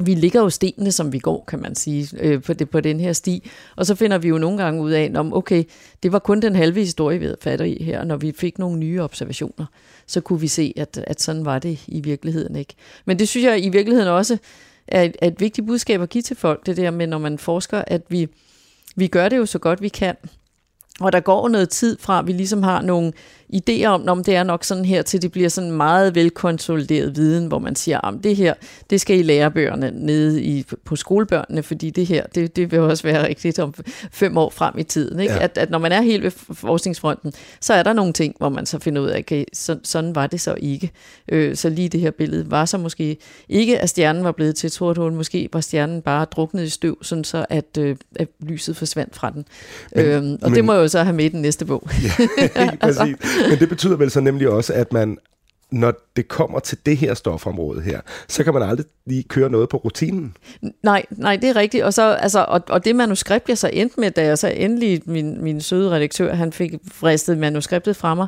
vi 0.00 0.14
ligger 0.14 0.40
jo 0.40 0.50
stenene, 0.50 0.92
som 0.92 1.12
vi 1.12 1.18
går, 1.18 1.44
kan 1.48 1.58
man 1.58 1.74
sige, 1.74 2.08
øh, 2.20 2.42
på, 2.42 2.52
det, 2.52 2.70
på 2.70 2.80
den 2.80 3.00
her 3.00 3.12
sti. 3.12 3.50
Og 3.76 3.86
så 3.86 3.94
finder 3.94 4.18
vi 4.18 4.28
jo 4.28 4.38
nogle 4.38 4.62
gange 4.62 4.82
ud 4.82 4.90
af, 4.90 5.12
om 5.14 5.32
okay, 5.34 5.64
det 6.02 6.12
var 6.12 6.18
kun 6.18 6.42
den 6.42 6.56
halve 6.56 6.80
historie, 6.80 7.18
vi 7.18 7.24
havde 7.24 7.36
fat 7.40 7.60
i 7.60 7.82
her, 7.82 8.04
når 8.04 8.16
vi 8.16 8.32
fik 8.36 8.58
nogle 8.58 8.78
nye 8.78 9.02
observationer, 9.02 9.66
så 10.06 10.20
kunne 10.20 10.40
vi 10.40 10.48
se, 10.48 10.72
at, 10.76 11.04
at 11.06 11.20
sådan 11.20 11.44
var 11.44 11.58
det 11.58 11.84
i 11.86 12.00
virkeligheden 12.00 12.56
ikke. 12.56 12.74
Men 13.04 13.18
det 13.18 13.28
synes 13.28 13.44
jeg 13.44 13.64
i 13.64 13.68
virkeligheden 13.68 14.08
også 14.08 14.38
er 14.88 15.02
et, 15.02 15.16
er 15.22 15.26
et 15.26 15.40
vigtigt 15.40 15.66
budskab 15.66 16.02
at 16.02 16.08
give 16.08 16.22
til 16.22 16.36
folk, 16.36 16.66
det 16.66 16.76
der 16.76 16.90
med, 16.90 17.06
når 17.06 17.18
man 17.18 17.38
forsker, 17.38 17.84
at 17.86 18.02
vi, 18.08 18.28
vi 18.96 19.06
gør 19.06 19.28
det 19.28 19.36
jo 19.36 19.46
så 19.46 19.58
godt 19.58 19.82
vi 19.82 19.88
kan, 19.88 20.16
og 21.00 21.12
der 21.12 21.20
går 21.20 21.48
noget 21.48 21.68
tid 21.68 21.98
fra, 22.00 22.18
at 22.18 22.26
vi 22.26 22.32
ligesom 22.32 22.62
har 22.62 22.82
nogle 22.82 23.12
idéer 23.52 23.86
om, 23.86 24.08
om 24.08 24.24
det 24.24 24.36
er 24.36 24.42
nok 24.42 24.64
sådan 24.64 24.84
her, 24.84 25.02
til 25.02 25.22
det 25.22 25.32
bliver 25.32 25.48
sådan 25.48 25.70
meget 25.70 26.14
velkonsolideret 26.14 27.16
viden, 27.16 27.46
hvor 27.46 27.58
man 27.58 27.76
siger, 27.76 28.06
at 28.06 28.14
det 28.24 28.36
her, 28.36 28.54
det 28.90 29.00
skal 29.00 29.18
I 29.18 29.22
lære 29.22 29.50
bøgerne 29.50 29.90
nede 29.94 30.42
i, 30.42 30.66
på 30.84 30.96
skolebørnene, 30.96 31.62
fordi 31.62 31.90
det 31.90 32.06
her, 32.06 32.26
det, 32.34 32.56
det 32.56 32.72
vil 32.72 32.80
også 32.80 33.02
være 33.02 33.28
rigtigt 33.28 33.58
om 33.58 33.74
fem 34.12 34.36
år 34.36 34.50
frem 34.50 34.78
i 34.78 34.82
tiden. 34.82 35.20
Ikke? 35.20 35.34
Ja. 35.34 35.44
At, 35.44 35.58
at 35.58 35.70
når 35.70 35.78
man 35.78 35.92
er 35.92 36.00
helt 36.00 36.22
ved 36.22 36.30
forskningsfronten, 36.54 37.32
så 37.60 37.74
er 37.74 37.82
der 37.82 37.92
nogle 37.92 38.12
ting, 38.12 38.34
hvor 38.38 38.48
man 38.48 38.66
så 38.66 38.78
finder 38.78 39.02
ud 39.02 39.08
af, 39.08 39.18
okay, 39.18 39.44
så, 39.52 39.78
sådan 39.82 40.14
var 40.14 40.26
det 40.26 40.40
så 40.40 40.54
ikke. 40.58 40.90
Øh, 41.28 41.56
så 41.56 41.68
lige 41.68 41.88
det 41.88 42.00
her 42.00 42.10
billede 42.10 42.50
var 42.50 42.64
så 42.64 42.78
måske 42.78 43.16
ikke, 43.48 43.78
at 43.78 43.88
stjernen 43.88 44.24
var 44.24 44.32
blevet 44.32 44.56
til 44.56 44.66
et 44.66 44.72
sort 44.72 44.98
hul, 44.98 45.12
måske 45.12 45.48
var 45.52 45.60
stjernen 45.60 46.02
bare 46.02 46.24
druknet 46.24 46.64
i 46.64 46.68
støv, 46.68 47.04
sådan 47.04 47.24
så 47.24 47.46
at, 47.48 47.78
øh, 47.78 47.96
at 48.16 48.28
lyset 48.40 48.76
forsvandt 48.76 49.16
fra 49.16 49.30
den. 49.30 49.44
Men, 49.96 50.06
øhm, 50.06 50.38
og 50.42 50.50
men, 50.50 50.56
det 50.56 50.64
må 50.64 50.72
jeg 50.72 50.80
jo 50.80 50.88
så 50.88 51.02
have 51.02 51.16
med 51.16 51.24
i 51.24 51.28
den 51.28 51.42
næste 51.42 51.64
bog. 51.64 51.88
Ja, 52.56 52.70
altså. 52.80 53.14
Men 53.50 53.58
det 53.58 53.68
betyder 53.68 53.96
vel 53.96 54.10
så 54.10 54.20
nemlig 54.20 54.48
også, 54.48 54.72
at 54.72 54.92
man 54.92 55.18
når 55.72 55.94
det 56.16 56.28
kommer 56.28 56.58
til 56.58 56.78
det 56.86 56.96
her 56.96 57.14
stofområde 57.14 57.80
her, 57.80 58.00
så 58.28 58.44
kan 58.44 58.54
man 58.54 58.62
aldrig 58.62 58.86
lige 59.06 59.22
køre 59.22 59.50
noget 59.50 59.68
på 59.68 59.76
rutinen. 59.76 60.36
Nej, 60.82 61.04
nej, 61.10 61.36
det 61.36 61.48
er 61.48 61.56
rigtigt. 61.56 61.84
Og, 61.84 61.94
så, 61.94 62.02
altså, 62.02 62.44
og, 62.48 62.62
og 62.68 62.84
det 62.84 62.96
manuskript, 62.96 63.48
jeg 63.48 63.58
så 63.58 63.70
endte 63.72 64.00
med, 64.00 64.10
da 64.10 64.24
jeg 64.24 64.38
så 64.38 64.48
endelig, 64.48 65.02
min, 65.06 65.44
min 65.44 65.60
søde 65.60 65.90
redaktør, 65.90 66.34
han 66.34 66.52
fik 66.52 66.72
fristet 66.92 67.38
manuskriptet 67.38 67.96
fra 67.96 68.14
mig, 68.14 68.26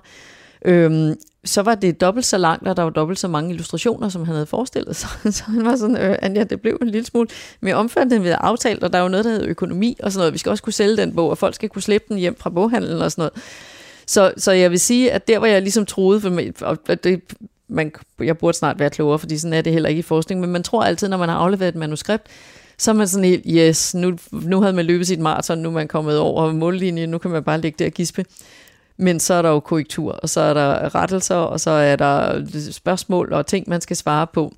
øhm, 0.65 1.15
så 1.45 1.63
var 1.63 1.75
det 1.75 2.01
dobbelt 2.01 2.27
så 2.27 2.39
langt, 2.39 2.69
og 2.69 2.77
der 2.77 2.83
var 2.83 2.91
dobbelt 2.91 3.19
så 3.19 3.29
mange 3.29 3.51
illustrationer, 3.51 4.09
som 4.09 4.25
han 4.25 4.35
havde 4.35 4.47
forestillet 4.47 4.97
sig. 4.97 5.11
Så 5.35 5.45
han 5.45 5.65
var 5.65 5.77
sådan, 5.77 5.97
øh, 5.97 6.17
Anja, 6.23 6.45
det 6.45 6.61
blev 6.61 6.79
en 6.83 6.89
lille 6.89 7.07
smule 7.07 7.29
mere 7.61 7.75
omfattende, 7.75 8.17
end 8.17 8.23
vi 8.23 8.29
havde 8.29 8.41
aftalt, 8.41 8.85
og 8.85 8.93
der 8.93 8.99
er 8.99 9.03
jo 9.03 9.09
noget, 9.09 9.25
der 9.25 9.31
hedder 9.31 9.49
økonomi 9.49 9.97
og 10.03 10.13
sådan 10.13 10.21
noget. 10.21 10.33
Vi 10.33 10.39
skal 10.39 10.51
også 10.51 10.63
kunne 10.63 10.73
sælge 10.73 10.97
den 10.97 11.15
bog, 11.15 11.31
og 11.31 11.39
folk 11.39 11.55
skal 11.55 11.69
kunne 11.69 11.83
slippe 11.83 12.07
den 12.09 12.19
hjem 12.19 12.37
fra 12.39 12.51
boghandlen 12.51 13.03
og 13.03 13.11
sådan 13.11 13.23
noget. 13.23 13.33
Så, 14.07 14.33
så 14.37 14.53
jeg 14.53 14.71
vil 14.71 14.81
sige, 14.81 15.13
at 15.13 15.29
der 15.29 15.39
hvor 15.39 15.47
jeg 15.47 15.63
ligesom 15.63 15.87
troede, 15.87 16.21
for 16.21 16.31
mig, 16.31 16.53
og 16.61 17.05
det, 17.05 17.21
man, 17.69 17.93
jeg 18.21 18.39
burde 18.39 18.57
snart 18.57 18.79
være 18.79 18.91
klogere, 18.91 19.19
fordi 19.19 19.39
sådan 19.39 19.53
er 19.53 19.63
det 19.63 19.73
heller 19.73 19.89
ikke 19.89 19.99
i 19.99 20.03
forskning, 20.03 20.41
men 20.41 20.51
man 20.51 20.63
tror 20.63 20.83
altid, 20.83 21.09
når 21.09 21.17
man 21.17 21.29
har 21.29 21.37
afleveret 21.37 21.69
et 21.69 21.75
manuskript, 21.75 22.27
så 22.79 22.91
er 22.91 22.95
man 22.95 23.09
sådan 23.09 23.25
helt, 23.25 23.45
yes, 23.49 23.95
nu, 23.95 24.19
nu 24.33 24.61
havde 24.61 24.73
man 24.73 24.85
løbet 24.85 25.07
sit 25.07 25.21
maraton, 25.21 25.59
nu 25.59 25.69
er 25.69 25.73
man 25.73 25.89
kommet 25.89 26.19
over 26.19 26.53
mållinjen, 26.53 27.09
nu 27.09 27.19
kan 27.19 27.31
man 27.31 27.45
bare 27.45 27.61
ligge 27.61 27.77
der 27.79 27.87
og 27.87 27.93
gispe. 27.93 28.25
Men 28.97 29.21
så 29.21 29.35
er 29.35 29.43
der 29.43 29.49
jo 29.49 29.61
korrektur, 29.61 30.13
og 30.13 30.29
så 30.29 30.41
er 30.41 30.55
der 30.55 30.95
rettelser, 30.95 31.35
og 31.35 31.61
så 31.61 31.71
er 31.71 31.97
der 31.97 32.45
spørgsmål 32.73 33.33
og 33.33 33.47
ting, 33.47 33.69
man 33.69 33.81
skal 33.81 33.97
svare 33.97 34.27
på. 34.27 34.55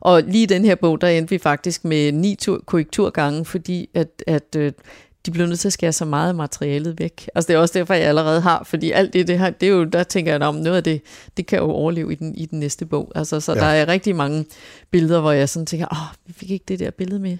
Og 0.00 0.22
lige 0.22 0.42
i 0.42 0.46
den 0.46 0.64
her 0.64 0.74
bog, 0.74 1.00
der 1.00 1.08
endte 1.08 1.30
vi 1.30 1.38
faktisk 1.38 1.84
med 1.84 2.12
ni 2.12 2.38
korrekturgange, 2.66 3.44
fordi 3.44 3.88
at, 3.94 4.22
at 4.26 4.56
øh, 4.56 4.72
de 5.26 5.30
blev 5.30 5.46
nødt 5.46 5.60
til 5.60 5.68
at 5.68 5.72
skære 5.72 5.92
så 5.92 6.04
meget 6.04 6.36
materialet 6.36 6.98
væk. 6.98 7.28
Altså 7.34 7.48
det 7.48 7.54
er 7.54 7.58
også 7.58 7.78
derfor, 7.78 7.94
jeg 7.94 8.08
allerede 8.08 8.40
har, 8.40 8.64
fordi 8.64 8.90
alt 8.90 9.12
det, 9.12 9.28
det 9.28 9.38
her, 9.38 9.50
det 9.50 9.66
er 9.66 9.70
jo, 9.70 9.84
der 9.84 10.02
tænker 10.02 10.32
jeg 10.32 10.42
om 10.42 10.54
noget 10.54 10.76
af 10.76 10.84
det, 10.84 11.02
det 11.36 11.46
kan 11.46 11.58
jo 11.58 11.64
overleve 11.64 12.12
i 12.12 12.14
den, 12.14 12.34
i 12.34 12.46
den 12.46 12.60
næste 12.60 12.86
bog. 12.86 13.12
Altså, 13.14 13.40
så 13.40 13.52
ja. 13.52 13.60
der 13.60 13.66
er 13.66 13.88
rigtig 13.88 14.16
mange 14.16 14.44
billeder, 14.90 15.20
hvor 15.20 15.32
jeg 15.32 15.48
sådan 15.48 15.66
tænker, 15.66 15.86
åh, 15.92 16.16
vi 16.26 16.32
fik 16.32 16.50
ikke 16.50 16.64
det 16.68 16.78
der 16.78 16.90
billede 16.90 17.20
med 17.20 17.38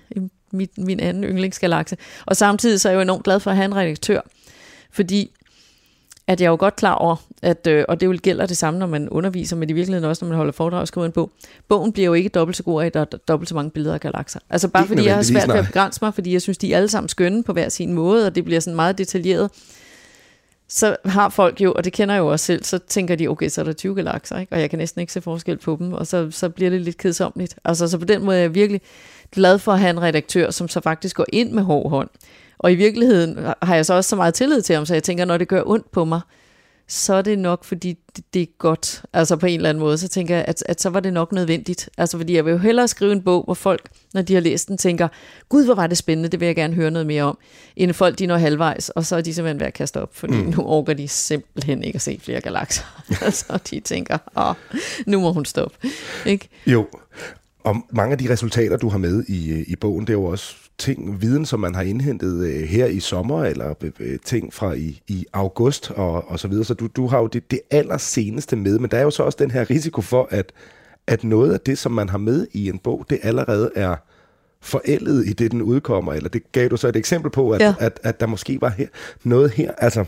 min, 0.52 0.68
min 0.76 1.00
anden 1.00 1.24
yndlingsgalakse. 1.24 1.96
Og 2.26 2.36
samtidig 2.36 2.80
så 2.80 2.88
er 2.88 2.92
jeg 2.92 2.96
jo 2.96 3.02
enormt 3.02 3.24
glad 3.24 3.40
for 3.40 3.50
at 3.50 3.56
have 3.56 3.64
en 3.64 3.76
redaktør, 3.76 4.20
fordi 4.90 5.30
at 6.26 6.40
jeg 6.40 6.46
er 6.46 6.50
jo 6.50 6.56
godt 6.60 6.76
klar 6.76 6.94
over, 6.94 7.16
at, 7.42 7.66
øh, 7.66 7.84
og 7.88 8.00
det 8.00 8.08
vil 8.08 8.20
gælder 8.20 8.46
det 8.46 8.56
samme, 8.56 8.80
når 8.80 8.86
man 8.86 9.08
underviser, 9.08 9.56
men 9.56 9.70
i 9.70 9.72
virkeligheden 9.72 10.10
også, 10.10 10.24
når 10.24 10.28
man 10.28 10.36
holder 10.36 10.52
foredrag 10.52 10.80
og 10.80 10.88
skriver 10.88 11.06
en 11.06 11.12
bog. 11.12 11.30
Bogen 11.68 11.92
bliver 11.92 12.06
jo 12.06 12.12
ikke 12.12 12.28
dobbelt 12.28 12.56
så 12.56 12.62
god 12.62 12.82
af, 12.82 12.86
at 12.86 12.94
der 12.94 13.00
er 13.00 13.04
dobbelt 13.04 13.48
så 13.48 13.54
mange 13.54 13.70
billeder 13.70 13.94
af 13.94 14.00
galakser. 14.00 14.40
Altså 14.50 14.68
bare 14.68 14.86
fordi 14.86 15.04
jeg 15.04 15.14
har 15.14 15.22
svært 15.22 15.48
ved 15.48 15.54
at 15.54 15.66
begrænse 15.66 15.98
mig, 16.02 16.14
fordi 16.14 16.32
jeg 16.32 16.42
synes, 16.42 16.58
de 16.58 16.72
er 16.72 16.76
alle 16.76 16.88
sammen 16.88 17.08
skønne 17.08 17.42
på 17.42 17.52
hver 17.52 17.68
sin 17.68 17.92
måde, 17.92 18.26
og 18.26 18.34
det 18.34 18.44
bliver 18.44 18.60
sådan 18.60 18.76
meget 18.76 18.98
detaljeret. 18.98 19.50
Så 20.68 20.96
har 21.04 21.28
folk 21.28 21.60
jo, 21.60 21.72
og 21.72 21.84
det 21.84 21.92
kender 21.92 22.14
jeg 22.14 22.20
jo 22.20 22.26
også 22.26 22.46
selv, 22.46 22.64
så 22.64 22.78
tænker 22.78 23.14
de, 23.14 23.28
okay, 23.28 23.48
så 23.48 23.60
er 23.60 23.64
der 23.64 23.72
20 23.72 23.94
galakser, 23.94 24.38
ikke? 24.38 24.52
og 24.52 24.60
jeg 24.60 24.70
kan 24.70 24.78
næsten 24.78 25.00
ikke 25.00 25.12
se 25.12 25.20
forskel 25.20 25.58
på 25.58 25.76
dem, 25.78 25.92
og 25.92 26.06
så, 26.06 26.30
så 26.30 26.48
bliver 26.48 26.70
det 26.70 26.80
lidt 26.80 26.98
kedsomligt. 26.98 27.56
Altså, 27.64 27.88
så 27.88 27.98
på 27.98 28.04
den 28.04 28.24
måde 28.24 28.36
er 28.36 28.40
jeg 28.40 28.54
virkelig 28.54 28.80
glad 29.32 29.58
for 29.58 29.72
at 29.72 29.80
have 29.80 29.90
en 29.90 30.02
redaktør, 30.02 30.50
som 30.50 30.68
så 30.68 30.80
faktisk 30.80 31.16
går 31.16 31.26
ind 31.32 31.52
med 31.52 31.62
hård 31.62 31.90
hånd. 31.90 32.08
Og 32.62 32.72
i 32.72 32.74
virkeligheden 32.74 33.38
har 33.62 33.74
jeg 33.74 33.86
så 33.86 33.94
også 33.94 34.10
så 34.10 34.16
meget 34.16 34.34
tillid 34.34 34.62
til 34.62 34.74
ham, 34.74 34.86
så 34.86 34.94
jeg 34.94 35.02
tænker, 35.02 35.24
når 35.24 35.36
det 35.36 35.48
gør 35.48 35.62
ondt 35.66 35.90
på 35.90 36.04
mig, 36.04 36.20
så 36.88 37.14
er 37.14 37.22
det 37.22 37.38
nok, 37.38 37.64
fordi 37.64 37.98
det, 38.16 38.24
det 38.34 38.42
er 38.42 38.46
godt. 38.58 39.02
Altså 39.12 39.36
på 39.36 39.46
en 39.46 39.54
eller 39.54 39.68
anden 39.68 39.80
måde, 39.80 39.98
så 39.98 40.08
tænker 40.08 40.36
jeg, 40.36 40.44
at, 40.48 40.62
at 40.66 40.80
så 40.80 40.90
var 40.90 41.00
det 41.00 41.12
nok 41.12 41.32
nødvendigt. 41.32 41.88
Altså 41.98 42.16
fordi 42.18 42.34
jeg 42.34 42.44
vil 42.44 42.50
jo 42.50 42.58
hellere 42.58 42.88
skrive 42.88 43.12
en 43.12 43.22
bog, 43.22 43.44
hvor 43.44 43.54
folk, 43.54 43.88
når 44.14 44.22
de 44.22 44.34
har 44.34 44.40
læst 44.40 44.68
den, 44.68 44.78
tænker, 44.78 45.08
gud, 45.48 45.64
hvor 45.64 45.74
var 45.74 45.86
det 45.86 45.98
spændende, 45.98 46.28
det 46.28 46.40
vil 46.40 46.46
jeg 46.46 46.56
gerne 46.56 46.74
høre 46.74 46.90
noget 46.90 47.06
mere 47.06 47.22
om, 47.22 47.38
end 47.76 47.92
folk, 47.92 48.18
de 48.18 48.26
når 48.26 48.36
halvvejs, 48.36 48.88
og 48.88 49.06
så 49.06 49.16
er 49.16 49.20
de 49.20 49.34
simpelthen 49.34 49.60
ved 49.60 49.66
at 49.66 49.74
kaste 49.74 50.02
op, 50.02 50.16
fordi 50.16 50.34
mm. 50.34 50.54
nu 50.56 50.62
overgår 50.62 50.92
de 50.92 51.08
simpelthen 51.08 51.84
ikke 51.84 51.96
at 51.96 52.02
se 52.02 52.20
flere 52.22 52.40
galakser. 52.40 53.02
altså 53.24 53.58
de 53.70 53.80
tænker, 53.80 54.18
åh, 54.36 54.54
nu 55.06 55.20
må 55.20 55.32
hun 55.32 55.44
stoppe. 55.44 55.76
Ikke? 56.26 56.48
Jo, 56.66 56.86
og 57.64 57.76
mange 57.90 58.12
af 58.12 58.18
de 58.18 58.32
resultater, 58.32 58.76
du 58.76 58.88
har 58.88 58.98
med 58.98 59.24
i, 59.28 59.64
i 59.66 59.76
bogen, 59.76 60.00
det 60.00 60.10
er 60.10 60.14
jo 60.14 60.24
også 60.24 60.56
ting, 60.82 61.22
viden, 61.22 61.46
som 61.46 61.60
man 61.60 61.74
har 61.74 61.82
indhentet 61.82 62.46
øh, 62.46 62.62
her 62.62 62.86
i 62.86 63.00
sommer, 63.00 63.44
eller 63.44 63.74
øh, 63.82 63.90
øh, 64.00 64.18
ting 64.24 64.54
fra 64.54 64.72
i, 64.72 65.02
i 65.08 65.26
august 65.32 65.90
og, 65.90 66.30
og 66.30 66.38
så 66.38 66.48
videre. 66.48 66.64
Så 66.64 66.74
du, 66.74 66.86
du 66.86 67.06
har 67.06 67.18
jo 67.18 67.26
det, 67.26 67.50
det 67.50 67.60
allerseneste 67.70 68.56
med, 68.56 68.78
men 68.78 68.90
der 68.90 68.98
er 68.98 69.02
jo 69.02 69.10
så 69.10 69.22
også 69.22 69.36
den 69.40 69.50
her 69.50 69.70
risiko 69.70 70.00
for, 70.00 70.28
at, 70.30 70.52
at 71.06 71.24
noget 71.24 71.52
af 71.54 71.60
det, 71.60 71.78
som 71.78 71.92
man 71.92 72.08
har 72.08 72.18
med 72.18 72.46
i 72.52 72.68
en 72.68 72.78
bog, 72.78 73.06
det 73.10 73.18
allerede 73.22 73.70
er 73.74 73.96
forældet 74.60 75.26
i 75.26 75.32
det, 75.32 75.50
den 75.50 75.62
udkommer. 75.62 76.12
Eller 76.12 76.28
det 76.28 76.52
gav 76.52 76.68
du 76.68 76.76
så 76.76 76.88
et 76.88 76.96
eksempel 76.96 77.30
på, 77.30 77.50
at, 77.50 77.60
ja. 77.60 77.74
at, 77.78 78.00
at 78.02 78.20
der 78.20 78.26
måske 78.26 78.60
var 78.60 78.68
her, 78.68 78.86
noget 79.24 79.50
her. 79.50 79.72
Altså, 79.78 80.04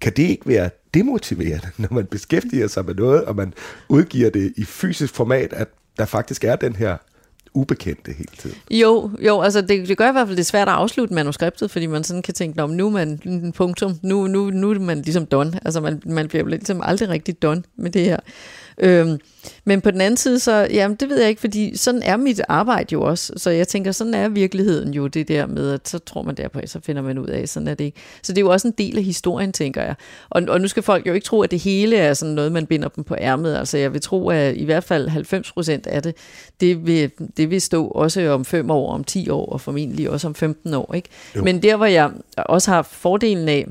kan 0.00 0.12
det 0.16 0.22
ikke 0.22 0.48
være 0.48 0.70
demotiverende, 0.94 1.68
når 1.82 1.88
man 1.90 2.06
beskæftiger 2.06 2.66
sig 2.66 2.84
med 2.84 2.94
noget, 2.94 3.24
og 3.24 3.36
man 3.36 3.54
udgiver 3.88 4.30
det 4.30 4.52
i 4.56 4.64
fysisk 4.64 5.14
format, 5.14 5.52
at 5.52 5.68
der 5.98 6.04
faktisk 6.04 6.44
er 6.44 6.56
den 6.56 6.76
her 6.76 6.96
ubekendte 7.54 8.12
hele 8.12 8.30
tiden. 8.38 8.56
Jo, 8.70 9.10
jo 9.26 9.40
altså 9.40 9.60
det, 9.60 9.88
det 9.88 9.98
gør 9.98 10.08
i 10.08 10.12
hvert 10.12 10.26
fald, 10.26 10.36
det 10.36 10.46
svært 10.46 10.68
at 10.68 10.74
afslutte 10.74 11.14
manuskriptet, 11.14 11.70
fordi 11.70 11.86
man 11.86 12.04
sådan 12.04 12.22
kan 12.22 12.34
tænke, 12.34 12.66
nu 12.66 12.86
er 12.86 12.90
man 12.90 13.20
en 13.24 13.52
punktum, 13.52 13.98
nu, 14.02 14.26
nu, 14.26 14.50
nu 14.50 14.70
er 14.70 14.78
man 14.78 15.02
ligesom 15.02 15.26
done. 15.26 15.60
Altså 15.64 15.80
man, 15.80 16.02
man 16.06 16.28
bliver 16.28 16.48
ligesom 16.48 16.80
aldrig 16.84 17.08
rigtig 17.08 17.42
done 17.42 17.62
med 17.76 17.90
det 17.90 18.04
her. 18.04 18.18
Øhm, 18.78 19.18
men 19.64 19.80
på 19.80 19.90
den 19.90 20.00
anden 20.00 20.16
side, 20.16 20.38
så, 20.38 20.68
jamen 20.70 20.96
det 20.96 21.08
ved 21.08 21.20
jeg 21.20 21.28
ikke, 21.28 21.40
fordi 21.40 21.76
sådan 21.76 22.02
er 22.02 22.16
mit 22.16 22.40
arbejde 22.48 22.92
jo 22.92 23.02
også. 23.02 23.32
Så 23.36 23.50
jeg 23.50 23.68
tænker, 23.68 23.92
sådan 23.92 24.14
er 24.14 24.28
virkeligheden 24.28 24.94
jo 24.94 25.06
det 25.06 25.28
der 25.28 25.46
med, 25.46 25.72
at 25.72 25.88
så 25.88 25.98
tror 25.98 26.22
man 26.22 26.34
derpå, 26.34 26.60
så 26.66 26.80
finder 26.80 27.02
man 27.02 27.18
ud 27.18 27.26
af, 27.26 27.48
sådan 27.48 27.68
er 27.68 27.74
det 27.74 27.84
ikke. 27.84 27.98
Så 28.22 28.32
det 28.32 28.38
er 28.38 28.44
jo 28.44 28.50
også 28.50 28.68
en 28.68 28.74
del 28.78 28.98
af 28.98 29.04
historien, 29.04 29.52
tænker 29.52 29.82
jeg. 29.82 29.94
Og, 30.30 30.42
og 30.48 30.60
nu 30.60 30.68
skal 30.68 30.82
folk 30.82 31.06
jo 31.06 31.12
ikke 31.12 31.24
tro, 31.24 31.42
at 31.42 31.50
det 31.50 31.58
hele 31.58 31.96
er 31.96 32.14
sådan 32.14 32.34
noget, 32.34 32.52
man 32.52 32.66
binder 32.66 32.88
dem 32.88 33.04
på 33.04 33.16
ærmet. 33.18 33.56
Altså 33.56 33.78
jeg 33.78 33.92
vil 33.92 34.00
tro, 34.00 34.28
at 34.28 34.56
i 34.56 34.64
hvert 34.64 34.84
fald 34.84 35.08
90 35.08 35.52
procent 35.52 35.86
af 35.86 36.02
det, 36.02 36.14
det 36.60 36.86
vil, 36.86 37.10
det 37.36 37.50
vil 37.50 37.60
stå 37.60 37.86
også 37.86 38.30
om 38.30 38.44
5 38.44 38.70
år, 38.70 38.92
om 38.92 39.04
10 39.04 39.30
år, 39.30 39.46
og 39.46 39.60
formentlig 39.60 40.10
også 40.10 40.26
om 40.26 40.34
15 40.34 40.74
år. 40.74 40.94
Ikke? 40.94 41.08
Men 41.34 41.62
der, 41.62 41.76
hvor 41.76 41.86
jeg 41.86 42.10
også 42.36 42.70
har 42.70 42.82
fordelen 42.82 43.48
af, 43.48 43.66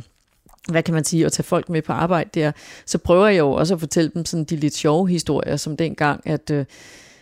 hvad 0.69 0.84
kan 0.84 0.93
man 0.93 1.04
sige, 1.04 1.26
at 1.26 1.32
tage 1.32 1.43
folk 1.43 1.69
med 1.69 1.82
på 1.82 1.93
arbejde 1.93 2.30
der, 2.34 2.52
så 2.86 2.97
prøver 2.97 3.28
jeg 3.28 3.39
jo 3.39 3.52
også 3.52 3.74
at 3.74 3.80
fortælle 3.80 4.12
dem 4.13 4.26
sådan 4.26 4.43
de 4.43 4.56
lidt 4.56 4.76
sjove 4.76 5.10
historier, 5.10 5.58
som 5.58 5.78
dengang, 5.78 6.21
at, 6.26 6.52
øh, 6.52 6.65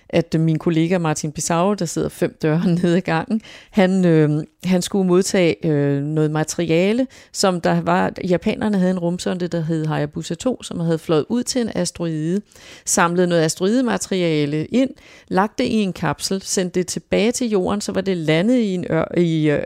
at 0.09 0.35
min 0.39 0.59
kollega 0.59 0.97
Martin 0.97 1.31
Pissau, 1.31 1.73
der 1.73 1.85
sidder 1.85 2.09
fem 2.09 2.37
døre 2.41 2.67
nede 2.81 2.97
i 2.97 3.01
gangen, 3.01 3.41
han, 3.71 4.05
øh, 4.05 4.43
han 4.63 4.81
skulle 4.81 5.07
modtage 5.07 5.65
øh, 5.65 6.03
noget 6.03 6.31
materiale, 6.31 7.07
som 7.31 7.61
der 7.61 7.81
var, 7.81 8.11
japanerne 8.29 8.77
havde 8.77 8.91
en 8.91 8.99
rumsonde, 8.99 9.47
der 9.47 9.61
hed 9.61 9.85
Hayabusa 9.85 10.35
2, 10.35 10.63
som 10.63 10.79
havde 10.79 10.99
fløjet 10.99 11.25
ud 11.29 11.43
til 11.43 11.61
en 11.61 11.71
asteroide, 11.75 12.41
samlet 12.85 13.29
noget 13.29 13.41
asteroidemateriale 13.41 14.65
ind, 14.65 14.89
lagt 15.27 15.57
det 15.57 15.65
i 15.65 15.75
en 15.75 15.93
kapsel, 15.93 16.41
sendt 16.41 16.75
det 16.75 16.87
tilbage 16.87 17.31
til 17.31 17.49
jorden, 17.49 17.81
så 17.81 17.91
var 17.91 18.01
det 18.01 18.17
landet 18.17 18.55
i 18.55 18.73
en 18.73 18.85
ør, 18.89 19.17
i 19.17 19.49
øh, 19.49 19.63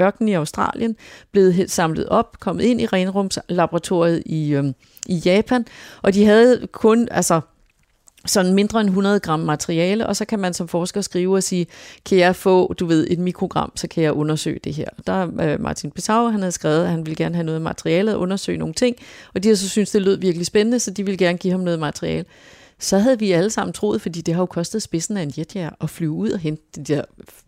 ørken 0.00 0.28
i 0.28 0.34
Australien, 0.34 0.96
blevet 1.32 1.54
helt 1.54 1.70
samlet 1.70 2.08
op, 2.08 2.40
kommet 2.40 2.64
ind 2.64 2.80
i 2.80 2.86
renrumslaboratoriet 2.86 4.22
i, 4.26 4.54
øh, 4.54 4.64
i 5.06 5.14
Japan, 5.14 5.66
og 6.02 6.14
de 6.14 6.24
havde 6.24 6.68
kun, 6.72 7.08
altså 7.10 7.40
sådan 8.26 8.54
mindre 8.54 8.80
end 8.80 8.88
100 8.88 9.20
gram 9.20 9.40
materiale, 9.40 10.06
og 10.06 10.16
så 10.16 10.24
kan 10.24 10.38
man 10.38 10.54
som 10.54 10.68
forsker 10.68 11.00
skrive 11.00 11.36
og 11.36 11.42
sige, 11.42 11.66
kan 12.06 12.18
jeg 12.18 12.36
få, 12.36 12.72
du 12.72 12.86
ved, 12.86 13.06
et 13.10 13.18
mikrogram, 13.18 13.72
så 13.74 13.88
kan 13.88 14.04
jeg 14.04 14.12
undersøge 14.12 14.60
det 14.64 14.74
her. 14.74 14.88
Der 15.06 15.12
er 15.12 15.52
øh, 15.52 15.60
Martin 15.60 15.90
Pesau, 15.90 16.28
han 16.28 16.40
havde 16.40 16.52
skrevet, 16.52 16.84
at 16.84 16.90
han 16.90 17.06
ville 17.06 17.16
gerne 17.16 17.34
have 17.34 17.44
noget 17.44 17.62
materiale 17.62 18.14
og 18.14 18.20
undersøge 18.20 18.58
nogle 18.58 18.74
ting, 18.74 18.96
og 19.34 19.42
de 19.42 19.48
har 19.48 19.56
så 19.56 19.68
synes 19.68 19.90
det 19.90 20.02
lød 20.02 20.16
virkelig 20.16 20.46
spændende, 20.46 20.78
så 20.78 20.90
de 20.90 21.04
ville 21.04 21.18
gerne 21.18 21.38
give 21.38 21.50
ham 21.50 21.60
noget 21.60 21.78
materiale 21.78 22.24
så 22.82 22.98
havde 22.98 23.18
vi 23.18 23.32
alle 23.32 23.50
sammen 23.50 23.72
troet, 23.72 24.02
fordi 24.02 24.20
det 24.20 24.34
har 24.34 24.42
jo 24.42 24.46
kostet 24.46 24.82
spidsen 24.82 25.16
af 25.16 25.22
en 25.22 25.32
jetjager 25.38 25.70
at 25.80 25.90
flyve 25.90 26.12
ud 26.12 26.30
og 26.30 26.38
hente 26.38 26.62
de 26.76 26.94
der 26.94 27.04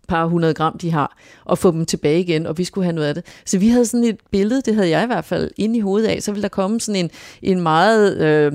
par 0.09 0.27
hundrede 0.27 0.55
gram, 0.55 0.79
de 0.79 0.91
har, 0.91 1.17
og 1.45 1.59
få 1.59 1.71
dem 1.71 1.87
tilbage 1.87 2.21
igen, 2.21 2.47
og 2.47 2.59
vi 2.59 2.65
skulle 2.65 2.85
have 2.85 2.95
noget 2.95 3.09
af 3.09 3.15
det. 3.15 3.25
Så 3.45 3.59
vi 3.59 3.69
havde 3.69 3.87
sådan 3.87 4.05
et 4.05 4.19
billede, 4.31 4.63
det 4.63 4.75
havde 4.75 4.89
jeg 4.89 5.03
i 5.03 5.07
hvert 5.07 5.25
fald 5.25 5.51
inde 5.57 5.77
i 5.77 5.81
hovedet 5.81 6.09
af, 6.09 6.23
så 6.23 6.33
ville 6.33 6.43
der 6.43 6.49
komme 6.49 6.81
sådan 6.81 7.05
en, 7.05 7.11
en 7.43 7.61
meget 7.61 8.19
øh, 8.19 8.53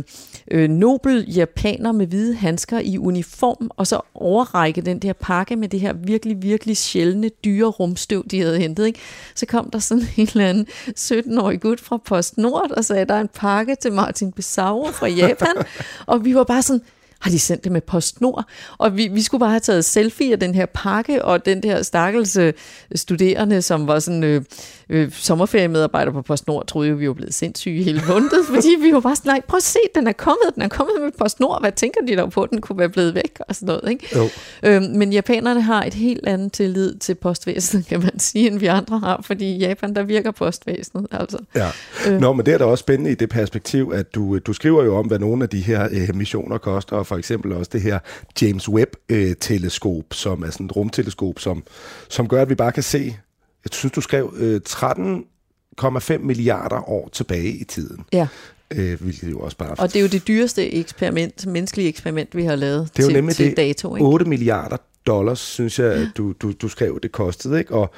øh, 0.51 0.69
nobel 0.69 1.25
japaner 1.31 1.91
med 1.91 2.07
hvide 2.07 2.35
handsker 2.35 2.79
i 2.79 2.97
uniform, 2.97 3.71
og 3.77 3.87
så 3.87 4.01
overrække 4.13 4.81
den 4.81 4.99
der 4.99 5.13
pakke 5.13 5.55
med 5.55 5.69
det 5.69 5.79
her 5.79 5.93
virkelig, 5.93 6.41
virkelig 6.41 6.77
sjældne 6.77 7.29
dyre 7.29 7.67
rumstøv, 7.67 8.27
de 8.31 8.39
havde 8.41 8.59
hentet. 8.59 8.87
Ikke? 8.87 8.99
Så 9.35 9.45
kom 9.45 9.69
der 9.69 9.79
sådan 9.79 10.03
en 10.17 10.27
eller 10.33 10.49
anden 10.49 10.67
17-årig 10.99 11.61
gut 11.61 11.79
fra 11.79 11.97
PostNord 11.97 12.71
og 12.71 12.85
sagde, 12.85 13.05
der 13.05 13.13
er 13.13 13.21
en 13.21 13.29
pakke 13.35 13.75
til 13.75 13.93
Martin 13.93 14.31
Besau 14.31 14.91
fra 14.91 15.07
Japan, 15.07 15.55
og 16.05 16.25
vi 16.25 16.35
var 16.35 16.43
bare 16.43 16.61
sådan, 16.61 16.81
har 17.19 17.31
de 17.31 17.39
sendt 17.39 17.63
det 17.63 17.71
med 17.71 17.81
PostNord? 17.81 18.43
Og 18.77 18.97
vi, 18.97 19.07
vi 19.07 19.21
skulle 19.21 19.39
bare 19.39 19.49
have 19.49 19.59
taget 19.59 19.85
selfie 19.85 20.31
af 20.31 20.39
den 20.39 20.55
her 20.55 20.65
pakke, 20.65 21.25
og 21.25 21.45
den 21.45 21.63
der 21.63 21.83
stakkels 21.83 22.37
øh, 22.37 22.53
studerende, 22.95 23.61
som 23.61 23.87
var 23.87 23.99
sådan 23.99 24.23
øh, 24.23 24.41
øh, 24.89 25.11
sommerferiemedarbejder 25.11 26.11
på 26.11 26.21
PostNord, 26.21 26.67
troede 26.67 26.89
jo, 26.89 26.95
vi 26.95 27.07
var 27.07 27.13
blevet 27.13 27.33
sindssyge 27.33 27.83
hele 27.83 28.01
måneden, 28.07 28.45
fordi 28.53 28.67
vi 28.81 28.93
var 28.93 28.99
bare 28.99 29.15
sådan, 29.15 29.29
nej, 29.29 29.41
prøv 29.47 29.57
at 29.57 29.63
se, 29.63 29.79
den 29.95 30.07
er 30.07 30.11
kommet, 30.11 30.55
den 30.55 30.63
er 30.63 30.67
kommet 30.67 30.95
med 31.01 31.11
PostNord, 31.19 31.61
hvad 31.61 31.71
tænker 31.71 32.01
de 32.07 32.15
dog 32.15 32.31
på, 32.31 32.47
den 32.51 32.61
kunne 32.61 32.79
være 32.79 32.89
blevet 32.89 33.15
væk, 33.15 33.39
og 33.47 33.55
sådan 33.55 33.67
noget, 33.67 33.91
ikke? 33.91 34.07
Jo. 34.15 34.29
Øhm, 34.63 34.97
men 34.97 35.13
japanerne 35.13 35.61
har 35.61 35.83
et 35.83 35.93
helt 35.93 36.27
andet 36.27 36.51
tillid 36.51 36.95
til 36.95 37.15
postvæsenet, 37.15 37.87
kan 37.87 37.99
man 37.99 38.19
sige, 38.19 38.47
end 38.47 38.59
vi 38.59 38.65
andre 38.65 38.99
har, 38.99 39.21
fordi 39.23 39.55
i 39.55 39.57
Japan, 39.57 39.95
der 39.95 40.03
virker 40.03 40.31
postvæsenet, 40.31 41.07
altså. 41.11 41.37
Ja. 41.55 41.67
Øh. 42.07 42.19
Nå, 42.21 42.33
men 42.33 42.45
det 42.45 42.53
er 42.53 42.57
da 42.57 42.63
også 42.63 42.81
spændende 42.81 43.11
i 43.11 43.15
det 43.15 43.29
perspektiv, 43.29 43.91
at 43.95 44.15
du, 44.15 44.37
du 44.37 44.53
skriver 44.53 44.83
jo 44.83 44.97
om, 44.97 45.07
hvad 45.07 45.19
nogle 45.19 45.43
af 45.43 45.49
de 45.49 45.61
her 45.61 45.87
øh, 45.91 46.15
missioner 46.15 46.57
koster, 46.57 46.95
og 46.95 47.07
for 47.09 47.17
eksempel 47.17 47.51
også 47.51 47.69
det 47.73 47.81
her 47.81 47.99
James 48.41 48.69
Webb-teleskop, 48.69 49.97
øh, 49.97 50.03
som 50.11 50.43
er 50.43 50.49
sådan 50.49 50.65
et 50.65 50.75
rumteleskop, 50.75 51.39
som, 51.39 51.63
som 52.09 52.27
gør, 52.27 52.41
at 52.41 52.49
vi 52.49 52.55
bare 52.55 52.71
kan 52.71 52.83
se, 52.83 53.17
jeg 53.65 53.71
synes, 53.71 53.91
du 53.93 54.01
skrev 54.01 54.33
øh, 54.37 54.61
13,5 54.69 56.17
milliarder 56.17 56.89
år 56.89 57.09
tilbage 57.13 57.51
i 57.51 57.63
tiden. 57.63 58.05
Ja. 58.13 58.27
Øh, 58.75 59.01
hvilket 59.01 59.31
jo 59.31 59.39
også 59.39 59.57
bare... 59.57 59.75
Og 59.77 59.87
det 59.87 59.95
er 59.95 60.01
jo 60.01 60.07
det 60.07 60.27
dyreste 60.27 60.73
eksperiment, 60.73 61.45
menneskelige 61.45 61.89
eksperiment, 61.89 62.35
vi 62.35 62.43
har 62.43 62.55
lavet 62.55 62.89
det 62.97 62.99
er 62.99 63.03
jo 63.03 63.07
til, 63.07 63.15
nemlig 63.15 63.35
til 63.35 63.45
det 63.45 63.57
dato. 63.57 63.95
Ikke? 63.95 64.07
8 64.07 64.25
milliarder 64.25 64.77
dollars, 65.07 65.39
synes 65.39 65.79
jeg, 65.79 65.97
ja. 65.97 66.07
du, 66.17 66.33
du, 66.41 66.51
du 66.51 66.67
skrev, 66.67 66.99
det 67.03 67.11
kostede. 67.11 67.59
Ikke? 67.59 67.73
Og, 67.73 67.93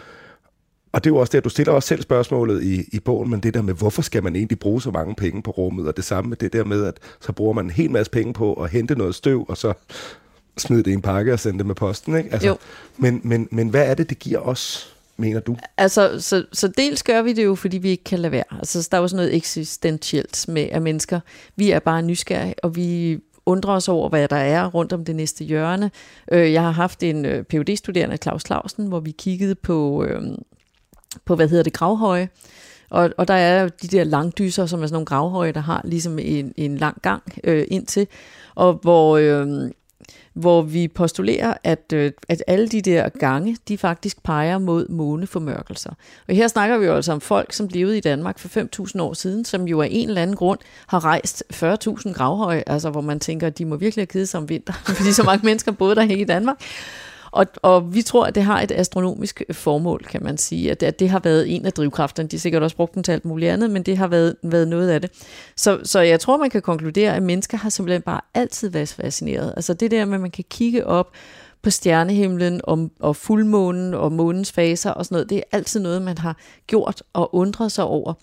og 0.91 1.03
det 1.03 1.09
er 1.09 1.13
jo 1.13 1.17
også 1.17 1.31
det, 1.31 1.37
at 1.37 1.43
du 1.43 1.49
stiller 1.49 1.73
også 1.73 1.87
selv 1.87 2.01
spørgsmålet 2.01 2.63
i, 2.63 2.83
i 2.91 2.99
bogen, 2.99 3.29
men 3.29 3.39
det 3.39 3.53
der 3.53 3.61
med, 3.61 3.73
hvorfor 3.73 4.01
skal 4.01 4.23
man 4.23 4.35
egentlig 4.35 4.59
bruge 4.59 4.81
så 4.81 4.91
mange 4.91 5.15
penge 5.15 5.43
på 5.43 5.51
rummet, 5.51 5.87
og 5.87 5.97
det 5.97 6.05
samme 6.05 6.29
med 6.29 6.37
det 6.37 6.53
der 6.53 6.63
med, 6.63 6.85
at 6.85 6.97
så 7.19 7.31
bruger 7.31 7.53
man 7.53 7.65
en 7.65 7.71
hel 7.71 7.91
masse 7.91 8.11
penge 8.11 8.33
på 8.33 8.53
at 8.53 8.69
hente 8.69 8.95
noget 8.95 9.15
støv, 9.15 9.45
og 9.47 9.57
så 9.57 9.73
smide 10.57 10.83
det 10.83 10.91
i 10.91 10.93
en 10.93 11.01
pakke 11.01 11.33
og 11.33 11.39
sende 11.39 11.57
det 11.57 11.65
med 11.65 11.75
posten. 11.75 12.17
Ikke? 12.17 12.33
Altså, 12.33 12.47
jo. 12.47 12.57
Men, 12.97 13.21
men, 13.23 13.47
men 13.51 13.69
hvad 13.69 13.87
er 13.87 13.93
det, 13.93 14.09
det 14.09 14.19
giver 14.19 14.39
os, 14.39 14.95
mener 15.17 15.39
du? 15.39 15.57
Altså, 15.77 16.19
så, 16.19 16.45
så 16.53 16.67
dels 16.67 17.03
gør 17.03 17.21
vi 17.21 17.33
det 17.33 17.45
jo, 17.45 17.55
fordi 17.55 17.77
vi 17.77 17.89
ikke 17.89 18.03
kan 18.03 18.19
lade 18.19 18.31
være. 18.31 18.43
Altså, 18.51 18.87
der 18.91 18.97
er 18.97 19.01
jo 19.01 19.07
sådan 19.07 19.17
noget 19.17 19.35
eksistentielt 19.35 20.45
med, 20.47 20.69
at 20.71 20.81
mennesker, 20.81 21.19
vi 21.55 21.71
er 21.71 21.79
bare 21.79 22.01
nysgerrige, 22.01 22.55
og 22.63 22.75
vi 22.75 23.19
undrer 23.45 23.73
os 23.73 23.87
over, 23.87 24.09
hvad 24.09 24.27
der 24.27 24.35
er 24.35 24.67
rundt 24.67 24.93
om 24.93 25.05
det 25.05 25.15
næste 25.15 25.43
hjørne. 25.43 25.91
Øh, 26.31 26.53
jeg 26.53 26.61
har 26.61 26.71
haft 26.71 27.03
en 27.03 27.25
øh, 27.25 27.43
phd 27.43 27.75
studerende 27.75 28.17
Claus 28.17 28.43
Clausen, 28.45 28.87
hvor 28.87 28.99
vi 28.99 29.11
kiggede 29.11 29.55
på 29.55 30.03
øh, 30.03 30.21
på, 31.25 31.35
hvad 31.35 31.47
hedder 31.47 31.63
det, 31.63 31.73
gravhøje. 31.73 32.29
Og, 32.89 33.09
og 33.17 33.27
der 33.27 33.33
er 33.33 33.67
de 33.67 33.87
der 33.87 34.03
langdyser, 34.03 34.65
som 34.65 34.83
er 34.83 34.87
sådan 34.87 34.93
nogle 34.93 35.05
gravhøje, 35.05 35.51
der 35.51 35.59
har 35.59 35.81
ligesom 35.83 36.19
en, 36.19 36.53
en 36.57 36.77
lang 36.77 37.01
gang 37.01 37.23
øh, 37.43 37.65
ind 37.67 37.85
til, 37.85 38.07
og 38.55 38.73
hvor, 38.73 39.17
øh, 39.17 39.71
hvor 40.33 40.61
vi 40.61 40.87
postulerer, 40.87 41.53
at, 41.63 41.93
øh, 41.93 42.11
at 42.29 42.43
alle 42.47 42.67
de 42.67 42.81
der 42.81 43.09
gange, 43.09 43.57
de 43.67 43.77
faktisk 43.77 44.23
peger 44.23 44.57
mod 44.57 44.87
måneformørkelser. 44.87 45.89
Og 46.27 46.35
her 46.35 46.47
snakker 46.47 46.77
vi 46.77 46.85
jo 46.85 46.95
altså 46.95 47.11
om 47.11 47.21
folk, 47.21 47.53
som 47.53 47.67
levede 47.67 47.97
i 47.97 48.01
Danmark 48.01 48.39
for 48.39 48.47
5.000 48.95 49.01
år 49.01 49.13
siden, 49.13 49.45
som 49.45 49.67
jo 49.67 49.81
af 49.81 49.87
en 49.91 50.09
eller 50.09 50.21
anden 50.21 50.35
grund 50.35 50.59
har 50.87 51.05
rejst 51.05 51.43
40.000 51.53 52.13
gravhøje, 52.13 52.63
altså 52.67 52.89
hvor 52.89 53.01
man 53.01 53.19
tænker, 53.19 53.47
at 53.47 53.57
de 53.57 53.65
må 53.65 53.75
virkelig 53.75 54.01
have 54.01 54.07
givet 54.07 54.29
sig 54.29 54.39
om 54.39 54.49
vinter, 54.49 54.73
fordi 54.97 55.11
så 55.11 55.23
mange 55.23 55.45
mennesker 55.45 55.71
boede 55.71 55.95
der 55.95 56.01
i 56.01 56.23
Danmark. 56.23 56.57
Og, 57.31 57.45
og 57.61 57.93
vi 57.93 58.01
tror, 58.01 58.25
at 58.25 58.35
det 58.35 58.43
har 58.43 58.61
et 58.61 58.71
astronomisk 58.71 59.41
øh, 59.49 59.55
formål, 59.55 60.03
kan 60.09 60.23
man 60.23 60.37
sige. 60.37 60.71
At, 60.71 60.83
at 60.83 60.99
det 60.99 61.09
har 61.09 61.19
været 61.19 61.55
en 61.55 61.65
af 61.65 61.73
drivkræfterne. 61.73 62.29
De 62.29 62.35
har 62.35 62.39
sikkert 62.39 62.63
også 62.63 62.75
brugt 62.75 62.95
den 62.95 63.03
til 63.03 63.11
alt 63.11 63.25
muligt 63.25 63.51
andet, 63.51 63.69
men 63.69 63.83
det 63.83 63.97
har 63.97 64.07
været, 64.07 64.35
været 64.43 64.67
noget 64.67 64.89
af 64.89 65.01
det. 65.01 65.11
Så, 65.55 65.79
så 65.83 65.99
jeg 65.99 66.19
tror, 66.19 66.37
man 66.37 66.49
kan 66.49 66.61
konkludere, 66.61 67.15
at 67.15 67.23
mennesker 67.23 67.57
har 67.57 67.69
simpelthen 67.69 68.01
bare 68.01 68.21
altid 68.33 68.69
været 68.69 68.89
fascineret. 68.89 69.53
Altså 69.55 69.73
det 69.73 69.91
der 69.91 70.05
med, 70.05 70.15
at 70.15 70.21
man 70.21 70.31
kan 70.31 70.45
kigge 70.49 70.87
op 70.87 71.11
på 71.61 71.69
stjernehimlen 71.69 72.61
og, 72.63 72.89
og 72.99 73.15
fuldmånen 73.15 73.93
og 73.93 74.11
månens 74.11 74.51
faser 74.51 74.91
og 74.91 75.05
sådan 75.05 75.15
noget. 75.15 75.29
Det 75.29 75.37
er 75.37 75.43
altid 75.51 75.79
noget, 75.79 76.01
man 76.01 76.17
har 76.17 76.37
gjort 76.67 77.03
og 77.13 77.35
undret 77.35 77.71
sig 77.71 77.83
over. 77.83 78.13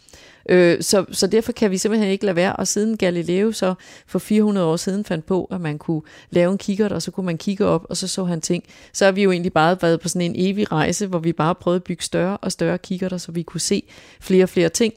Øh, 0.48 0.82
så, 0.82 1.04
så 1.12 1.26
derfor 1.26 1.52
kan 1.52 1.70
vi 1.70 1.78
simpelthen 1.78 2.10
ikke 2.10 2.24
lade 2.24 2.36
være. 2.36 2.56
Og 2.56 2.66
siden 2.66 2.96
Galileo 2.96 3.52
så 3.52 3.74
for 4.06 4.18
400 4.18 4.66
år 4.66 4.76
siden 4.76 5.04
fandt 5.04 5.26
på, 5.26 5.44
at 5.44 5.60
man 5.60 5.78
kunne 5.78 6.02
lave 6.30 6.52
en 6.52 6.58
kikkert, 6.58 6.92
og 6.92 7.02
så 7.02 7.10
kunne 7.10 7.26
man 7.26 7.38
kigge 7.38 7.66
op, 7.66 7.86
og 7.88 7.96
så 7.96 8.08
så 8.08 8.24
han 8.24 8.40
ting. 8.40 8.64
Så 8.92 9.04
har 9.04 9.12
vi 9.12 9.22
jo 9.22 9.30
egentlig 9.30 9.52
bare 9.52 9.76
været 9.82 10.00
på 10.00 10.08
sådan 10.08 10.22
en 10.22 10.34
evig 10.36 10.72
rejse, 10.72 11.06
hvor 11.06 11.18
vi 11.18 11.32
bare 11.32 11.54
prøvede 11.54 11.76
at 11.76 11.84
bygge 11.84 12.02
større 12.02 12.36
og 12.36 12.52
større 12.52 12.78
kikkerter, 12.78 13.18
så 13.18 13.32
vi 13.32 13.42
kunne 13.42 13.60
se 13.60 13.82
flere 14.20 14.42
og 14.42 14.48
flere 14.48 14.68
ting. 14.68 14.94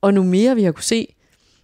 Og 0.00 0.14
nu 0.14 0.22
mere 0.22 0.54
vi 0.54 0.62
har 0.62 0.72
kunne 0.72 0.84
se, 0.84 1.14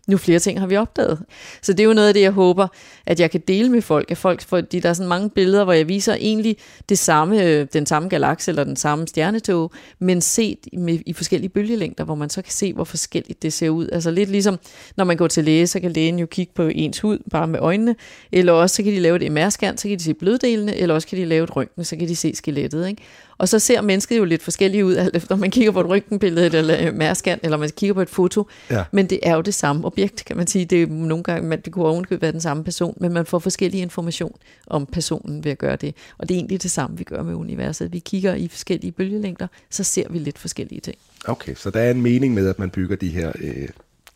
nu 0.07 0.16
flere 0.16 0.38
ting 0.38 0.61
har 0.61 0.66
vi 0.66 0.77
opdaget. 0.77 1.19
Så 1.62 1.73
det 1.73 1.81
er 1.81 1.85
jo 1.85 1.92
noget 1.92 2.09
af 2.09 2.14
det, 2.14 2.21
jeg 2.21 2.31
håber, 2.31 2.69
at 3.07 3.21
jeg 3.21 3.31
kan 3.31 3.42
dele 3.49 3.69
med 3.69 3.83
folk. 3.83 4.11
At 4.11 4.19
folk 4.19 4.42
fordi 4.42 4.81
der 4.81 4.88
er 4.88 4.92
sådan 4.92 5.09
mange 5.09 5.31
billeder, 5.31 5.64
hvor 5.64 5.73
jeg 5.73 5.88
viser 5.88 6.14
egentlig 6.14 6.57
det 6.88 6.99
samme, 6.99 7.45
øh, 7.45 7.66
den 7.73 7.87
samme 7.87 8.09
galakse 8.09 8.51
eller 8.51 8.64
den 8.64 8.77
samme 8.77 9.09
stjernetog, 9.09 9.73
men 9.99 10.21
set 10.21 10.59
med, 10.73 10.99
i 11.07 11.12
forskellige 11.12 11.49
bølgelængder, 11.49 12.05
hvor 12.05 12.14
man 12.14 12.31
så 12.31 12.42
kan 12.42 12.53
se, 12.53 12.73
hvor 12.73 12.85
forskelligt 12.85 13.42
det 13.42 13.53
ser 13.53 13.69
ud. 13.69 13.88
Altså 13.92 14.11
lidt 14.11 14.31
ligesom, 14.31 14.59
når 14.97 15.05
man 15.05 15.16
går 15.16 15.29
til 15.29 15.45
læge, 15.45 15.66
så 15.66 15.81
kan 15.81 15.92
lægen 15.92 16.19
jo 16.19 16.27
kigge 16.27 16.53
på 16.55 16.62
ens 16.62 17.01
hud 17.01 17.19
bare 17.31 17.47
med 17.47 17.61
øjnene, 17.61 17.97
eller 18.33 18.53
også 18.53 18.77
så 18.77 18.83
kan 18.83 18.92
de 18.92 19.01
lave 19.01 19.25
et 19.25 19.33
MR-scan, 19.33 19.77
så 19.77 19.88
kan 19.88 19.99
de 19.99 20.05
se 20.05 20.14
bløddelene, 20.14 20.77
eller 20.77 20.95
også 20.95 21.09
kan 21.09 21.19
de 21.19 21.25
lave 21.25 21.45
et 21.45 21.57
røntgen, 21.57 21.85
så 21.85 21.97
kan 21.97 22.09
de 22.09 22.16
se 22.16 22.35
skelettet. 22.35 22.88
Ikke? 22.88 23.03
Og 23.38 23.49
så 23.49 23.59
ser 23.59 23.81
mennesket 23.81 24.18
jo 24.18 24.25
lidt 24.25 24.42
forskelligt 24.42 24.85
ud, 24.85 24.94
alt 24.94 25.16
efter 25.16 25.37
man 25.37 25.51
kigger 25.51 25.72
på 25.72 25.81
et 25.81 25.87
røntgenbillede 25.87 26.59
eller 26.59 26.92
mærskan, 26.92 27.40
eller 27.42 27.57
man 27.57 27.70
kigger 27.77 27.94
på 27.94 28.03
et 28.03 28.11
foto. 28.11 28.46
Ja. 28.70 28.85
Men 28.92 29.07
det 29.07 29.20
er 29.22 29.35
jo 29.35 29.40
det 29.40 29.55
samme 29.55 29.87
objekt, 29.87 30.25
kan 30.25 30.37
man 30.37 30.46
sige. 30.46 30.64
Det 30.64 30.83
er 30.83 30.87
nogle 30.87 31.25
gange, 31.25 31.49
man, 31.49 31.61
det 31.61 31.72
kunne 31.72 31.85
ovenkøbet 31.85 32.22
være 32.22 32.33
den 32.33 32.40
samme 32.40 32.64
person, 32.64 32.96
men 33.01 33.12
man 33.12 33.27
får 33.27 33.38
forskellige 33.38 33.83
information 33.83 34.37
om 34.66 34.87
personen 34.87 35.44
ved 35.44 35.53
at 35.53 35.59
gøre 35.59 35.77
det. 35.77 35.94
Og 36.18 36.29
det 36.29 36.35
er 36.35 36.38
egentlig 36.38 36.62
det 36.62 36.70
samme, 36.70 36.99
vi 36.99 37.05
gør 37.05 37.22
med 37.22 37.35
universet. 37.35 37.92
Vi 37.92 37.99
kigger 37.99 38.35
i 38.35 38.49
forskellige 38.49 38.92
bølgelængder, 38.92 39.46
så 39.70 39.85
ser 39.85 40.09
vi 40.11 40.18
lidt 40.18 40.38
forskellige 40.38 40.81
ting. 40.81 40.96
Okay, 41.25 41.55
så 41.55 41.70
der 41.70 41.81
er 41.81 41.90
en 41.90 42.03
mening 42.03 42.35
med, 42.35 42.49
at 42.49 42.59
man 42.59 42.70
bygger 42.70 42.96
de 42.96 43.09
her 43.09 43.33
øh, 43.40 43.68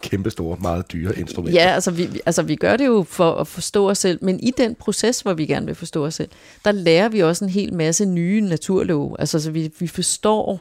kæmpe 0.02 0.30
store, 0.30 0.56
meget 0.60 0.92
dyre 0.92 1.18
instrumenter. 1.18 1.62
Ja, 1.62 1.74
altså 1.74 1.90
vi, 1.90 2.08
altså 2.26 2.42
vi 2.42 2.56
gør 2.56 2.76
det 2.76 2.86
jo 2.86 3.04
for 3.08 3.32
at 3.34 3.46
forstå 3.46 3.90
os 3.90 3.98
selv, 3.98 4.18
men 4.22 4.40
i 4.40 4.50
den 4.50 4.74
proces, 4.74 5.20
hvor 5.20 5.34
vi 5.34 5.46
gerne 5.46 5.66
vil 5.66 5.74
forstå 5.74 6.06
os 6.06 6.14
selv, 6.14 6.28
der 6.64 6.72
lærer 6.72 7.08
vi 7.08 7.22
også 7.22 7.44
en 7.44 7.50
hel 7.50 7.74
masse 7.74 8.06
nye 8.06 8.40
naturlove. 8.40 9.16
Altså 9.18 9.40
så 9.40 9.50
vi, 9.50 9.72
vi 9.78 9.86
forstår, 9.86 10.60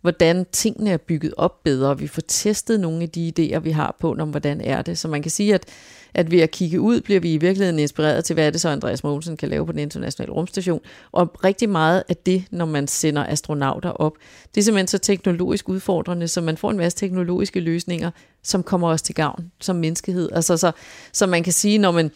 hvordan 0.00 0.46
tingene 0.52 0.90
er 0.90 0.96
bygget 0.96 1.34
op 1.36 1.62
bedre. 1.64 1.98
Vi 1.98 2.06
får 2.06 2.22
testet 2.28 2.80
nogle 2.80 3.02
af 3.02 3.08
de 3.08 3.32
idéer, 3.38 3.58
vi 3.58 3.70
har 3.70 3.96
på, 4.00 4.16
om 4.18 4.30
hvordan 4.30 4.60
er 4.60 4.82
det. 4.82 4.98
Så 4.98 5.08
man 5.08 5.22
kan 5.22 5.30
sige, 5.30 5.54
at 5.54 5.66
at 6.14 6.30
ved 6.30 6.40
at 6.40 6.50
kigge 6.50 6.80
ud, 6.80 7.00
bliver 7.00 7.20
vi 7.20 7.34
i 7.34 7.36
virkeligheden 7.36 7.78
inspireret 7.78 8.24
til, 8.24 8.34
hvad 8.34 8.46
er 8.46 8.50
det 8.50 8.60
så, 8.60 8.68
Andreas 8.68 9.04
Mogensen 9.04 9.36
kan 9.36 9.48
lave 9.48 9.66
på 9.66 9.72
den 9.72 9.80
internationale 9.80 10.32
rumstation. 10.32 10.80
Og 11.12 11.44
rigtig 11.44 11.68
meget 11.68 12.02
af 12.08 12.16
det, 12.16 12.44
når 12.50 12.64
man 12.64 12.86
sender 12.86 13.26
astronauter 13.26 13.90
op, 13.90 14.12
det 14.54 14.60
er 14.60 14.64
simpelthen 14.64 14.88
så 14.88 14.98
teknologisk 14.98 15.68
udfordrende, 15.68 16.28
så 16.28 16.40
man 16.40 16.56
får 16.56 16.70
en 16.70 16.76
masse 16.76 16.98
teknologiske 16.98 17.60
løsninger, 17.60 18.10
som 18.42 18.62
kommer 18.62 18.88
os 18.88 19.02
til 19.02 19.14
gavn 19.14 19.52
som 19.60 19.76
menneskehed. 19.76 20.28
Altså 20.32 20.56
så, 20.56 20.72
så 21.12 21.26
man 21.26 21.42
kan 21.42 21.52
sige, 21.52 21.78
når 21.78 21.90
man, 21.90 22.10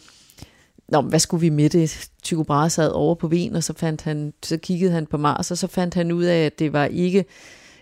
Nå, 0.87 1.01
hvad 1.01 1.19
skulle 1.19 1.41
vi 1.41 1.49
med 1.49 1.69
det? 1.69 2.09
Tycho 2.23 2.43
Brahe 2.43 2.69
sad 2.69 2.91
over 2.91 3.15
på 3.15 3.27
Ven, 3.27 3.55
og 3.55 3.63
så, 3.63 3.73
fandt 3.77 4.01
han, 4.01 4.33
så 4.43 4.57
kiggede 4.57 4.91
han 4.91 5.05
på 5.05 5.17
Mars, 5.17 5.51
og 5.51 5.57
så 5.57 5.67
fandt 5.67 5.93
han 5.93 6.11
ud 6.11 6.23
af, 6.23 6.45
at 6.45 6.59
det 6.59 6.73
var 6.73 6.85
ikke 6.85 7.25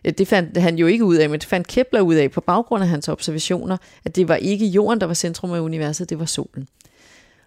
det 0.05 0.27
fandt 0.27 0.57
han 0.57 0.75
jo 0.75 0.87
ikke 0.87 1.05
ud 1.05 1.15
af, 1.15 1.29
men 1.29 1.39
det 1.39 1.49
fandt 1.49 1.67
Kepler 1.67 2.01
ud 2.01 2.15
af 2.15 2.31
på 2.31 2.41
baggrund 2.41 2.83
af 2.83 2.89
hans 2.89 3.09
observationer, 3.09 3.77
at 4.05 4.15
det 4.15 4.27
var 4.27 4.35
ikke 4.35 4.65
jorden, 4.65 5.01
der 5.01 5.07
var 5.07 5.13
centrum 5.13 5.51
af 5.51 5.59
universet, 5.59 6.09
det 6.09 6.19
var 6.19 6.25
solen. 6.25 6.67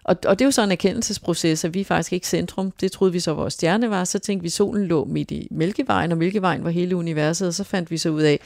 Og, 0.03 0.15
og 0.25 0.39
det 0.39 0.45
er 0.45 0.47
jo 0.47 0.51
så 0.51 0.63
en 0.63 0.71
erkendelsesproces, 0.71 1.65
at 1.65 1.73
vi 1.73 1.81
er 1.81 1.85
faktisk 1.85 2.13
ikke 2.13 2.27
centrum. 2.27 2.71
Det 2.71 2.91
troede 2.91 3.13
vi 3.13 3.19
så, 3.19 3.33
vores 3.33 3.53
stjerne 3.53 3.89
var. 3.89 4.03
Så 4.03 4.19
tænkte 4.19 4.41
vi, 4.41 4.47
at 4.47 4.51
solen 4.51 4.87
lå 4.87 5.05
midt 5.05 5.31
i 5.31 5.47
Mælkevejen, 5.51 6.11
og 6.11 6.17
Mælkevejen 6.17 6.63
var 6.63 6.69
hele 6.69 6.95
universet. 6.95 7.47
Og 7.47 7.53
så 7.53 7.63
fandt 7.63 7.91
vi 7.91 7.97
så 7.97 8.09
ud 8.09 8.21
af, 8.21 8.39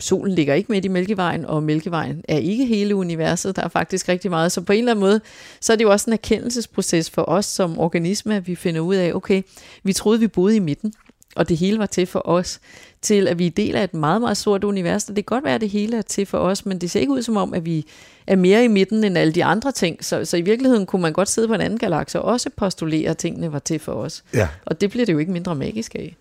solen 0.00 0.34
ligger 0.34 0.54
ikke 0.54 0.72
midt 0.72 0.84
i 0.84 0.88
Mælkevejen, 0.88 1.44
og 1.46 1.62
Mælkevejen 1.62 2.24
er 2.28 2.38
ikke 2.38 2.66
hele 2.66 2.94
universet. 2.96 3.56
Der 3.56 3.62
er 3.62 3.68
faktisk 3.68 4.08
rigtig 4.08 4.30
meget. 4.30 4.52
Så 4.52 4.60
på 4.60 4.72
en 4.72 4.78
eller 4.78 4.92
anden 4.92 5.00
måde, 5.00 5.20
så 5.60 5.72
er 5.72 5.76
det 5.76 5.84
jo 5.84 5.90
også 5.90 6.10
en 6.10 6.12
erkendelsesproces 6.12 7.10
for 7.10 7.28
os 7.28 7.46
som 7.46 7.78
organisme, 7.78 8.36
at 8.36 8.46
vi 8.46 8.54
finder 8.54 8.80
ud 8.80 8.94
af, 8.94 9.12
okay, 9.14 9.42
vi 9.82 9.92
troede, 9.92 10.20
vi 10.20 10.26
boede 10.26 10.56
i 10.56 10.60
midten 10.60 10.92
og 11.38 11.48
det 11.48 11.56
hele 11.56 11.78
var 11.78 11.86
til 11.86 12.06
for 12.06 12.28
os, 12.28 12.60
til 13.02 13.28
at 13.28 13.38
vi 13.38 13.46
er 13.46 13.50
del 13.50 13.76
af 13.76 13.84
et 13.84 13.94
meget, 13.94 14.20
meget 14.20 14.36
stort 14.36 14.64
univers. 14.64 15.08
Og 15.08 15.16
det 15.16 15.26
kan 15.26 15.36
godt 15.36 15.44
være, 15.44 15.54
at 15.54 15.60
det 15.60 15.70
hele 15.70 15.96
er 15.96 16.02
til 16.02 16.26
for 16.26 16.38
os, 16.38 16.66
men 16.66 16.78
det 16.78 16.90
ser 16.90 17.00
ikke 17.00 17.12
ud 17.12 17.22
som 17.22 17.36
om, 17.36 17.54
at 17.54 17.64
vi 17.64 17.86
er 18.26 18.36
mere 18.36 18.64
i 18.64 18.68
midten 18.68 19.04
end 19.04 19.18
alle 19.18 19.32
de 19.32 19.44
andre 19.44 19.72
ting. 19.72 20.04
Så, 20.04 20.24
så 20.24 20.36
i 20.36 20.40
virkeligheden 20.40 20.86
kunne 20.86 21.02
man 21.02 21.12
godt 21.12 21.28
sidde 21.28 21.48
på 21.48 21.54
en 21.54 21.60
anden 21.60 21.78
galakse 21.78 22.22
og 22.22 22.32
også 22.32 22.50
postulere, 22.56 23.10
at 23.10 23.18
tingene 23.18 23.52
var 23.52 23.58
til 23.58 23.78
for 23.78 23.92
os. 23.92 24.24
Ja. 24.34 24.48
Og 24.66 24.80
det 24.80 24.90
bliver 24.90 25.06
det 25.06 25.12
jo 25.12 25.18
ikke 25.18 25.32
mindre 25.32 25.54
magisk 25.54 25.94
af. 25.94 26.16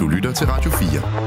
Du 0.00 0.08
lytter 0.08 0.32
til 0.32 0.46
Radio 0.46 0.70
4. 0.70 1.25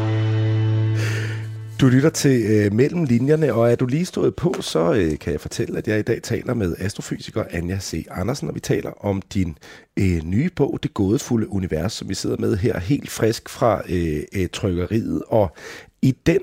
Du 1.81 1.87
lytter 1.87 2.09
til 2.09 2.41
øh, 2.51 2.73
Mellem 2.73 3.03
Linjerne, 3.03 3.53
og 3.53 3.71
er 3.71 3.75
du 3.75 3.85
lige 3.85 4.05
stået 4.05 4.35
på, 4.35 4.55
så 4.61 4.93
øh, 4.93 5.19
kan 5.19 5.33
jeg 5.33 5.41
fortælle, 5.41 5.77
at 5.77 5.87
jeg 5.87 5.99
i 5.99 6.01
dag 6.01 6.21
taler 6.23 6.53
med 6.53 6.75
astrofysiker 6.79 7.43
Anja 7.49 7.79
C. 7.79 8.05
Andersen, 8.11 8.47
og 8.47 8.55
vi 8.55 8.59
taler 8.59 9.05
om 9.05 9.21
din 9.21 9.57
øh, 9.99 10.23
nye 10.23 10.49
bog, 10.55 10.79
Det 10.83 10.93
gådefulde 10.93 11.49
univers, 11.49 11.93
som 11.93 12.09
vi 12.09 12.13
sidder 12.13 12.37
med 12.37 12.57
her 12.57 12.79
helt 12.79 13.09
frisk 13.09 13.49
fra 13.49 13.81
øh, 13.89 14.23
øh, 14.33 14.49
trykkeriet. 14.53 15.23
Og 15.27 15.55
i 16.01 16.11
den 16.25 16.39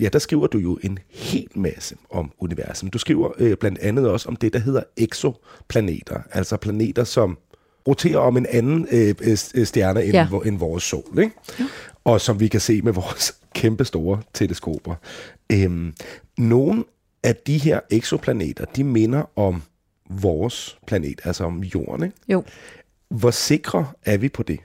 ja, 0.00 0.08
der 0.08 0.18
skriver 0.18 0.46
du 0.46 0.58
jo 0.58 0.78
en 0.82 0.98
hel 1.08 1.48
masse 1.54 1.96
om 2.10 2.32
universet. 2.38 2.92
Du 2.92 2.98
skriver 2.98 3.30
øh, 3.38 3.56
blandt 3.56 3.78
andet 3.78 4.08
også 4.08 4.28
om 4.28 4.36
det, 4.36 4.52
der 4.52 4.58
hedder 4.58 4.82
exoplaneter, 4.96 6.20
altså 6.30 6.56
planeter, 6.56 7.04
som 7.04 7.38
roterer 7.88 8.18
om 8.18 8.36
en 8.36 8.46
anden 8.50 8.86
øh, 8.90 9.14
øh 9.54 9.66
stjerne 9.66 10.04
end, 10.04 10.12
ja. 10.12 10.26
end 10.44 10.58
vores 10.58 10.82
sol. 10.82 11.18
Ikke? 11.18 11.34
Ja. 11.58 11.64
Og 12.04 12.20
som 12.20 12.40
vi 12.40 12.48
kan 12.48 12.60
se 12.60 12.82
med 12.82 12.92
vores 13.02 13.34
kæmpe 13.54 13.84
store 13.84 14.22
teleskoper. 14.34 14.94
Øhm, 15.52 15.94
nogle 16.38 16.84
af 17.22 17.36
de 17.36 17.58
her 17.58 17.80
eksoplaneter, 17.90 18.64
de 18.64 18.84
minder 18.84 19.38
om 19.38 19.62
vores 20.10 20.78
planet, 20.86 21.20
altså 21.24 21.44
om 21.44 21.60
jorden. 21.62 22.04
Ikke? 22.04 22.16
Jo. 22.28 22.44
Hvor 23.08 23.30
sikre 23.30 23.86
er 24.04 24.16
vi 24.16 24.28
på 24.28 24.42
det? 24.42 24.60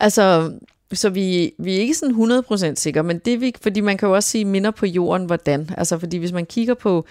Altså, 0.00 0.52
så 0.92 1.10
vi, 1.10 1.54
vi 1.58 1.76
er 1.76 1.80
ikke 1.80 1.94
sådan 1.94 2.42
100% 2.72 2.74
sikre, 2.74 3.02
men 3.02 3.18
det 3.18 3.40
vi, 3.40 3.54
fordi 3.62 3.80
man 3.80 3.98
kan 3.98 4.08
jo 4.08 4.14
også 4.14 4.28
sige 4.28 4.44
minder 4.44 4.70
på 4.70 4.86
jorden, 4.86 5.26
hvordan. 5.26 5.70
Altså, 5.76 5.98
fordi 5.98 6.16
hvis 6.16 6.32
man 6.32 6.46
kigger 6.46 6.74
på 6.74 7.06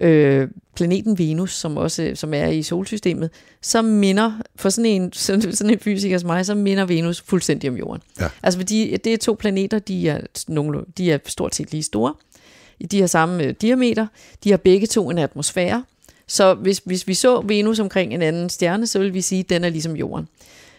øh, 0.00 0.48
planeten 0.76 1.18
Venus, 1.18 1.54
som 1.54 1.76
også 1.76 2.12
som 2.14 2.34
er 2.34 2.46
i 2.46 2.62
solsystemet, 2.62 3.30
så 3.60 3.82
minder, 3.82 4.32
for 4.56 4.68
sådan 4.68 4.90
en, 4.90 5.12
sådan 5.12 5.70
en 5.70 5.78
fysiker 5.78 6.18
som 6.18 6.26
mig, 6.26 6.46
så 6.46 6.54
minder 6.54 6.84
Venus 6.84 7.20
fuldstændig 7.20 7.70
om 7.70 7.76
Jorden. 7.76 8.02
Ja. 8.20 8.28
Altså 8.42 8.58
fordi 8.58 8.96
det 8.96 9.12
er 9.12 9.18
to 9.18 9.36
planeter, 9.38 9.78
de 9.78 10.08
er, 10.08 10.20
nogle, 10.48 10.80
de 10.98 11.12
er 11.12 11.18
stort 11.26 11.54
set 11.54 11.72
lige 11.72 11.82
store, 11.82 12.14
de 12.90 13.00
har 13.00 13.06
samme 13.06 13.44
øh, 13.44 13.54
diameter, 13.60 14.06
de 14.44 14.50
har 14.50 14.56
begge 14.56 14.86
to 14.86 15.10
en 15.10 15.18
atmosfære, 15.18 15.84
så 16.26 16.54
hvis, 16.54 16.82
hvis 16.84 17.08
vi 17.08 17.14
så 17.14 17.40
Venus 17.40 17.78
omkring 17.78 18.14
en 18.14 18.22
anden 18.22 18.50
stjerne, 18.50 18.86
så 18.86 18.98
vil 18.98 19.14
vi 19.14 19.20
sige, 19.20 19.40
at 19.40 19.50
den 19.50 19.64
er 19.64 19.68
ligesom 19.68 19.96
Jorden. 19.96 20.28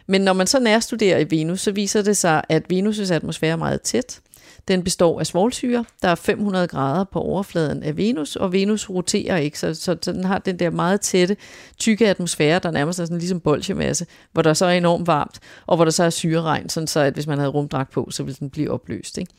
Men 0.08 0.22
når 0.22 0.34
man 0.34 0.48
så 0.48 0.60
nærstuderer 0.60 1.20
i 1.20 1.26
Venus, 1.30 1.62
så 1.62 1.72
viser 1.72 2.02
det 2.02 2.18
sig, 2.18 2.42
at 2.50 2.64
Venus' 2.74 3.14
atmosfære 3.14 3.52
er 3.52 3.56
meget 3.56 3.82
tæt, 3.82 4.20
den 4.68 4.84
består 4.84 5.20
af 5.20 5.28
svovlsyre. 5.28 5.86
Der 6.02 6.08
er 6.08 6.16
500 6.16 6.68
grader 6.68 7.04
på 7.04 7.20
overfladen 7.20 7.84
af 7.84 7.98
Venus, 7.98 8.36
og 8.36 8.54
Venus 8.54 8.90
roterer 8.90 9.38
ikke, 9.38 9.60
så, 9.60 9.74
så, 9.74 9.98
så 10.02 10.12
den 10.12 10.24
har 10.24 10.38
den 10.38 10.60
der 10.60 10.70
meget 10.70 11.02
tætte, 11.02 11.38
tykke 11.78 12.08
atmosfære, 12.08 12.60
der 12.60 12.72
nærmest 12.72 13.00
er 13.00 13.06
sådan 13.06 13.18
ligesom 13.18 13.40
bolsjemasse, 13.40 14.06
hvor 14.32 14.42
der 14.42 14.54
så 14.54 14.66
er 14.66 14.72
enormt 14.72 15.08
varmt, 15.08 15.40
og 15.66 15.76
hvor 15.76 15.86
der 15.86 15.92
så 15.92 16.04
er 16.04 16.10
syreregn, 16.10 16.70
sådan 16.70 16.88
så 16.88 17.00
at 17.00 17.14
hvis 17.14 17.28
man 17.28 17.38
havde 17.38 17.52
rumdragt 17.52 17.92
på, 17.92 18.08
så 18.12 18.24
ville 18.24 18.38
den 18.40 18.50
blive 18.50 18.72
opløst. 18.72 19.18
Ikke? 19.18 19.32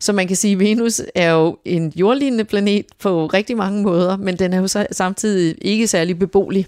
Så 0.00 0.12
man 0.12 0.26
kan 0.26 0.36
sige, 0.36 0.52
at 0.52 0.58
Venus 0.58 1.02
er 1.14 1.32
jo 1.32 1.58
en 1.64 1.92
jordlignende 1.96 2.44
planet 2.44 2.86
på 2.98 3.26
rigtig 3.26 3.56
mange 3.56 3.82
måder, 3.82 4.16
men 4.16 4.38
den 4.38 4.52
er 4.52 4.60
jo 4.60 4.86
samtidig 4.90 5.54
ikke 5.62 5.88
særlig 5.88 6.18
beboelig. 6.18 6.66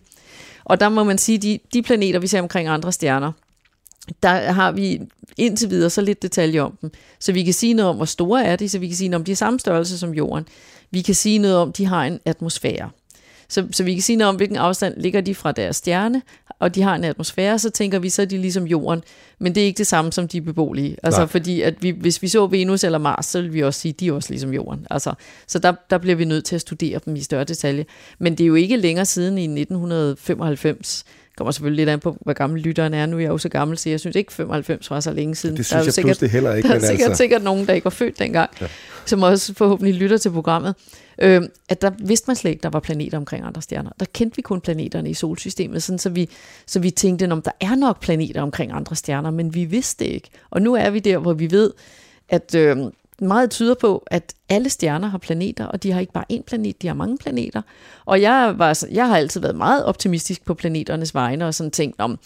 Og 0.64 0.80
der 0.80 0.88
må 0.88 1.04
man 1.04 1.18
sige, 1.18 1.36
at 1.36 1.42
de, 1.42 1.58
de 1.74 1.82
planeter, 1.82 2.18
vi 2.18 2.26
ser 2.26 2.40
omkring 2.42 2.68
andre 2.68 2.92
stjerner, 2.92 3.32
der 4.22 4.52
har 4.52 4.72
vi 4.72 5.00
indtil 5.36 5.70
videre 5.70 5.90
så 5.90 6.00
lidt 6.00 6.22
detaljer 6.22 6.62
om 6.62 6.78
dem. 6.82 6.90
Så 7.18 7.32
vi 7.32 7.42
kan 7.42 7.54
sige 7.54 7.74
noget 7.74 7.90
om, 7.90 7.96
hvor 7.96 8.04
store 8.04 8.44
er 8.44 8.56
de, 8.56 8.68
så 8.68 8.78
vi 8.78 8.88
kan 8.88 8.96
sige 8.96 9.08
noget 9.08 9.20
om, 9.20 9.24
de 9.24 9.32
er 9.32 9.36
samme 9.36 9.60
størrelse 9.60 9.98
som 9.98 10.14
jorden. 10.14 10.46
Vi 10.90 11.02
kan 11.02 11.14
sige 11.14 11.38
noget 11.38 11.56
om, 11.56 11.72
de 11.72 11.86
har 11.86 12.04
en 12.04 12.20
atmosfære. 12.24 12.90
Så, 13.48 13.68
så 13.72 13.84
vi 13.84 13.94
kan 13.94 14.02
sige 14.02 14.16
noget 14.16 14.28
om, 14.28 14.36
hvilken 14.36 14.56
afstand 14.56 14.94
ligger 14.96 15.20
de 15.20 15.34
fra 15.34 15.52
deres 15.52 15.76
stjerne, 15.76 16.22
og 16.58 16.74
de 16.74 16.82
har 16.82 16.94
en 16.94 17.04
atmosfære, 17.04 17.58
så 17.58 17.70
tænker 17.70 17.98
vi, 17.98 18.08
så 18.08 18.22
er 18.22 18.26
de 18.26 18.38
ligesom 18.38 18.66
jorden. 18.66 19.02
Men 19.38 19.54
det 19.54 19.60
er 19.60 19.64
ikke 19.64 19.78
det 19.78 19.86
samme 19.86 20.12
som 20.12 20.28
de 20.28 20.40
beboelige. 20.40 20.96
Altså 21.02 21.20
Nej. 21.20 21.26
fordi, 21.26 21.60
at 21.60 21.82
vi, 21.82 21.90
hvis 21.90 22.22
vi 22.22 22.28
så 22.28 22.46
Venus 22.46 22.84
eller 22.84 22.98
Mars, 22.98 23.26
så 23.26 23.42
vil 23.42 23.52
vi 23.52 23.62
også 23.62 23.80
sige, 23.80 23.92
at 23.92 24.00
de 24.00 24.08
er 24.08 24.12
også 24.12 24.30
ligesom 24.30 24.52
jorden. 24.52 24.86
Altså, 24.90 25.14
så 25.46 25.58
der, 25.58 25.72
der 25.90 25.98
bliver 25.98 26.16
vi 26.16 26.24
nødt 26.24 26.44
til 26.44 26.54
at 26.54 26.60
studere 26.60 27.00
dem 27.06 27.16
i 27.16 27.20
større 27.20 27.44
detalje. 27.44 27.86
Men 28.18 28.32
det 28.32 28.44
er 28.44 28.48
jo 28.48 28.54
ikke 28.54 28.76
længere 28.76 29.06
siden 29.06 29.38
i 29.38 29.44
1995, 29.60 31.04
kommer 31.38 31.52
selvfølgelig 31.52 31.76
lidt 31.76 31.92
an 31.92 32.00
på, 32.00 32.16
hvor 32.20 32.32
gammel 32.32 32.62
lytteren 32.62 32.94
er. 32.94 33.06
Nu 33.06 33.16
er 33.16 33.20
jeg 33.20 33.28
jo 33.28 33.38
så 33.38 33.48
gammel, 33.48 33.78
så 33.78 33.90
jeg 33.90 34.00
synes 34.00 34.16
ikke 34.16 34.32
95 34.32 34.90
var 34.90 35.00
så 35.00 35.12
længe 35.12 35.34
siden. 35.34 35.56
Det 35.56 35.70
der 35.70 35.76
er 35.76 35.80
synes 35.80 35.86
jeg 35.86 35.94
sikkert, 35.94 36.08
pludselig 36.08 36.30
heller 36.30 36.54
ikke. 36.54 36.68
der 36.68 36.74
er 36.74 36.78
sikkert, 36.78 37.08
altså, 37.08 37.16
sikkert 37.16 37.42
nogen, 37.42 37.66
der 37.66 37.72
ikke 37.72 37.84
var 37.84 37.90
født 37.90 38.18
dengang, 38.18 38.50
ja. 38.60 38.66
som 39.06 39.22
også 39.22 39.54
forhåbentlig 39.54 39.94
lytter 39.94 40.16
til 40.16 40.30
programmet. 40.30 40.74
Øh, 41.18 41.42
at 41.68 41.82
der 41.82 41.90
vidste 41.98 42.24
man 42.26 42.36
slet 42.36 42.50
ikke, 42.50 42.62
der 42.62 42.70
var 42.70 42.80
planeter 42.80 43.18
omkring 43.18 43.44
andre 43.44 43.62
stjerner. 43.62 43.90
Der 44.00 44.06
kendte 44.12 44.36
vi 44.36 44.42
kun 44.42 44.60
planeterne 44.60 45.10
i 45.10 45.14
solsystemet, 45.14 45.82
sådan, 45.82 45.98
så, 45.98 46.10
vi, 46.10 46.28
så 46.66 46.80
vi 46.80 46.90
tænkte, 46.90 47.32
om 47.32 47.42
der 47.42 47.50
er 47.60 47.74
nok 47.74 48.00
planeter 48.00 48.42
omkring 48.42 48.72
andre 48.72 48.96
stjerner, 48.96 49.30
men 49.30 49.54
vi 49.54 49.64
vidste 49.64 50.04
det 50.04 50.10
ikke. 50.10 50.30
Og 50.50 50.62
nu 50.62 50.74
er 50.74 50.90
vi 50.90 50.98
der, 50.98 51.18
hvor 51.18 51.32
vi 51.32 51.50
ved, 51.50 51.72
at 52.28 52.54
øh, 52.54 52.76
meget 53.20 53.50
tyder 53.50 53.74
på, 53.74 54.04
at 54.06 54.34
alle 54.48 54.70
stjerner 54.70 55.08
har 55.08 55.18
planeter, 55.18 55.64
og 55.64 55.82
de 55.82 55.92
har 55.92 56.00
ikke 56.00 56.12
bare 56.12 56.24
én 56.32 56.42
planet, 56.42 56.82
de 56.82 56.86
har 56.86 56.94
mange 56.94 57.18
planeter. 57.18 57.62
Og 58.04 58.22
jeg, 58.22 58.54
var, 58.56 58.84
jeg 58.90 59.08
har 59.08 59.16
altid 59.16 59.40
været 59.40 59.56
meget 59.56 59.84
optimistisk 59.84 60.44
på 60.44 60.54
planeternes 60.54 61.14
vegne, 61.14 61.46
og 61.46 61.54
sådan 61.54 61.70
tænkt 61.70 62.00
om, 62.00 62.18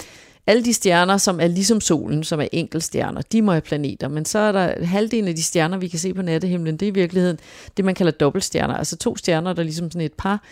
alle 0.46 0.64
de 0.64 0.74
stjerner, 0.74 1.16
som 1.16 1.40
er 1.40 1.46
ligesom 1.46 1.80
solen, 1.80 2.24
som 2.24 2.40
er 2.40 2.48
enkeltstjerner, 2.52 3.22
de 3.32 3.42
må 3.42 3.52
have 3.52 3.60
planeter, 3.60 4.08
men 4.08 4.24
så 4.24 4.38
er 4.38 4.52
der 4.52 4.84
halvdelen 4.84 5.28
af 5.28 5.36
de 5.36 5.42
stjerner, 5.42 5.78
vi 5.78 5.88
kan 5.88 5.98
se 5.98 6.14
på 6.14 6.22
nattehimlen, 6.22 6.76
det 6.76 6.86
er 6.86 6.90
i 6.90 6.94
virkeligheden 6.94 7.38
det, 7.76 7.84
man 7.84 7.94
kalder 7.94 8.12
dobbeltstjerner, 8.12 8.74
altså 8.74 8.96
to 8.96 9.16
stjerner, 9.16 9.52
der 9.52 9.62
ligesom 9.62 9.90
sådan 9.90 10.06
et 10.06 10.12
par 10.12 10.42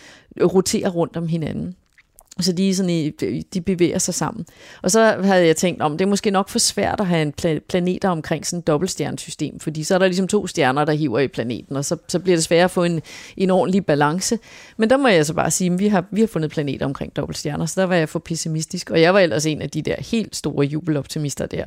roterer 0.42 0.90
rundt 0.90 1.16
om 1.16 1.28
hinanden. 1.28 1.74
Så 2.40 2.52
de, 2.52 2.74
sådan 2.74 2.90
i, 2.90 3.10
de 3.54 3.60
bevæger 3.60 3.98
sig 3.98 4.14
sammen. 4.14 4.46
Og 4.82 4.90
så 4.90 5.16
havde 5.22 5.46
jeg 5.46 5.56
tænkt, 5.56 5.82
om 5.82 5.98
det 5.98 6.04
er 6.04 6.08
måske 6.08 6.30
nok 6.30 6.48
for 6.48 6.58
svært 6.58 7.00
at 7.00 7.06
have 7.06 7.22
en 7.22 7.32
pla- 7.42 7.66
planeter 7.68 8.08
omkring 8.08 8.46
sådan 8.46 8.58
et 8.58 8.66
dobbeltstjernesystem, 8.66 9.60
fordi 9.60 9.84
så 9.84 9.94
er 9.94 9.98
der 9.98 10.06
ligesom 10.06 10.28
to 10.28 10.46
stjerner, 10.46 10.84
der 10.84 10.92
hiver 10.92 11.18
i 11.18 11.28
planeten, 11.28 11.76
og 11.76 11.84
så, 11.84 11.96
så 12.08 12.18
bliver 12.18 12.36
det 12.36 12.44
svært 12.44 12.64
at 12.64 12.70
få 12.70 12.84
en, 12.84 13.02
en 13.36 13.50
ordentlig 13.50 13.86
balance. 13.86 14.38
Men 14.76 14.90
der 14.90 14.96
må 14.96 15.08
jeg 15.08 15.26
så 15.26 15.34
bare 15.34 15.50
sige, 15.50 15.72
at 15.72 15.78
vi 15.78 15.88
har, 15.88 16.04
vi 16.10 16.20
har 16.20 16.28
fundet 16.28 16.50
planeter 16.50 16.86
omkring 16.86 17.16
dobbeltstjerner, 17.16 17.66
så 17.66 17.80
der 17.80 17.86
var 17.86 17.94
jeg 17.94 18.08
for 18.08 18.18
pessimistisk. 18.18 18.90
Og 18.90 19.00
jeg 19.00 19.14
var 19.14 19.20
ellers 19.20 19.46
en 19.46 19.62
af 19.62 19.70
de 19.70 19.82
der 19.82 19.96
helt 19.98 20.36
store 20.36 20.66
jubeloptimister 20.66 21.46
der 21.46 21.66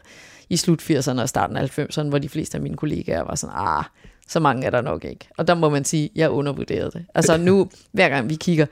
i 0.50 0.58
slut 0.58 0.82
80'erne 0.82 1.22
og 1.22 1.30
starten 1.30 1.58
af 1.58 1.80
90'erne, 1.80 2.04
hvor 2.04 2.18
de 2.18 2.30
fleste 2.30 2.58
af 2.58 2.62
mine 2.62 2.78
kollegaer 2.78 3.24
var 3.24 3.36
sådan, 3.36 3.56
ah, 3.58 3.84
så 4.28 4.40
mange 4.40 4.66
er 4.66 4.70
der 4.70 4.82
nok 4.82 5.06
ikke. 5.06 5.28
Og 5.38 5.48
der 5.48 5.54
må 5.56 5.70
man 5.70 5.86
sige, 5.86 6.04
at 6.06 6.12
jeg 6.16 6.30
undervurderede 6.30 6.92
det. 6.92 7.06
Altså 7.16 7.38
nu, 7.38 7.70
hver 7.92 8.10
gang 8.10 8.30
vi 8.30 8.36
kigger, 8.36 8.66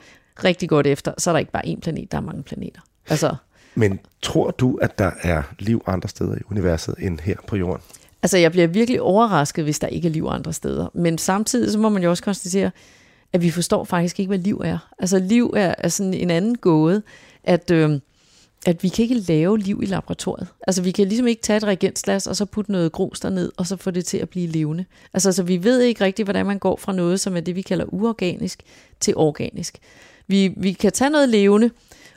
rigtig 0.44 0.68
godt 0.68 0.86
efter, 0.86 1.12
så 1.18 1.30
er 1.30 1.32
der 1.32 1.38
ikke 1.38 1.52
bare 1.52 1.66
én 1.66 1.80
planet, 1.80 2.12
der 2.12 2.18
er 2.18 2.22
mange 2.22 2.42
planeter. 2.42 2.80
Altså, 3.08 3.34
Men 3.74 4.00
tror 4.22 4.50
du, 4.50 4.76
at 4.76 4.98
der 4.98 5.10
er 5.22 5.42
liv 5.58 5.82
andre 5.86 6.08
steder 6.08 6.34
i 6.34 6.40
universet 6.50 6.94
end 6.98 7.20
her 7.20 7.36
på 7.46 7.56
jorden? 7.56 7.82
altså, 8.22 8.38
jeg 8.38 8.52
bliver 8.52 8.66
virkelig 8.66 9.00
overrasket, 9.00 9.64
hvis 9.64 9.78
der 9.78 9.86
ikke 9.86 10.08
er 10.08 10.12
liv 10.12 10.26
andre 10.28 10.52
steder. 10.52 10.88
Men 10.94 11.18
samtidig 11.18 11.72
så 11.72 11.78
må 11.78 11.88
man 11.88 12.02
jo 12.02 12.10
også 12.10 12.22
konstatere, 12.22 12.70
at 13.32 13.42
vi 13.42 13.50
forstår 13.50 13.84
faktisk 13.84 14.20
ikke, 14.20 14.28
hvad 14.28 14.38
liv 14.38 14.62
er. 14.64 14.78
Altså 14.98 15.18
liv 15.18 15.52
er, 15.56 15.74
er 15.78 15.88
sådan 15.88 16.14
en 16.14 16.30
anden 16.30 16.56
gåde, 16.56 17.02
at, 17.44 17.70
øh, 17.70 18.00
at 18.66 18.82
vi 18.82 18.88
kan 18.88 19.02
ikke 19.02 19.14
lave 19.14 19.58
liv 19.58 19.80
i 19.82 19.86
laboratoriet. 19.86 20.48
Altså 20.66 20.82
vi 20.82 20.90
kan 20.90 21.08
ligesom 21.08 21.26
ikke 21.26 21.42
tage 21.42 21.56
et 21.56 21.64
reagensglas, 21.64 22.26
og 22.26 22.36
så 22.36 22.44
putte 22.44 22.72
noget 22.72 22.92
grus 22.92 23.20
derned, 23.20 23.52
og 23.56 23.66
så 23.66 23.76
få 23.76 23.90
det 23.90 24.04
til 24.04 24.18
at 24.18 24.28
blive 24.28 24.46
levende. 24.46 24.84
Altså 25.14 25.32
så 25.32 25.42
vi 25.42 25.64
ved 25.64 25.80
ikke 25.80 26.04
rigtigt, 26.04 26.26
hvordan 26.26 26.46
man 26.46 26.58
går 26.58 26.76
fra 26.76 26.92
noget, 26.92 27.20
som 27.20 27.36
er 27.36 27.40
det, 27.40 27.56
vi 27.56 27.62
kalder 27.62 27.84
uorganisk, 27.84 28.62
til 29.00 29.16
organisk. 29.16 29.78
Vi, 30.26 30.54
vi 30.56 30.72
kan 30.72 30.92
tage 30.92 31.10
noget 31.10 31.28
levende, 31.28 31.70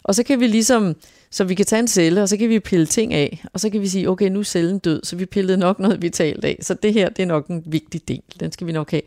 og 0.03 0.16
så 0.16 0.24
kan 0.24 0.39
vi 0.39 0.47
ligesom, 0.47 0.95
så 1.32 1.43
vi 1.43 1.56
kan 1.56 1.66
tage 1.66 1.80
en 1.80 1.88
celle, 1.88 2.22
og 2.22 2.30
så 2.30 2.38
kan 2.38 2.49
vi 2.49 2.60
pille 2.60 2.86
ting 2.86 3.14
af, 3.14 3.43
og 3.53 3.60
så 3.60 3.70
kan 3.70 3.82
vi 3.82 3.88
sige, 3.88 4.10
okay, 4.10 4.30
nu 4.30 4.39
er 4.39 4.43
cellen 4.43 4.80
død, 4.80 5.03
så 5.03 5.16
vi 5.16 5.26
pillede 5.26 5.58
nok 5.58 5.80
noget 5.80 6.01
vitalt 6.01 6.45
af, 6.45 6.58
så 6.62 6.74
det 6.74 6.93
her, 6.93 7.10
det 7.10 7.24
er 7.24 7.28
nok 7.28 7.47
en 7.47 7.64
vigtig 7.66 8.08
del, 8.08 8.22
den 8.39 8.51
skal 8.51 8.68
vi 8.68 8.72
nok 8.72 8.91
have. 8.91 9.01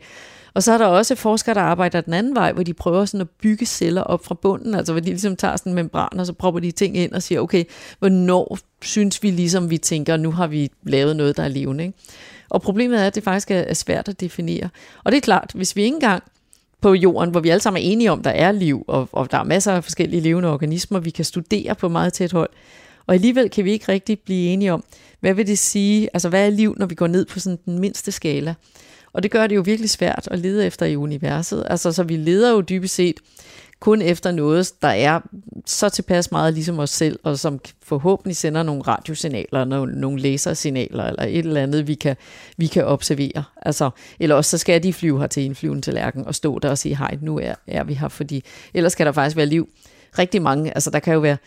Og 0.53 0.63
så 0.63 0.71
er 0.71 0.77
der 0.77 0.85
også 0.85 1.15
forskere, 1.15 1.55
der 1.55 1.61
arbejder 1.61 2.01
den 2.01 2.13
anden 2.13 2.35
vej, 2.35 2.51
hvor 2.51 2.63
de 2.63 2.73
prøver 2.73 3.05
sådan 3.05 3.21
at 3.21 3.29
bygge 3.29 3.65
celler 3.65 4.01
op 4.01 4.25
fra 4.25 4.35
bunden, 4.35 4.75
altså 4.75 4.93
hvor 4.93 4.99
de 4.99 5.09
ligesom 5.09 5.35
tager 5.35 5.57
sådan 5.57 5.71
en 5.71 5.75
membran, 5.75 6.19
og 6.19 6.25
så 6.25 6.33
propper 6.33 6.59
de 6.59 6.71
ting 6.71 6.97
ind 6.97 7.11
og 7.11 7.23
siger, 7.23 7.41
okay, 7.41 7.63
hvornår 7.99 8.57
synes 8.81 9.23
vi 9.23 9.31
ligesom, 9.31 9.69
vi 9.69 9.77
tænker, 9.77 10.17
nu 10.17 10.31
har 10.31 10.47
vi 10.47 10.69
lavet 10.83 11.15
noget, 11.15 11.37
der 11.37 11.43
er 11.43 11.47
levende. 11.47 11.83
Ikke? 11.83 11.97
Og 12.49 12.61
problemet 12.61 13.01
er, 13.01 13.07
at 13.07 13.15
det 13.15 13.23
faktisk 13.23 13.51
er 13.51 13.73
svært 13.73 14.09
at 14.09 14.19
definere. 14.19 14.69
Og 15.03 15.11
det 15.11 15.17
er 15.17 15.21
klart, 15.21 15.51
hvis 15.55 15.75
vi 15.75 15.83
ikke 15.83 15.95
engang 15.95 16.23
på 16.81 16.93
jorden, 16.93 17.31
hvor 17.31 17.39
vi 17.39 17.49
alle 17.49 17.61
sammen 17.61 17.83
er 17.83 17.87
enige 17.87 18.11
om, 18.11 18.23
der 18.23 18.29
er 18.29 18.51
liv, 18.51 18.85
og, 18.87 19.09
og 19.11 19.31
der 19.31 19.37
er 19.37 19.43
masser 19.43 19.73
af 19.73 19.83
forskellige 19.83 20.21
levende 20.21 20.49
organismer, 20.49 20.99
vi 20.99 21.09
kan 21.09 21.25
studere 21.25 21.75
på 21.75 21.89
meget 21.89 22.13
tæt 22.13 22.31
hold. 22.31 22.49
Og 23.07 23.13
alligevel 23.13 23.49
kan 23.49 23.65
vi 23.65 23.71
ikke 23.71 23.91
rigtig 23.91 24.19
blive 24.19 24.49
enige 24.49 24.73
om, 24.73 24.83
hvad 25.19 25.33
vil 25.33 25.47
det 25.47 25.57
sige, 25.59 26.09
altså 26.13 26.29
hvad 26.29 26.45
er 26.45 26.49
liv, 26.49 26.75
når 26.77 26.85
vi 26.85 26.95
går 26.95 27.07
ned 27.07 27.25
på 27.25 27.39
sådan 27.39 27.59
den 27.65 27.79
mindste 27.79 28.11
skala. 28.11 28.55
Og 29.13 29.23
det 29.23 29.31
gør 29.31 29.47
det 29.47 29.55
jo 29.55 29.61
virkelig 29.61 29.89
svært 29.89 30.27
at 30.31 30.39
lede 30.39 30.65
efter 30.65 30.85
i 30.85 30.95
universet. 30.95 31.63
Altså 31.69 31.91
så 31.91 32.03
vi 32.03 32.15
leder 32.15 32.51
jo 32.51 32.61
dybest 32.61 32.95
set 32.95 33.19
kun 33.79 34.01
efter 34.01 34.31
noget, 34.31 34.71
der 34.81 34.87
er 34.87 35.19
så 35.65 35.89
tilpas 35.89 36.31
meget 36.31 36.53
ligesom 36.53 36.79
os 36.79 36.89
selv, 36.89 37.19
og 37.23 37.39
som 37.39 37.59
forhåbentlig 37.83 38.35
sender 38.35 38.63
nogle 38.63 38.81
radiosignaler, 38.81 39.65
nogle, 39.65 39.99
nogle 39.99 40.21
lasersignaler, 40.21 41.03
eller 41.03 41.23
et 41.23 41.37
eller 41.37 41.61
andet, 41.61 41.87
vi 41.87 41.93
kan, 41.93 42.15
vi 42.57 42.67
kan 42.67 42.85
observere. 42.85 43.43
Altså, 43.61 43.89
eller 44.19 44.35
også 44.35 44.51
så 44.51 44.57
skal 44.57 44.83
de 44.83 44.93
flyve 44.93 45.19
her 45.19 45.27
til 45.27 45.45
en 45.45 45.55
flyvende 45.55 45.81
tallerken 45.81 46.25
og 46.25 46.35
stå 46.35 46.59
der 46.59 46.69
og 46.69 46.77
sige, 46.77 46.97
hej, 46.97 47.17
nu 47.21 47.39
er, 47.39 47.53
er 47.67 47.83
vi 47.83 47.93
her, 47.93 48.07
fordi 48.07 48.43
ellers 48.73 48.95
kan 48.95 49.05
der 49.05 49.11
faktisk 49.11 49.35
være 49.37 49.45
liv. 49.45 49.69
Rigtig 50.19 50.41
mange, 50.41 50.71
altså 50.71 50.89
der 50.89 50.99
kan 50.99 51.13
jo 51.13 51.19
være 51.19 51.37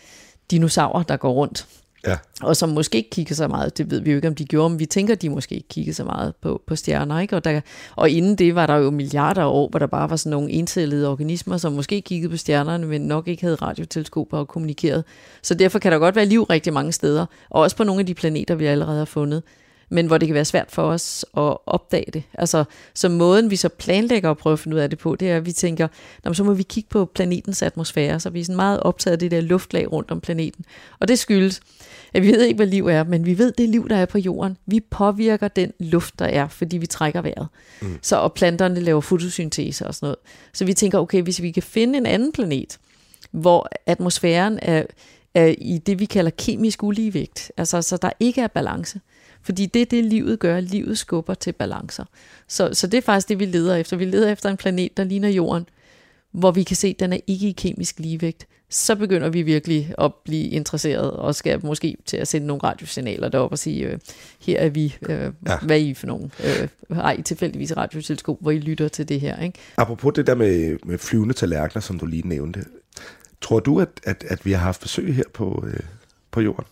dinosaurer, 0.51 1.03
der 1.03 1.17
går 1.17 1.31
rundt, 1.31 1.67
Ja. 2.07 2.17
og 2.41 2.57
som 2.57 2.69
måske 2.69 2.97
ikke 2.97 3.09
kigger 3.09 3.35
så 3.35 3.47
meget, 3.47 3.77
det 3.77 3.91
ved 3.91 3.99
vi 3.99 4.11
jo 4.11 4.15
ikke, 4.15 4.27
om 4.27 4.35
de 4.35 4.45
gjorde, 4.45 4.69
men 4.69 4.79
vi 4.79 4.85
tænker, 4.85 5.13
at 5.13 5.21
de 5.21 5.29
måske 5.29 5.55
ikke 5.55 5.67
kiggede 5.67 5.95
så 5.95 6.03
meget 6.03 6.35
på, 6.41 6.61
på 6.67 6.75
stjerner. 6.75 7.19
Ikke? 7.19 7.35
Og, 7.35 7.43
der, 7.43 7.61
og 7.95 8.09
inden 8.09 8.35
det 8.35 8.55
var 8.55 8.65
der 8.65 8.75
jo 8.75 8.89
milliarder 8.89 9.41
af 9.41 9.47
år, 9.47 9.69
hvor 9.69 9.79
der 9.79 9.87
bare 9.87 10.09
var 10.09 10.15
sådan 10.15 10.31
nogle 10.31 10.51
encellede 10.51 11.07
organismer, 11.09 11.57
som 11.57 11.71
måske 11.71 12.01
kiggede 12.01 12.31
på 12.31 12.37
stjernerne, 12.37 12.87
men 12.87 13.01
nok 13.01 13.27
ikke 13.27 13.43
havde 13.43 13.55
radioteleskoper 13.55 14.37
og 14.37 14.47
kommunikeret. 14.47 15.03
Så 15.41 15.53
derfor 15.53 15.79
kan 15.79 15.91
der 15.91 15.97
godt 15.97 16.15
være 16.15 16.25
liv 16.25 16.43
rigtig 16.43 16.73
mange 16.73 16.91
steder, 16.91 17.25
og 17.49 17.61
også 17.61 17.75
på 17.75 17.83
nogle 17.83 17.99
af 17.99 18.05
de 18.05 18.13
planeter, 18.13 18.55
vi 18.55 18.65
allerede 18.65 18.97
har 18.97 19.05
fundet 19.05 19.43
men 19.93 20.07
hvor 20.07 20.17
det 20.17 20.27
kan 20.27 20.33
være 20.33 20.45
svært 20.45 20.71
for 20.71 20.83
os 20.83 21.25
at 21.37 21.57
opdage 21.65 22.11
det. 22.13 22.23
Altså, 22.33 22.63
så 22.93 23.09
måden 23.09 23.51
vi 23.51 23.55
så 23.55 23.69
planlægger 23.69 24.31
at 24.31 24.37
prøve 24.37 24.53
at 24.53 24.59
finde 24.59 24.75
ud 24.75 24.81
af 24.81 24.89
det 24.89 24.99
på, 24.99 25.15
det 25.15 25.31
er, 25.31 25.37
at 25.37 25.45
vi 25.45 25.51
tænker, 25.51 25.87
"Nå, 26.23 26.33
så 26.33 26.43
må 26.43 26.53
vi 26.53 26.63
kigge 26.63 26.89
på 26.89 27.05
planetens 27.05 27.61
atmosfære, 27.61 28.19
så 28.19 28.29
vi 28.29 28.39
er 28.39 28.43
sådan 28.43 28.55
meget 28.55 28.79
optaget 28.79 29.11
af 29.11 29.19
det 29.19 29.31
der 29.31 29.41
luftlag 29.41 29.91
rundt 29.91 30.11
om 30.11 30.21
planeten. 30.21 30.65
Og 30.99 31.07
det 31.07 31.19
skyldes, 31.19 31.61
at 32.13 32.23
vi 32.23 32.27
ved 32.27 32.41
ikke, 32.41 32.55
hvad 32.55 32.67
liv 32.67 32.87
er, 32.87 33.03
men 33.03 33.25
vi 33.25 33.37
ved 33.37 33.51
det 33.51 33.69
liv, 33.69 33.89
der 33.89 33.95
er 33.95 34.05
på 34.05 34.17
jorden. 34.17 34.57
Vi 34.65 34.79
påvirker 34.79 35.47
den 35.47 35.71
luft, 35.79 36.19
der 36.19 36.25
er, 36.25 36.47
fordi 36.47 36.77
vi 36.77 36.85
trækker 36.85 37.21
vejret. 37.21 37.47
Mm. 37.81 37.99
Så 38.01 38.15
og 38.17 38.33
planterne 38.33 38.79
laver 38.79 39.01
fotosyntese 39.01 39.87
og 39.87 39.95
sådan 39.95 40.05
noget. 40.05 40.17
Så 40.53 40.65
vi 40.65 40.73
tænker, 40.73 40.99
okay, 40.99 41.21
hvis 41.21 41.41
vi 41.41 41.51
kan 41.51 41.63
finde 41.63 41.97
en 41.97 42.05
anden 42.05 42.31
planet, 42.31 42.79
hvor 43.31 43.69
atmosfæren 43.85 44.59
er, 44.61 44.83
er 45.35 45.55
i 45.57 45.77
det, 45.77 45.99
vi 45.99 46.05
kalder 46.05 46.31
kemisk 46.37 46.83
uligevægt, 46.83 47.51
altså 47.57 47.81
så 47.81 47.97
der 47.97 48.09
ikke 48.19 48.41
er 48.41 48.47
balance. 48.47 48.99
Fordi 49.43 49.65
det 49.65 49.81
er 49.81 49.85
det, 49.85 50.05
livet 50.05 50.39
gør. 50.39 50.59
Livet 50.59 50.97
skubber 50.97 51.33
til 51.33 51.51
balancer. 51.51 52.05
Så, 52.47 52.69
så 52.73 52.87
det 52.87 52.97
er 52.97 53.01
faktisk 53.01 53.29
det, 53.29 53.39
vi 53.39 53.45
leder 53.45 53.75
efter. 53.75 53.97
Vi 53.97 54.05
leder 54.05 54.31
efter 54.31 54.49
en 54.49 54.57
planet, 54.57 54.97
der 54.97 55.03
ligner 55.03 55.29
Jorden, 55.29 55.65
hvor 56.31 56.51
vi 56.51 56.63
kan 56.63 56.75
se, 56.75 56.87
at 56.87 56.99
den 56.99 57.13
er 57.13 57.17
ikke 57.27 57.47
i 57.49 57.51
kemisk 57.51 57.99
ligevægt. 57.99 58.47
Så 58.69 58.95
begynder 58.95 59.29
vi 59.29 59.41
virkelig 59.41 59.93
at 59.97 60.13
blive 60.25 60.47
interesseret, 60.49 61.11
og 61.11 61.35
skal 61.35 61.65
måske 61.65 61.97
til 62.05 62.17
at 62.17 62.27
sende 62.27 62.47
nogle 62.47 62.63
radiosignaler 62.63 63.29
derop 63.29 63.51
og 63.51 63.59
sige, 63.59 63.85
øh, 63.85 63.99
her 64.39 64.59
er 64.59 64.69
vi, 64.69 64.97
øh, 65.01 65.31
Ja. 65.47 65.57
hvad 65.61 65.77
er 65.77 65.81
I 65.81 65.93
for 65.93 66.07
nogen? 66.07 66.31
Øh, 66.45 66.67
har 66.97 67.11
I 67.13 67.21
tilfældigvis 67.21 67.77
radioteleskop, 67.77 68.37
hvor 68.41 68.51
I 68.51 68.59
lytter 68.59 68.87
til 68.87 69.09
det 69.09 69.21
her? 69.21 69.41
Ikke? 69.41 69.59
Apropos 69.77 70.13
det 70.15 70.27
der 70.27 70.35
med, 70.35 70.77
med 70.85 70.97
flyvende 70.97 71.33
tallerkener, 71.33 71.81
som 71.81 71.99
du 71.99 72.05
lige 72.05 72.27
nævnte. 72.27 72.65
Tror 73.41 73.59
du, 73.59 73.79
at, 73.79 73.89
at, 74.03 74.23
at 74.27 74.45
vi 74.45 74.51
har 74.51 74.59
haft 74.59 74.81
besøg 74.81 75.15
her 75.15 75.23
på, 75.33 75.63
øh, 75.67 75.79
på 76.31 76.41
jorden? 76.41 76.65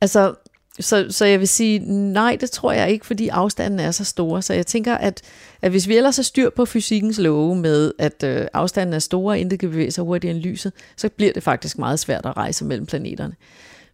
Altså, 0.00 0.34
så, 0.80 1.06
så 1.10 1.24
jeg 1.24 1.40
vil 1.40 1.48
sige, 1.48 1.78
nej, 2.12 2.36
det 2.40 2.50
tror 2.50 2.72
jeg 2.72 2.90
ikke, 2.90 3.06
fordi 3.06 3.28
afstanden 3.28 3.80
er 3.80 3.90
så 3.90 4.04
stor. 4.04 4.40
Så 4.40 4.54
jeg 4.54 4.66
tænker, 4.66 4.94
at, 4.94 5.22
at 5.62 5.70
hvis 5.70 5.88
vi 5.88 5.96
ellers 5.96 6.16
har 6.16 6.22
styr 6.22 6.50
på 6.50 6.64
fysikkens 6.64 7.18
love 7.18 7.56
med, 7.56 7.92
at 7.98 8.22
øh, 8.24 8.46
afstanden 8.52 8.94
er 8.94 8.98
stor, 8.98 9.30
og 9.30 9.38
intet 9.38 9.60
kan 9.60 9.70
bevæge 9.70 9.90
sig 9.90 10.04
hurtigere 10.04 10.36
end 10.36 10.44
lyset, 10.44 10.72
så 10.96 11.08
bliver 11.08 11.32
det 11.32 11.42
faktisk 11.42 11.78
meget 11.78 11.98
svært 11.98 12.26
at 12.26 12.36
rejse 12.36 12.64
mellem 12.64 12.86
planeterne. 12.86 13.34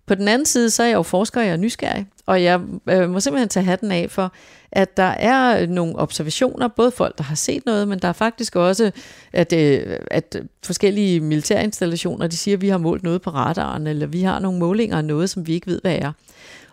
På 0.06 0.14
den 0.14 0.28
anden 0.28 0.46
side, 0.46 0.70
så 0.70 0.82
er 0.82 0.86
jeg 0.86 0.94
jo 0.94 1.02
forsker, 1.02 1.40
og 1.40 1.46
jeg 1.46 1.52
er 1.52 1.56
nysgerrig, 1.56 2.06
og 2.26 2.42
jeg 2.42 2.60
øh, 2.88 3.10
må 3.10 3.20
simpelthen 3.20 3.48
tage 3.48 3.64
hatten 3.64 3.92
af 3.92 4.10
for, 4.10 4.32
at 4.72 4.96
der 4.96 5.02
er 5.02 5.66
nogle 5.66 5.96
observationer, 5.96 6.68
både 6.68 6.90
folk, 6.90 7.18
der 7.18 7.24
har 7.24 7.34
set 7.34 7.66
noget, 7.66 7.88
men 7.88 7.98
der 7.98 8.08
er 8.08 8.12
faktisk 8.12 8.56
også, 8.56 8.90
at, 9.32 9.52
øh, 9.52 9.98
at 10.10 10.36
forskellige 10.64 11.20
militærinstallationer, 11.20 12.26
de 12.26 12.36
siger, 12.36 12.56
at 12.56 12.60
vi 12.60 12.68
har 12.68 12.78
målt 12.78 13.02
noget 13.02 13.22
på 13.22 13.30
radaren, 13.30 13.86
eller 13.86 14.06
vi 14.06 14.22
har 14.22 14.38
nogle 14.38 14.58
målinger 14.58 14.96
af 14.96 15.04
noget, 15.04 15.30
som 15.30 15.46
vi 15.46 15.52
ikke 15.54 15.66
ved, 15.66 15.80
hvad 15.82 15.94
er. 15.98 16.12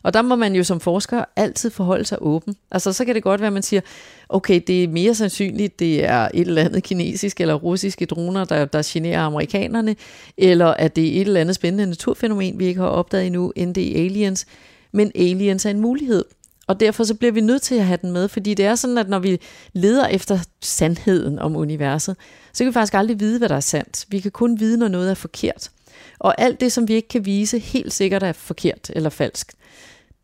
Og 0.05 0.13
der 0.13 0.21
må 0.21 0.35
man 0.35 0.55
jo 0.55 0.63
som 0.63 0.79
forsker 0.79 1.25
altid 1.35 1.69
forholde 1.69 2.05
sig 2.05 2.17
åben. 2.21 2.55
Altså 2.71 2.93
så 2.93 3.05
kan 3.05 3.15
det 3.15 3.23
godt 3.23 3.41
være, 3.41 3.47
at 3.47 3.53
man 3.53 3.63
siger, 3.63 3.81
okay, 4.29 4.61
det 4.67 4.83
er 4.83 4.87
mere 4.87 5.15
sandsynligt, 5.15 5.79
det 5.79 6.05
er 6.05 6.29
et 6.33 6.47
eller 6.47 6.61
andet 6.61 6.83
kinesisk 6.83 7.41
eller 7.41 7.53
russiske 7.53 8.05
droner, 8.05 8.45
der, 8.45 8.65
der 8.65 8.81
generer 8.85 9.21
amerikanerne, 9.21 9.95
eller 10.37 10.65
at 10.65 10.95
det 10.95 11.07
er 11.07 11.21
et 11.21 11.27
eller 11.27 11.41
andet 11.41 11.55
spændende 11.55 11.85
naturfænomen, 11.85 12.59
vi 12.59 12.65
ikke 12.65 12.79
har 12.79 12.87
opdaget 12.87 13.25
endnu, 13.25 13.53
end 13.55 13.75
det 13.75 13.99
er 13.99 14.05
aliens. 14.05 14.45
Men 14.91 15.11
aliens 15.15 15.65
er 15.65 15.69
en 15.69 15.79
mulighed. 15.79 16.25
Og 16.67 16.79
derfor 16.79 17.03
så 17.03 17.15
bliver 17.15 17.31
vi 17.31 17.41
nødt 17.41 17.61
til 17.61 17.75
at 17.75 17.85
have 17.85 17.99
den 18.01 18.11
med, 18.11 18.27
fordi 18.27 18.53
det 18.53 18.65
er 18.65 18.75
sådan, 18.75 18.97
at 18.97 19.09
når 19.09 19.19
vi 19.19 19.39
leder 19.73 20.07
efter 20.07 20.39
sandheden 20.61 21.39
om 21.39 21.55
universet, 21.55 22.15
så 22.53 22.63
kan 22.63 22.67
vi 22.67 22.73
faktisk 22.73 22.93
aldrig 22.93 23.19
vide, 23.19 23.37
hvad 23.37 23.49
der 23.49 23.55
er 23.55 23.59
sandt. 23.59 24.05
Vi 24.09 24.19
kan 24.19 24.31
kun 24.31 24.59
vide, 24.59 24.77
når 24.77 24.87
noget 24.87 25.09
er 25.09 25.13
forkert. 25.13 25.69
Og 26.19 26.41
alt 26.41 26.59
det, 26.59 26.71
som 26.71 26.87
vi 26.87 26.93
ikke 26.93 27.07
kan 27.07 27.25
vise, 27.25 27.59
helt 27.59 27.93
sikkert 27.93 28.23
er 28.23 28.31
forkert 28.31 28.91
eller 28.95 29.09
falsk 29.09 29.55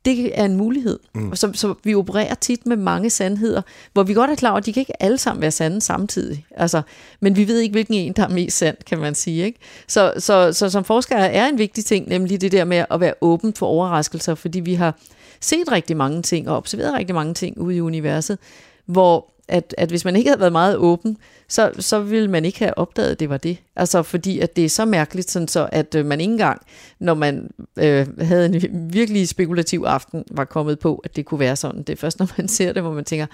det 0.05 0.39
er 0.39 0.45
en 0.45 0.57
mulighed. 0.57 0.99
Mm. 1.13 1.35
Så, 1.35 1.51
så 1.53 1.73
vi 1.83 1.95
opererer 1.95 2.35
tit 2.35 2.65
med 2.65 2.77
mange 2.77 3.09
sandheder, 3.09 3.61
hvor 3.93 4.03
vi 4.03 4.13
godt 4.13 4.31
er 4.31 4.35
klar 4.35 4.49
over, 4.49 4.57
at 4.57 4.65
de 4.65 4.73
kan 4.73 4.81
ikke 4.81 5.03
alle 5.03 5.17
sammen 5.17 5.41
være 5.41 5.51
sande 5.51 5.81
samtidig. 5.81 6.45
Altså, 6.51 6.81
men 7.19 7.35
vi 7.35 7.47
ved 7.47 7.59
ikke, 7.59 7.73
hvilken 7.73 7.93
en, 7.93 8.13
der 8.13 8.23
er 8.23 8.29
mest 8.29 8.57
sand, 8.57 8.77
kan 8.85 8.99
man 8.99 9.15
sige. 9.15 9.45
Ikke? 9.45 9.59
Så, 9.87 10.13
så, 10.17 10.53
så 10.53 10.69
som 10.69 10.83
forskere 10.83 11.31
er 11.31 11.47
en 11.47 11.57
vigtig 11.57 11.85
ting, 11.85 12.07
nemlig 12.07 12.41
det 12.41 12.51
der 12.51 12.65
med 12.65 12.85
at 12.91 12.99
være 12.99 13.13
åben 13.21 13.53
for 13.53 13.65
overraskelser, 13.65 14.35
fordi 14.35 14.59
vi 14.59 14.73
har 14.73 14.99
set 15.41 15.71
rigtig 15.71 15.97
mange 15.97 16.21
ting 16.21 16.49
og 16.49 16.57
observeret 16.57 16.93
rigtig 16.93 17.15
mange 17.15 17.33
ting 17.33 17.57
ude 17.57 17.75
i 17.75 17.81
universet, 17.81 18.37
hvor 18.85 19.31
at, 19.51 19.75
at 19.77 19.89
hvis 19.89 20.05
man 20.05 20.15
ikke 20.15 20.29
havde 20.29 20.39
været 20.39 20.51
meget 20.51 20.77
åben, 20.77 21.17
så, 21.47 21.71
så 21.79 21.99
ville 21.99 22.27
man 22.27 22.45
ikke 22.45 22.59
have 22.59 22.77
opdaget, 22.77 23.11
at 23.11 23.19
det 23.19 23.29
var 23.29 23.37
det. 23.37 23.57
Altså 23.75 24.03
fordi, 24.03 24.39
at 24.39 24.55
det 24.55 24.65
er 24.65 24.69
så 24.69 24.85
mærkeligt, 24.85 25.31
sådan 25.31 25.47
så 25.47 25.69
at 25.71 25.95
øh, 25.95 26.05
man 26.05 26.21
ikke 26.21 26.31
engang, 26.31 26.61
når 26.99 27.13
man 27.13 27.51
øh, 27.77 28.07
havde 28.21 28.45
en 28.45 28.93
virkelig 28.93 29.27
spekulativ 29.27 29.83
aften, 29.87 30.23
var 30.31 30.45
kommet 30.45 30.79
på, 30.79 31.01
at 31.03 31.15
det 31.15 31.25
kunne 31.25 31.39
være 31.39 31.55
sådan. 31.55 31.83
Det 31.83 31.89
er 31.89 31.97
først, 31.97 32.19
når 32.19 32.29
man 32.37 32.47
ser 32.47 32.73
det, 32.73 32.81
hvor 32.81 32.93
man 32.93 33.05
tænker, 33.05 33.25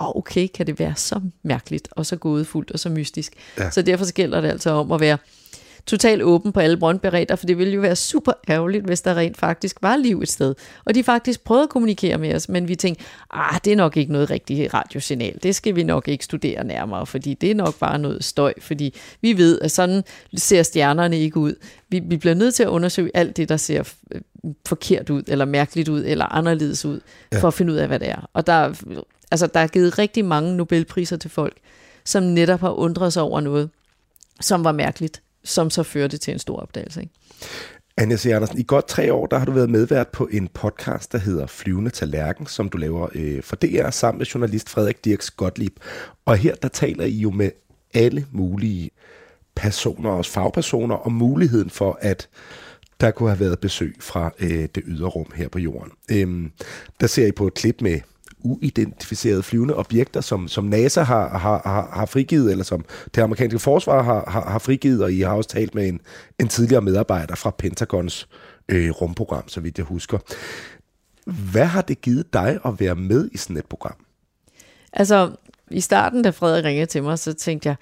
åh, 0.00 0.08
oh, 0.08 0.16
okay, 0.16 0.48
kan 0.54 0.66
det 0.66 0.78
være 0.78 0.94
så 0.96 1.20
mærkeligt, 1.42 1.88
og 1.90 2.06
så 2.06 2.16
gådefuldt, 2.16 2.70
og 2.70 2.78
så 2.78 2.88
mystisk. 2.88 3.32
Ja. 3.58 3.70
Så 3.70 3.82
derfor 3.82 4.12
gælder 4.12 4.40
det 4.40 4.48
altså 4.48 4.70
om 4.70 4.92
at 4.92 5.00
være 5.00 5.18
totalt 5.86 6.22
åben 6.22 6.52
på 6.52 6.60
alle 6.60 6.76
brøndberedder, 6.76 7.36
for 7.36 7.46
det 7.46 7.58
ville 7.58 7.72
jo 7.72 7.80
være 7.80 7.96
super 7.96 8.32
ærgerligt, 8.48 8.84
hvis 8.84 9.00
der 9.00 9.14
rent 9.14 9.36
faktisk 9.36 9.76
var 9.82 9.96
liv 9.96 10.20
et 10.20 10.28
sted. 10.28 10.54
Og 10.84 10.94
de 10.94 11.04
faktisk 11.04 11.44
prøvede 11.44 11.62
at 11.62 11.68
kommunikere 11.68 12.18
med 12.18 12.34
os, 12.34 12.48
men 12.48 12.68
vi 12.68 12.74
tænkte, 12.74 13.04
ah, 13.30 13.60
det 13.64 13.72
er 13.72 13.76
nok 13.76 13.96
ikke 13.96 14.12
noget 14.12 14.30
rigtigt 14.30 14.74
radiosignal. 14.74 15.38
Det 15.42 15.54
skal 15.54 15.76
vi 15.76 15.82
nok 15.82 16.08
ikke 16.08 16.24
studere 16.24 16.64
nærmere, 16.64 17.06
fordi 17.06 17.34
det 17.34 17.50
er 17.50 17.54
nok 17.54 17.78
bare 17.78 17.98
noget 17.98 18.24
støj, 18.24 18.54
fordi 18.60 18.94
vi 19.20 19.36
ved, 19.36 19.60
at 19.60 19.70
sådan 19.70 20.04
ser 20.36 20.62
stjernerne 20.62 21.18
ikke 21.18 21.36
ud. 21.36 21.54
Vi, 21.88 22.00
vi 22.04 22.16
bliver 22.16 22.34
nødt 22.34 22.54
til 22.54 22.62
at 22.62 22.68
undersøge 22.68 23.10
alt 23.14 23.36
det, 23.36 23.48
der 23.48 23.56
ser 23.56 23.92
forkert 24.66 25.10
ud, 25.10 25.22
eller 25.28 25.44
mærkeligt 25.44 25.88
ud, 25.88 26.04
eller 26.06 26.24
anderledes 26.24 26.84
ud, 26.84 27.00
ja. 27.32 27.38
for 27.38 27.48
at 27.48 27.54
finde 27.54 27.72
ud 27.72 27.78
af, 27.78 27.86
hvad 27.86 27.98
det 27.98 28.08
er. 28.08 28.30
Og 28.32 28.46
der, 28.46 28.74
altså, 29.30 29.46
der 29.46 29.60
er 29.60 29.66
givet 29.66 29.98
rigtig 29.98 30.24
mange 30.24 30.56
Nobelpriser 30.56 31.16
til 31.16 31.30
folk, 31.30 31.56
som 32.04 32.22
netop 32.22 32.60
har 32.60 32.70
undret 32.70 33.12
sig 33.12 33.22
over 33.22 33.40
noget, 33.40 33.70
som 34.40 34.64
var 34.64 34.72
mærkeligt 34.72 35.22
som 35.46 35.70
så 35.70 35.82
førte 35.82 36.18
til 36.18 36.32
en 36.32 36.38
stor 36.38 36.56
opdagelse. 36.56 37.00
Ikke? 37.00 37.12
Anja 37.96 38.16
C. 38.16 38.26
Andersen, 38.26 38.58
i 38.58 38.64
godt 38.66 38.88
tre 38.88 39.12
år, 39.12 39.26
der 39.26 39.38
har 39.38 39.44
du 39.44 39.52
været 39.52 39.70
medvært 39.70 40.08
på 40.08 40.28
en 40.32 40.48
podcast, 40.48 41.12
der 41.12 41.18
hedder 41.18 41.46
Flyvende 41.46 41.90
Tallerken, 41.90 42.46
som 42.46 42.68
du 42.68 42.78
laver 42.78 43.08
øh, 43.14 43.42
for 43.42 43.56
DR 43.56 43.90
sammen 43.90 44.18
med 44.18 44.26
journalist 44.26 44.68
Frederik 44.68 45.04
Dirks 45.04 45.30
Gottlieb. 45.30 45.72
Og 46.24 46.36
her, 46.36 46.54
der 46.54 46.68
taler 46.68 47.04
I 47.04 47.16
jo 47.16 47.30
med 47.30 47.50
alle 47.94 48.26
mulige 48.32 48.90
personer, 49.54 50.10
også 50.10 50.30
fagpersoner, 50.30 50.94
om 50.94 51.12
muligheden 51.12 51.70
for, 51.70 51.98
at 52.00 52.28
der 53.00 53.10
kunne 53.10 53.28
have 53.28 53.40
været 53.40 53.58
besøg 53.58 53.96
fra 54.00 54.32
øh, 54.38 54.68
det 54.74 54.82
ydre 54.86 55.08
rum 55.08 55.30
her 55.34 55.48
på 55.48 55.58
jorden. 55.58 55.92
Øhm, 56.10 56.52
der 57.00 57.06
ser 57.06 57.26
I 57.26 57.32
på 57.32 57.46
et 57.46 57.54
klip 57.54 57.80
med 57.80 58.00
uidentificerede 58.46 59.42
flyvende 59.42 59.76
objekter, 59.76 60.20
som, 60.20 60.48
som 60.48 60.64
NASA 60.64 61.02
har, 61.02 61.38
har, 61.38 61.62
har, 61.64 61.90
har 61.92 62.06
frigivet, 62.06 62.50
eller 62.50 62.64
som 62.64 62.84
det 63.14 63.22
amerikanske 63.22 63.58
forsvar 63.58 64.02
har, 64.02 64.30
har, 64.30 64.50
har 64.50 64.58
frigivet, 64.58 65.02
og 65.02 65.12
I 65.12 65.20
har 65.20 65.34
også 65.34 65.50
talt 65.50 65.74
med 65.74 65.88
en, 65.88 66.00
en 66.38 66.48
tidligere 66.48 66.82
medarbejder 66.82 67.34
fra 67.34 67.50
Pentagons 67.50 68.28
øh, 68.68 68.90
rumprogram, 68.90 69.48
så 69.48 69.60
vidt 69.60 69.78
jeg 69.78 69.86
husker. 69.86 70.18
Hvad 71.52 71.64
har 71.64 71.82
det 71.82 72.00
givet 72.00 72.32
dig 72.32 72.58
at 72.64 72.80
være 72.80 72.94
med 72.94 73.28
i 73.32 73.36
sådan 73.36 73.56
et 73.56 73.66
program? 73.66 73.96
Altså, 74.92 75.30
i 75.70 75.80
starten, 75.80 76.22
da 76.22 76.30
Frederik 76.30 76.64
ringede 76.64 76.86
til 76.86 77.02
mig, 77.02 77.18
så 77.18 77.32
tænkte 77.32 77.68
jeg, 77.68 77.76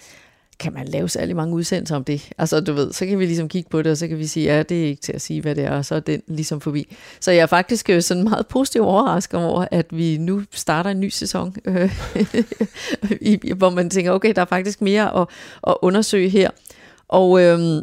kan 0.61 0.73
man 0.73 0.89
lave 0.89 1.09
særlig 1.09 1.37
mange 1.37 1.55
udsendelser 1.55 1.97
om 1.97 2.05
det? 2.05 2.31
Altså, 2.39 2.61
du 2.61 2.73
ved, 2.73 2.93
så 2.93 3.07
kan 3.07 3.19
vi 3.19 3.27
ligesom 3.27 3.49
kigge 3.49 3.71
på 3.71 3.83
det, 3.83 3.93
og 3.93 3.99
så 3.99 4.09
kan 4.09 4.19
vi 4.19 4.27
sige, 4.27 4.55
ja, 4.55 4.63
det 4.63 4.83
er 4.83 4.87
ikke 4.87 5.03
til 5.03 5.13
at 5.13 5.21
sige, 5.21 5.41
hvad 5.41 5.55
det 5.55 5.65
er, 5.65 5.71
og 5.71 5.85
så 5.85 5.95
er 5.95 6.01
den 6.01 6.23
ligesom 6.27 6.61
forbi. 6.61 6.97
Så 7.21 7.31
jeg 7.31 7.41
er 7.41 7.47
faktisk 7.47 7.91
øh, 7.91 8.03
sådan 8.03 8.25
meget 8.25 8.47
positiv 8.47 8.83
overrasket 8.83 9.41
over, 9.41 9.67
at 9.71 9.87
vi 9.91 10.17
nu 10.19 10.43
starter 10.51 10.91
en 10.91 11.01
ny 11.01 11.09
sæson, 11.09 11.55
øh, 11.65 11.93
hvor 13.59 13.71
man 13.71 13.91
tænker, 13.91 14.13
okay, 14.13 14.33
der 14.37 14.43
er 14.43 14.47
faktisk 14.47 14.83
mere 14.83 15.21
at, 15.21 15.29
at 15.67 15.75
undersøge 15.83 16.29
her. 16.29 16.51
Og... 17.09 17.43
Øh, 17.43 17.83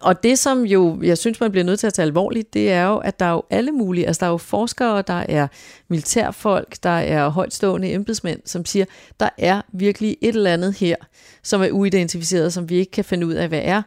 og 0.00 0.22
det, 0.22 0.38
som 0.38 0.64
jo, 0.64 0.98
jeg 1.02 1.18
synes, 1.18 1.40
man 1.40 1.50
bliver 1.50 1.64
nødt 1.64 1.80
til 1.80 1.86
at 1.86 1.94
tage 1.94 2.06
alvorligt, 2.06 2.54
det 2.54 2.72
er 2.72 2.86
jo, 2.86 2.96
at 2.96 3.20
der 3.20 3.26
er 3.26 3.32
jo 3.32 3.42
alle 3.50 3.72
mulige, 3.72 4.06
altså 4.06 4.20
der 4.20 4.26
er 4.26 4.30
jo 4.30 4.36
forskere, 4.36 5.02
der 5.02 5.24
er 5.28 5.46
militærfolk, 5.88 6.76
der 6.82 6.90
er 6.90 7.28
højtstående 7.28 7.92
embedsmænd, 7.92 8.40
som 8.44 8.64
siger, 8.64 8.84
der 9.20 9.28
er 9.38 9.62
virkelig 9.72 10.16
et 10.20 10.34
eller 10.36 10.52
andet 10.52 10.74
her, 10.74 10.96
som 11.42 11.62
er 11.62 11.70
uidentificeret, 11.70 12.52
som 12.52 12.68
vi 12.68 12.74
ikke 12.74 12.92
kan 12.92 13.04
finde 13.04 13.26
ud 13.26 13.34
af, 13.34 13.48
hvad 13.48 13.60
er. 13.64 13.82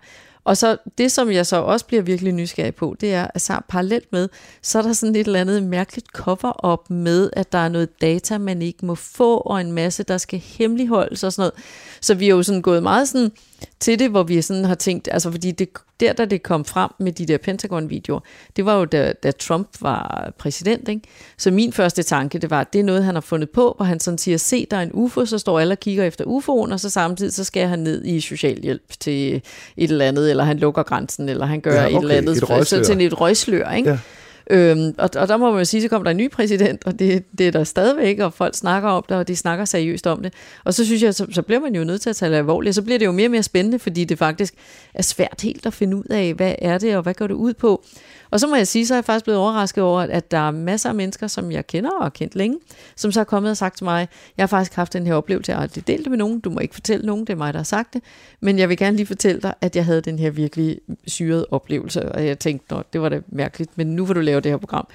Og 0.48 0.58
så 0.58 0.78
det, 0.98 1.12
som 1.12 1.32
jeg 1.32 1.46
så 1.46 1.58
også 1.62 1.86
bliver 1.86 2.02
virkelig 2.02 2.34
nysgerrig 2.34 2.76
på, 2.76 2.96
det 3.02 3.14
er, 3.14 3.28
at 3.34 3.42
så 3.42 3.60
parallelt 3.70 4.12
med, 4.12 4.30
så 4.62 4.78
er 4.78 4.82
der 4.82 4.94
sådan 4.94 5.16
et 5.16 5.28
eller 5.28 5.42
andet 5.42 5.64
mærkeligt 5.64 6.08
cover-up 6.08 6.90
med, 6.90 7.30
at 7.34 7.52
der 7.52 7.58
er 7.58 7.70
noget 7.70 8.02
data, 8.02 8.38
man 8.38 8.62
ikke 8.62 8.86
må 8.86 8.96
få, 8.96 9.38
og 9.38 9.62
en 9.62 9.72
masse, 9.72 10.04
der 10.04 10.18
skal 10.18 10.40
hemmeligholdes 10.40 11.24
og 11.24 11.34
sådan 11.34 11.42
noget. 11.42 11.54
Så 12.02 12.16
vi 12.16 12.26
er 12.26 12.36
jo 12.36 12.44
sådan 12.44 12.62
gået 12.62 12.84
meget 12.84 13.08
sådan 13.08 13.32
til 13.80 14.00
det, 14.00 14.10
hvor 14.10 14.24
vi 14.24 14.42
sådan 14.42 14.66
har 14.66 14.76
tænkt, 14.76 15.10
altså 15.12 15.32
fordi 15.32 15.52
det, 15.52 15.70
der, 16.00 16.14
da 16.14 16.26
det 16.26 16.44
kom 16.44 16.66
frem 16.66 16.90
med 17.00 17.12
de 17.12 17.26
der 17.26 17.38
Pentagon-videoer, 17.38 18.20
det 18.56 18.66
var 18.66 18.76
jo 18.76 18.86
da, 18.86 19.14
da 19.24 19.32
Trump 19.32 19.68
var 19.82 20.32
præsident, 20.38 20.90
ikke? 20.90 21.02
Så 21.38 21.52
min 21.52 21.74
første 21.74 22.04
tanke, 22.04 22.40
det 22.40 22.50
var, 22.50 22.62
at 22.62 22.74
det 22.74 22.80
er 22.80 22.84
noget, 22.84 23.04
han 23.04 23.16
har 23.16 23.22
fundet 23.22 23.50
på, 23.50 23.74
hvor 23.78 23.86
han 23.86 24.00
sådan 24.00 24.18
siger, 24.18 24.38
se, 24.38 24.68
der 24.72 24.78
er 24.78 24.82
en 24.82 24.92
UFO, 24.94 25.26
så 25.26 25.38
står 25.38 25.60
alle 25.60 25.72
og 25.72 25.80
kigger 25.80 26.04
efter 26.04 26.26
UFO'en, 26.26 26.74
og 26.74 26.80
så 26.80 26.90
samtidig, 26.90 27.34
så 27.34 27.44
skal 27.44 27.68
han 27.68 27.80
ned 27.80 28.06
i 28.06 28.22
socialhjælp 28.22 29.00
til 29.00 29.36
et 29.36 29.44
eller 29.78 30.06
andet, 30.06 30.30
eller 30.30 30.44
han 30.44 30.58
lukker 30.58 30.84
grænsen, 30.84 31.30
eller 31.30 31.46
han 31.46 31.62
gør 31.62 31.74
ja, 31.74 31.86
okay, 31.86 31.96
et 31.96 32.02
eller 32.02 32.16
andet, 32.16 32.38
et 32.38 32.68
så 32.68 32.84
til 32.86 33.02
et 33.02 33.22
røgslør, 33.22 33.72
ikke? 33.72 33.90
Ja. 33.90 34.00
Øhm, 34.50 34.96
og, 34.98 35.10
og 35.16 35.28
der 35.28 35.38
må 35.38 35.52
man 35.52 35.60
jo 35.60 35.66
sige, 35.66 35.82
så 35.82 35.88
kommer 35.88 36.04
der 36.04 36.12
en 36.12 36.18
ny 36.18 36.32
præsident, 36.32 36.86
og 36.86 37.00
det, 37.00 37.24
det 37.38 37.48
er 37.48 37.52
der 37.52 37.64
stadigvæk, 37.64 38.20
og 38.20 38.34
folk 38.34 38.56
snakker 38.56 38.90
om 38.90 39.06
det, 39.10 39.18
og 39.18 39.28
de 39.28 39.36
snakker 39.36 39.66
seriøst 39.66 40.08
om 40.08 40.22
det. 40.24 40.34
Og 40.64 40.74
så 40.74 40.86
synes 40.86 41.04
jeg, 41.04 41.16
så, 41.16 41.26
så 41.32 41.42
bliver 41.42 41.60
man 41.60 41.76
jo 41.76 41.84
nødt 41.84 42.02
til 42.02 42.10
at 42.10 42.16
tage 42.16 42.32
det 42.32 42.38
alvorligt, 42.38 42.72
og 42.72 42.76
så 42.76 42.82
bliver 42.82 43.00
det 43.00 43.06
jo 43.06 43.12
mere 43.12 43.28
og 43.28 43.32
mere 43.32 43.44
spændende, 43.44 43.80
fordi 43.80 44.04
det 44.04 44.18
faktisk 44.18 44.54
er 44.94 45.04
svært 45.04 45.42
helt 45.44 45.66
at 45.66 45.74
finde 45.74 45.98
ud 45.98 46.06
af, 46.10 46.34
hvad 46.34 46.56
er 46.60 46.78
det, 46.78 46.96
og 46.96 47.04
hvad 47.04 47.14
går 47.14 47.28
det 47.28 47.34
ud 47.34 47.54
på. 47.54 47.84
Og 48.32 48.40
så 48.40 48.48
må 48.48 48.56
jeg 48.56 48.68
sige, 48.68 48.88
så 48.88 48.94
er 48.94 48.98
jeg 48.98 49.06
faktisk 49.06 49.26
blevet 49.26 49.40
overrasket 49.40 49.84
over, 49.84 50.02
at 50.02 50.32
der 50.32 50.38
er 50.38 50.52
masser 50.52 50.90
af 50.90 50.96
mennesker, 50.96 51.28
som 51.28 51.52
jeg 51.52 51.68
kender 51.68 51.92
og 51.92 52.04
har 52.04 52.10
kendt 52.10 52.36
længe, 52.36 52.58
som 52.96 53.12
så 53.12 53.20
er 53.20 53.24
kommet 53.24 53.52
og 53.52 53.58
sagt 53.58 53.78
til 53.78 53.84
mig, 53.84 54.08
jeg 54.38 54.44
har 54.44 54.48
faktisk 54.48 54.76
haft 54.76 54.94
den 54.94 55.08
her 55.08 55.14
oplevelse, 55.14 55.52
jeg 55.52 55.58
har 55.58 55.64
aldrig 55.64 55.88
delt 55.88 56.04
det 56.04 56.10
med 56.10 56.18
nogen, 56.18 56.40
du 56.40 56.50
må 56.50 56.60
ikke 56.60 56.74
fortælle 56.74 57.06
nogen, 57.06 57.26
det 57.26 57.34
er 57.34 57.38
mig, 57.38 57.54
der 57.54 57.60
har 57.60 57.64
sagt 57.64 57.94
det, 57.94 58.02
men 58.40 58.60
jeg 58.60 58.70
vil 58.70 58.78
gerne 58.78 58.98
lige 58.98 59.08
fortælle 59.08 59.42
dig, 59.42 59.54
at 59.62 59.76
jeg 59.76 59.86
havde 59.86 60.02
den 60.02 60.20
her 60.20 60.30
virkelig 60.30 60.80
syrede 61.08 61.48
oplevelse, 61.52 62.12
og 62.12 62.26
jeg 62.26 62.40
tænkte, 62.40 62.74
Nå, 62.74 62.84
det 62.94 63.02
var 63.02 63.10
da 63.10 63.22
mærkeligt, 63.28 63.78
men 63.78 63.88
nu 63.88 64.06
får 64.06 64.14
du 64.14 64.20
lave 64.20 64.42
det 64.42 64.52
her 64.52 64.58
program. 64.58 64.88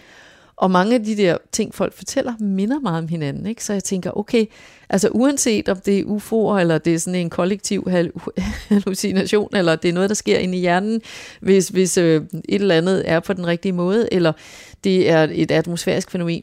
Og 0.57 0.71
mange 0.71 0.95
af 0.95 1.05
de 1.05 1.17
der 1.17 1.37
ting, 1.53 1.75
folk 1.75 1.95
fortæller, 1.95 2.35
minder 2.41 2.81
meget 2.81 2.99
om 2.99 3.09
hinanden. 3.09 3.47
Ikke? 3.47 3.65
Så 3.65 3.73
jeg 3.73 3.85
tænker, 3.85 4.19
okay, 4.19 4.47
altså 4.89 5.09
uanset 5.09 5.69
om 5.69 5.81
det 5.81 5.99
er 5.99 6.05
UFO'er, 6.05 6.61
eller 6.61 6.79
det 6.79 6.95
er 6.95 6.99
sådan 6.99 7.21
en 7.21 7.31
kollektiv 7.31 7.89
hallucination, 8.69 9.57
eller 9.57 9.77
det 9.77 9.89
er 9.89 9.93
noget, 9.93 10.11
der 10.11 10.15
sker 10.15 10.39
inde 10.39 10.59
i 10.59 10.61
hjernen, 10.61 11.01
hvis, 11.41 11.69
hvis 11.69 11.99
øh, 11.99 12.23
et 12.33 12.61
eller 12.61 12.75
andet 12.75 13.11
er 13.11 13.21
på 13.21 13.33
den 13.33 13.47
rigtige 13.47 13.73
måde, 13.73 14.09
eller 14.13 14.33
det 14.85 15.11
er 15.11 15.29
et 15.33 15.51
atmosfærisk 15.51 16.11
fænomen, 16.11 16.43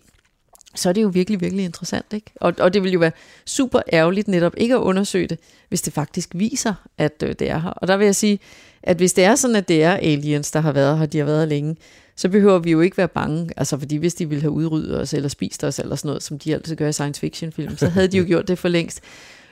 så 0.75 0.89
er 0.89 0.93
det 0.93 1.01
jo 1.01 1.07
virkelig, 1.07 1.41
virkelig 1.41 1.65
interessant. 1.65 2.05
Ikke? 2.13 2.31
Og, 2.35 2.53
og 2.59 2.73
det 2.73 2.83
vil 2.83 2.91
jo 2.91 2.99
være 2.99 3.11
super 3.45 3.81
ærgerligt 3.93 4.27
netop 4.27 4.53
ikke 4.57 4.75
at 4.75 4.79
undersøge 4.79 5.27
det, 5.27 5.39
hvis 5.69 5.81
det 5.81 5.93
faktisk 5.93 6.29
viser, 6.35 6.73
at 6.97 7.23
øh, 7.23 7.35
det 7.39 7.49
er 7.49 7.59
her. 7.59 7.69
Og 7.69 7.87
der 7.87 7.97
vil 7.97 8.05
jeg 8.05 8.15
sige, 8.15 8.39
at 8.83 8.97
hvis 8.97 9.13
det 9.13 9.23
er 9.23 9.35
sådan, 9.35 9.55
at 9.55 9.67
det 9.67 9.83
er 9.83 9.91
aliens, 9.91 10.51
der 10.51 10.59
har 10.59 10.71
været 10.71 10.97
her, 10.97 11.05
de 11.05 11.17
har 11.17 11.25
været 11.25 11.39
her 11.39 11.45
længe, 11.45 11.75
så 12.19 12.29
behøver 12.29 12.59
vi 12.59 12.71
jo 12.71 12.81
ikke 12.81 12.97
være 12.97 13.07
bange. 13.07 13.49
Altså, 13.57 13.77
fordi 13.77 13.95
hvis 13.95 14.13
de 14.13 14.29
ville 14.29 14.41
have 14.41 14.51
udryddet 14.51 15.01
os, 15.01 15.13
eller 15.13 15.29
spist 15.29 15.63
os, 15.63 15.79
eller 15.79 15.95
sådan 15.95 16.09
noget, 16.09 16.23
som 16.23 16.39
de 16.39 16.53
altid 16.53 16.75
gør 16.75 16.87
i 16.87 16.93
science 16.93 17.21
fiction 17.21 17.51
film, 17.51 17.77
så 17.77 17.87
havde 17.87 18.07
de 18.07 18.17
jo 18.17 18.25
gjort 18.31 18.47
det 18.47 18.59
for 18.59 18.67
længst. 18.67 19.01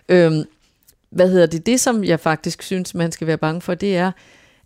Øhm, 0.10 0.44
hvad 1.10 1.30
hedder 1.30 1.46
det? 1.46 1.66
Det, 1.66 1.80
som 1.80 2.04
jeg 2.04 2.20
faktisk 2.20 2.64
synes, 2.64 2.96
man 2.96 3.12
skal 3.12 3.28
være 3.28 3.38
bange 3.38 3.62
for, 3.62 3.74
det 3.74 3.98
er, 3.98 4.12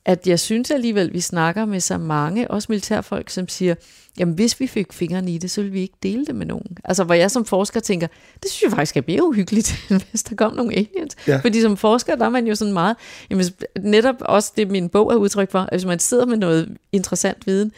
at 0.06 0.28
jeg 0.28 0.40
synes 0.40 0.72
alligevel, 0.72 1.14
vi 1.14 1.20
snakker 1.20 1.66
med 1.66 1.80
så 1.80 1.98
mange, 1.98 2.52
også 2.52 2.66
militærfolk, 2.70 3.30
som 3.30 3.48
siger, 3.48 3.76
jamen 4.20 4.36
hvis 4.36 4.60
vi 4.60 4.68
fik 4.68 4.94
fingrene 4.94 5.32
i 5.32 5.38
det, 5.38 5.52
så 5.52 5.62
ville 5.62 5.74
vi 5.74 5.82
ikke 5.82 5.98
dele 6.04 6.26
det 6.26 6.36
med 6.36 6.46
nogen. 6.46 6.78
Altså 6.84 7.04
hvor 7.04 7.14
jeg 7.14 7.32
som 7.32 7.46
forsker 7.46 7.80
tænker, 7.80 8.08
det 8.44 8.52
synes 8.52 8.62
jeg 8.62 8.72
faktisk 8.72 8.98
er 8.98 9.02
mere 9.08 9.28
uhyggeligt, 9.28 9.76
hvis 10.10 10.24
der 10.24 10.36
kom 10.36 10.54
nogle 10.54 10.74
aliens. 10.74 11.16
Ja. 11.28 11.38
Fordi 11.38 11.62
som 11.62 11.78
forsker, 11.78 12.16
der 12.16 12.26
er 12.26 12.30
man 12.30 12.48
jo 12.48 12.56
sådan 12.56 12.74
meget, 12.74 12.96
jamen 13.30 13.46
netop 13.80 14.16
også 14.20 14.52
det 14.58 14.72
min 14.72 14.90
bog 14.90 15.14
er 15.14 15.16
udtryk 15.16 15.52
for, 15.52 15.60
at 15.60 15.70
hvis 15.74 15.86
man 15.86 16.00
sidder 16.00 16.26
med 16.26 16.38
noget 16.38 16.78
interessant 16.92 17.48
viden, 17.48 17.72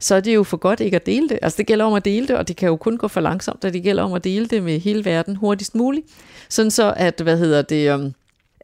så 0.00 0.14
er 0.14 0.20
det 0.20 0.34
jo 0.34 0.42
for 0.42 0.56
godt 0.56 0.80
ikke 0.80 0.96
at 0.96 1.06
dele 1.06 1.28
det. 1.28 1.38
Altså 1.42 1.56
det 1.56 1.66
gælder 1.66 1.84
om 1.84 1.94
at 1.94 2.04
dele 2.04 2.28
det, 2.28 2.36
og 2.36 2.48
det 2.48 2.56
kan 2.56 2.68
jo 2.68 2.76
kun 2.76 2.96
gå 2.96 3.08
for 3.08 3.20
langsomt, 3.20 3.64
og 3.64 3.72
det 3.72 3.82
gælder 3.82 4.02
om 4.02 4.12
at 4.12 4.24
dele 4.24 4.46
det 4.46 4.62
med 4.62 4.80
hele 4.80 5.04
verden 5.04 5.36
hurtigst 5.36 5.74
muligt. 5.74 6.06
Sådan 6.48 6.70
så, 6.70 6.94
at, 6.96 7.20
hvad 7.20 7.38
hedder 7.38 7.62
det, 7.62 7.94
um, 7.94 8.14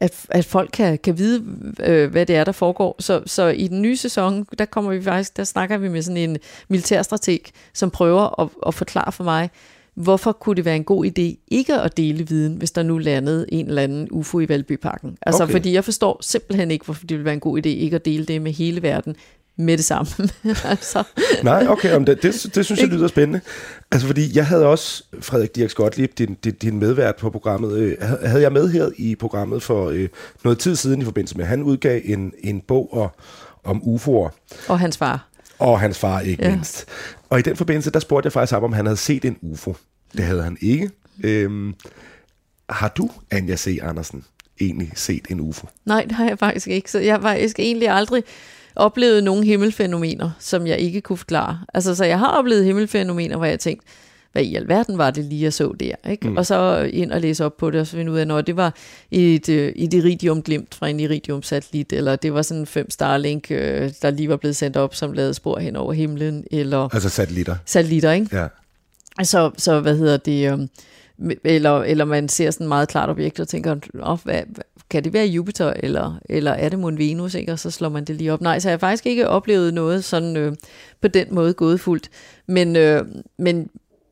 at, 0.01 0.25
at 0.29 0.45
folk 0.45 0.69
kan, 0.73 0.97
kan 0.97 1.17
vide, 1.17 1.43
øh, 1.83 2.11
hvad 2.11 2.25
det 2.25 2.35
er, 2.35 2.43
der 2.43 2.51
foregår. 2.51 2.95
Så, 2.99 3.21
så 3.25 3.47
i 3.47 3.67
den 3.67 3.81
nye 3.81 3.97
sæson, 3.97 4.45
der 4.57 4.65
kommer 4.65 4.91
vi 4.91 5.03
faktisk, 5.03 5.37
der 5.37 5.43
snakker 5.43 5.77
vi 5.77 5.89
med 5.89 6.01
sådan 6.01 6.17
en 6.17 6.37
militærstrateg, 6.69 7.39
som 7.73 7.91
prøver 7.91 8.41
at, 8.41 8.49
at 8.67 8.73
forklare 8.73 9.11
for 9.11 9.23
mig, 9.23 9.49
hvorfor 9.93 10.31
kunne 10.31 10.55
det 10.55 10.65
være 10.65 10.75
en 10.75 10.83
god 10.83 11.05
idé 11.05 11.45
ikke 11.47 11.73
at 11.75 11.97
dele 11.97 12.27
viden, 12.27 12.55
hvis 12.55 12.71
der 12.71 12.83
nu 12.83 12.97
landede 12.97 13.45
en 13.53 13.67
eller 13.67 13.81
anden 13.81 14.07
UFO 14.11 14.39
i 14.39 14.49
Valbyparken? 14.49 15.17
Altså, 15.21 15.43
Okay. 15.43 15.51
fordi 15.51 15.73
jeg 15.73 15.83
forstår 15.83 16.17
simpelthen 16.21 16.71
ikke, 16.71 16.85
hvorfor 16.85 17.01
det 17.01 17.09
ville 17.09 17.25
være 17.25 17.33
en 17.33 17.39
god 17.39 17.57
idé 17.57 17.69
ikke 17.69 17.95
at 17.95 18.05
dele 18.05 18.25
det 18.25 18.41
med 18.41 18.51
hele 18.51 18.81
verden 18.81 19.15
med 19.59 19.77
det 19.77 19.85
samme. 19.85 20.11
altså, 20.65 21.03
Nej, 21.43 21.65
okay, 21.69 21.95
om 21.95 22.05
det, 22.05 22.23
det, 22.23 22.51
det 22.55 22.65
synes 22.65 22.81
jeg 22.81 22.87
lyder 22.89 23.07
spændende. 23.07 23.41
Altså 23.91 24.07
fordi 24.07 24.37
jeg 24.37 24.47
havde 24.47 24.65
også, 24.65 25.03
Frederik 25.21 25.55
Dirk 25.55 25.73
Gottlieb, 25.75 26.17
din, 26.17 26.33
din, 26.43 26.53
din 26.53 26.79
medvært 26.79 27.15
på 27.15 27.29
programmet, 27.29 27.77
øh, 27.77 27.95
havde- 28.01 28.41
jeg 28.41 28.51
med 28.51 28.69
her 28.69 28.89
i 28.97 29.15
programmet 29.15 29.63
for 29.63 29.89
øh, 29.89 30.09
noget 30.43 30.59
tid 30.59 30.75
siden 30.75 31.01
i 31.01 31.05
forbindelse 31.05 31.35
med, 31.37 31.43
at 31.43 31.49
han 31.49 31.63
udgav 31.63 32.01
en, 32.05 32.33
en 32.39 32.61
bog 32.61 32.93
og, 32.93 33.11
om 33.63 33.81
UFO'er, 33.83 34.29
og 34.67 34.79
hans 34.79 34.97
far. 34.97 35.27
og 35.59 35.79
hans 35.79 35.97
far 35.99 36.19
ikke. 36.19 36.43
Ja. 36.43 36.51
mindst. 36.51 36.85
Og 37.29 37.39
i 37.39 37.41
den 37.41 37.55
forbindelse, 37.55 37.91
der 37.91 37.99
spurgte 37.99 38.27
jeg 38.27 38.33
faktisk 38.33 38.53
ham, 38.53 38.63
om 38.63 38.73
han 38.73 38.85
havde 38.85 38.97
set 38.97 39.25
en 39.25 39.37
UFO. 39.41 39.75
Det 40.17 40.25
havde 40.25 40.43
han 40.43 40.57
ikke. 40.61 40.89
Øhm, 41.23 41.73
har 42.69 42.87
du, 42.87 43.09
Anja 43.31 43.55
C. 43.55 43.79
Andersen, 43.81 44.23
egentlig 44.61 44.91
set 44.95 45.25
en 45.29 45.39
UFO? 45.39 45.67
Nej, 45.85 46.03
det 46.03 46.11
har 46.11 46.25
jeg 46.27 46.39
faktisk 46.39 46.67
ikke. 46.67 46.91
Så 46.91 46.99
jeg 46.99 47.13
har 47.13 47.21
faktisk 47.21 47.59
egentlig 47.59 47.89
aldrig 47.89 48.23
oplevet 48.79 49.23
nogle 49.23 49.45
himmelfænomener, 49.45 50.29
som 50.39 50.67
jeg 50.67 50.77
ikke 50.79 51.01
kunne 51.01 51.17
forklare. 51.17 51.59
Altså, 51.73 51.95
så 51.95 52.05
jeg 52.05 52.19
har 52.19 52.27
oplevet 52.27 52.65
himmelfænomener, 52.65 53.37
hvor 53.37 53.45
jeg 53.45 53.59
tænkte, 53.59 53.85
hvad 54.31 54.43
i 54.43 54.55
alverden 54.55 54.97
var 54.97 55.11
det 55.11 55.25
lige, 55.25 55.43
jeg 55.43 55.53
så 55.53 55.73
der? 55.79 56.09
Ikke? 56.09 56.29
Mm. 56.29 56.37
Og 56.37 56.45
så 56.45 56.89
ind 56.93 57.11
og 57.11 57.21
læse 57.21 57.45
op 57.45 57.57
på 57.57 57.71
det, 57.71 57.79
og 57.81 57.87
så 57.87 57.95
finde 57.95 58.11
ud 58.11 58.17
af, 58.17 58.27
når 58.27 58.41
det 58.41 58.55
var 58.55 58.73
et, 59.11 59.49
øh, 59.49 59.73
et 59.75 59.93
iridium 59.93 60.41
glimt 60.43 60.75
fra 60.75 60.87
en 60.87 60.99
iridium-satellit, 60.99 61.93
eller 61.93 62.15
det 62.15 62.33
var 62.33 62.41
sådan 62.41 62.61
en 62.61 62.65
fem 62.67 62.89
Starlink, 62.89 63.51
øh, 63.51 63.91
der 64.01 64.09
lige 64.11 64.29
var 64.29 64.37
blevet 64.37 64.55
sendt 64.55 64.77
op, 64.77 64.95
som 64.95 65.11
lavede 65.13 65.33
spor 65.33 65.59
hen 65.59 65.75
over 65.75 65.93
himlen, 65.93 66.43
eller 66.51 66.89
Altså 66.93 67.09
satellitter. 67.09 67.55
satellitter, 67.65 68.11
ikke? 68.11 68.37
Ja. 68.37 68.47
Så, 69.23 69.51
så 69.57 69.79
hvad 69.79 69.97
hedder 69.97 70.17
det, 70.17 70.51
øhm, 70.51 70.69
eller, 71.43 71.83
eller 71.83 72.05
man 72.05 72.29
ser 72.29 72.51
sådan 72.51 72.65
et 72.65 72.69
meget 72.69 72.89
klart 72.89 73.09
objekt 73.09 73.39
og 73.39 73.47
tænker, 73.47 73.75
oh, 74.01 74.17
hvad, 74.23 74.41
kan 74.89 75.03
det 75.03 75.13
være 75.13 75.25
Jupiter, 75.25 75.73
eller, 75.75 76.19
eller 76.29 76.51
er 76.51 76.69
det 76.69 76.79
mon 76.79 76.97
Venus, 76.97 77.33
ikke? 77.33 77.51
og 77.51 77.59
så 77.59 77.71
slår 77.71 77.89
man 77.89 78.05
det 78.05 78.15
lige 78.15 78.33
op. 78.33 78.41
Nej, 78.41 78.59
så 78.59 78.69
jeg 78.69 78.73
har 78.73 78.77
faktisk 78.77 79.05
ikke 79.05 79.27
oplevet 79.27 79.73
noget 79.73 80.03
sådan 80.03 80.37
øh, 80.37 80.55
på 81.01 81.07
den 81.07 81.27
måde 81.31 81.53
gådefuldt. 81.53 82.09
Men, 82.47 82.75
øh, 82.75 83.05
men, 83.37 83.69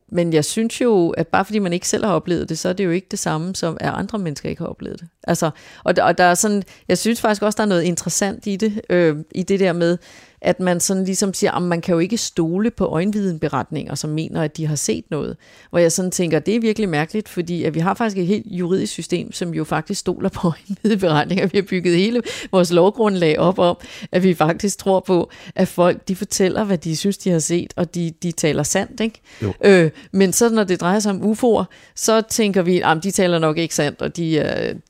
men 0.09 0.33
jeg 0.33 0.45
synes 0.45 0.81
jo, 0.81 1.09
at 1.09 1.27
bare 1.27 1.45
fordi 1.45 1.59
man 1.59 1.73
ikke 1.73 1.87
selv 1.87 2.05
har 2.05 2.13
oplevet 2.13 2.49
det, 2.49 2.59
så 2.59 2.69
er 2.69 2.73
det 2.73 2.85
jo 2.85 2.91
ikke 2.91 3.07
det 3.11 3.19
samme, 3.19 3.55
som 3.55 3.77
at 3.79 3.93
andre 3.93 4.19
mennesker 4.19 4.49
ikke 4.49 4.61
har 4.61 4.69
oplevet 4.69 4.99
det. 4.99 5.07
Altså, 5.23 5.49
og, 5.83 5.95
der, 5.95 6.03
og 6.03 6.17
der 6.17 6.23
er 6.23 6.35
sådan, 6.35 6.63
jeg 6.87 6.97
synes 6.97 7.21
faktisk 7.21 7.41
også, 7.41 7.57
der 7.57 7.63
er 7.63 7.67
noget 7.67 7.83
interessant 7.83 8.47
i 8.47 8.55
det, 8.55 8.81
øh, 8.89 9.17
i 9.31 9.43
det 9.43 9.59
der 9.59 9.73
med, 9.73 9.97
at 10.41 10.59
man 10.59 10.79
sådan 10.79 11.03
ligesom 11.03 11.33
siger, 11.33 11.51
at 11.51 11.61
man 11.61 11.81
kan 11.81 11.93
jo 11.93 11.99
ikke 11.99 12.17
stole 12.17 12.71
på 12.71 12.85
øjenvidenberetninger, 12.85 13.95
som 13.95 14.09
mener, 14.09 14.41
at 14.41 14.57
de 14.57 14.67
har 14.67 14.75
set 14.75 15.03
noget. 15.11 15.37
Hvor 15.69 15.79
jeg 15.79 15.91
sådan 15.91 16.11
tænker, 16.11 16.39
det 16.39 16.55
er 16.55 16.59
virkelig 16.59 16.89
mærkeligt, 16.89 17.29
fordi 17.29 17.63
at 17.63 17.75
vi 17.75 17.79
har 17.79 17.93
faktisk 17.93 18.17
et 18.17 18.27
helt 18.27 18.45
juridisk 18.45 18.93
system, 18.93 19.31
som 19.31 19.53
jo 19.53 19.63
faktisk 19.63 19.99
stoler 19.99 20.29
på 20.29 20.47
øjenvidenberetninger. 20.69 21.47
Vi 21.47 21.57
har 21.57 21.65
bygget 21.69 21.95
hele 21.95 22.21
vores 22.51 22.71
lovgrundlag 22.71 23.39
op 23.39 23.59
om, 23.59 23.77
at 24.11 24.23
vi 24.23 24.33
faktisk 24.33 24.77
tror 24.77 24.99
på, 24.99 25.29
at 25.55 25.67
folk 25.67 26.07
de 26.07 26.15
fortæller, 26.15 26.63
hvad 26.63 26.77
de 26.77 26.95
synes, 26.97 27.17
de 27.17 27.29
har 27.29 27.39
set, 27.39 27.73
og 27.75 27.95
de, 27.95 28.13
de 28.23 28.31
taler 28.31 28.63
sandt. 28.63 28.99
Ikke? 28.99 29.21
Jo. 29.41 29.53
Øh, 29.63 29.91
men 30.11 30.33
så 30.33 30.49
når 30.49 30.63
det 30.63 30.81
drejer 30.81 30.99
sig 30.99 31.11
om 31.11 31.31
UFO'er, 31.31 31.63
så 31.95 32.21
tænker 32.21 32.61
vi, 32.61 32.81
at 32.81 32.97
de 33.03 33.11
taler 33.11 33.39
nok 33.39 33.57
ikke 33.57 33.75
sandt, 33.75 34.01
og 34.01 34.17
de 34.17 34.37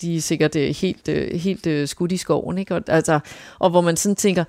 de 0.02 0.18
er 0.18 0.22
sikkert 0.22 0.56
øh, 0.56 0.76
helt, 0.76 1.08
øh, 1.10 1.40
helt 1.40 1.68
øh, 1.68 1.88
skudt 1.88 2.12
i 2.12 2.18
skoven. 2.18 2.58
Ikke? 2.58 2.76
Og, 2.76 2.84
altså, 2.88 3.20
og 3.60 3.70
hvor 3.70 3.82
man 3.82 3.98
sådan 3.98 4.16
tænker, 4.16 4.44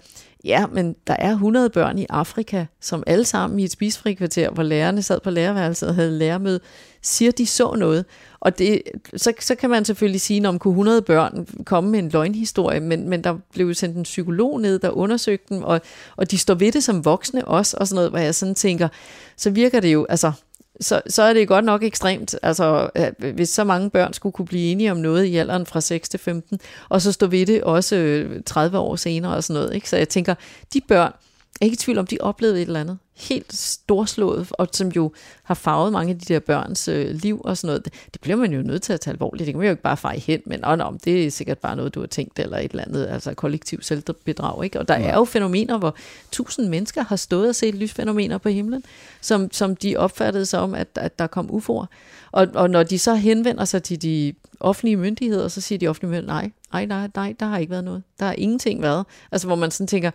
Ja, 0.45 0.67
men 0.67 0.97
der 1.07 1.17
er 1.19 1.31
100 1.31 1.71
børn 1.71 1.99
i 1.99 2.07
Afrika, 2.11 2.65
som 2.81 3.03
alle 3.07 3.25
sammen 3.25 3.61
i 3.61 3.65
et 3.65 3.71
spisfrikvarter, 3.71 4.51
hvor 4.51 4.63
lærerne 4.63 5.03
sad 5.03 5.21
på 5.21 5.31
lærerværelset 5.31 5.89
og 5.89 5.95
havde 5.95 6.19
lærermøde, 6.19 6.61
siger, 7.03 7.33
de 7.33 7.47
så 7.47 7.75
noget. 7.75 8.05
Og 8.41 8.59
det, 8.59 8.83
så, 9.17 9.33
så 9.41 9.55
kan 9.55 9.71
man 9.71 9.85
selvfølgelig 9.85 10.21
sige, 10.21 10.49
om 10.49 10.59
kunne 10.59 10.73
100 10.73 11.03
børn 11.03 11.47
komme 11.65 11.91
med 11.91 11.99
en 11.99 12.09
løgnhistorie, 12.09 12.81
men, 12.81 13.09
men 13.09 13.25
der 13.25 13.37
blev 13.53 13.67
jo 13.67 13.75
sendt 13.75 13.97
en 13.97 14.03
psykolog 14.03 14.61
ned, 14.61 14.79
der 14.79 14.91
undersøgte 14.91 15.55
dem, 15.55 15.63
og, 15.63 15.81
og 16.17 16.31
de 16.31 16.39
står 16.39 16.55
ved 16.55 16.73
det 16.73 16.85
som 16.85 17.05
voksne 17.05 17.49
også, 17.49 17.77
og 17.81 17.89
sådan 17.89 17.95
noget, 17.95 18.11
hvor 18.11 18.19
jeg 18.19 18.35
sådan 18.35 18.55
tænker, 18.55 18.89
så 19.37 19.51
virker 19.51 19.81
det 19.81 19.93
jo, 19.93 20.07
altså, 20.09 20.33
så, 20.81 21.03
så 21.07 21.23
er 21.23 21.33
det 21.33 21.49
godt 21.49 21.65
nok 21.65 21.83
ekstremt, 21.83 22.35
altså 22.43 22.91
hvis 23.35 23.49
så 23.49 23.65
mange 23.65 23.91
børn 23.91 24.13
skulle 24.13 24.33
kunne 24.33 24.47
blive 24.47 24.73
enige 24.73 24.91
om 24.91 24.97
noget 24.97 25.25
i 25.25 25.37
alderen 25.37 25.67
fra 25.67 25.81
6 25.81 26.09
til 26.09 26.21
15, 26.21 26.61
og 26.89 27.03
så 27.03 27.13
stå 27.13 27.27
ved 27.27 27.47
det 27.47 27.63
også 27.63 27.97
øh, 27.97 28.43
30 28.47 28.79
år 28.79 28.97
senere 28.97 29.37
og 29.37 29.45
sådan 29.45 29.63
noget. 29.63 29.75
Ikke? 29.75 29.89
Så 29.89 29.97
jeg 29.97 30.09
tænker, 30.09 30.35
de 30.75 30.81
børn, 30.89 31.13
jeg 31.61 31.61
er 31.61 31.65
ikke 31.65 31.75
i 31.75 31.77
tvivl 31.77 31.99
om, 31.99 32.07
de 32.07 32.19
oplevede 32.21 32.63
et 32.63 32.67
eller 32.67 32.81
andet 32.81 32.99
helt 33.19 33.53
storslået, 33.53 34.49
og 34.51 34.69
som 34.73 34.89
jo 34.89 35.13
har 35.43 35.55
farvet 35.55 35.93
mange 35.93 36.11
af 36.13 36.19
de 36.19 36.35
der 36.35 36.41
børns 36.41 36.89
øh, 36.89 37.11
liv 37.11 37.41
og 37.45 37.57
sådan 37.57 37.67
noget. 37.67 37.85
Det, 37.85 37.93
det 38.13 38.21
bliver 38.21 38.37
man 38.37 38.53
jo 38.53 38.63
nødt 38.63 38.83
til 38.83 38.93
at 38.93 39.01
tage 39.01 39.13
alvorligt. 39.13 39.47
Det 39.47 39.53
kan 39.55 39.59
man 39.59 39.67
jo 39.67 39.71
ikke 39.71 39.83
bare 39.83 39.97
feje 39.97 40.19
hen, 40.19 40.41
men 40.47 40.65
åh, 40.67 40.79
nå, 40.79 40.99
det 41.05 41.27
er 41.27 41.31
sikkert 41.31 41.59
bare 41.59 41.77
noget, 41.77 41.95
du 41.95 42.01
har 42.01 42.07
tænkt, 42.07 42.39
eller 42.39 42.59
et 42.59 42.71
eller 42.71 42.85
andet, 42.85 43.07
altså 43.07 43.35
kollektiv 43.35 43.83
selvbedrag. 43.83 44.65
Ikke? 44.65 44.81
Og 44.81 44.89
der 44.89 44.95
er 44.95 45.15
jo 45.15 45.25
fænomener, 45.25 45.79
hvor 45.79 45.95
tusind 46.33 46.69
mennesker 46.69 47.03
har 47.03 47.17
stået 47.17 47.49
og 47.49 47.55
set 47.55 47.75
lysfænomener 47.75 48.39
på 48.39 48.49
himlen, 48.49 48.85
som, 49.21 49.53
som 49.53 49.77
de 49.77 49.97
opfattede 49.97 50.47
som, 50.47 50.75
at, 50.75 50.89
at 50.95 51.19
der 51.19 51.27
kom 51.27 51.51
UFO'er. 51.51 51.87
Og, 52.33 52.49
og 52.55 52.71
når 52.71 52.83
de 52.83 52.99
så 52.99 53.15
henvender 53.15 53.65
sig 53.65 53.83
til 53.83 54.03
de 54.03 54.35
offentlige 54.61 54.97
myndigheder, 54.97 55.49
så 55.49 55.61
siger 55.61 55.79
de 55.79 55.89
offentlige 55.89 56.11
myndigheder, 56.11 56.33
nej, 56.33 56.51
nej, 56.73 56.87
nej, 56.87 57.09
nej, 57.15 57.35
der 57.41 57.47
har 57.47 57.59
ikke 57.59 57.71
været 57.71 57.85
noget. 57.85 58.03
Der 58.21 58.27
har 58.27 58.33
ingenting 58.33 58.83
været. 58.83 59.07
Altså 59.33 59.47
hvor 59.47 59.57
man 59.57 59.71
sådan 59.71 59.87
tænker, 59.87 60.11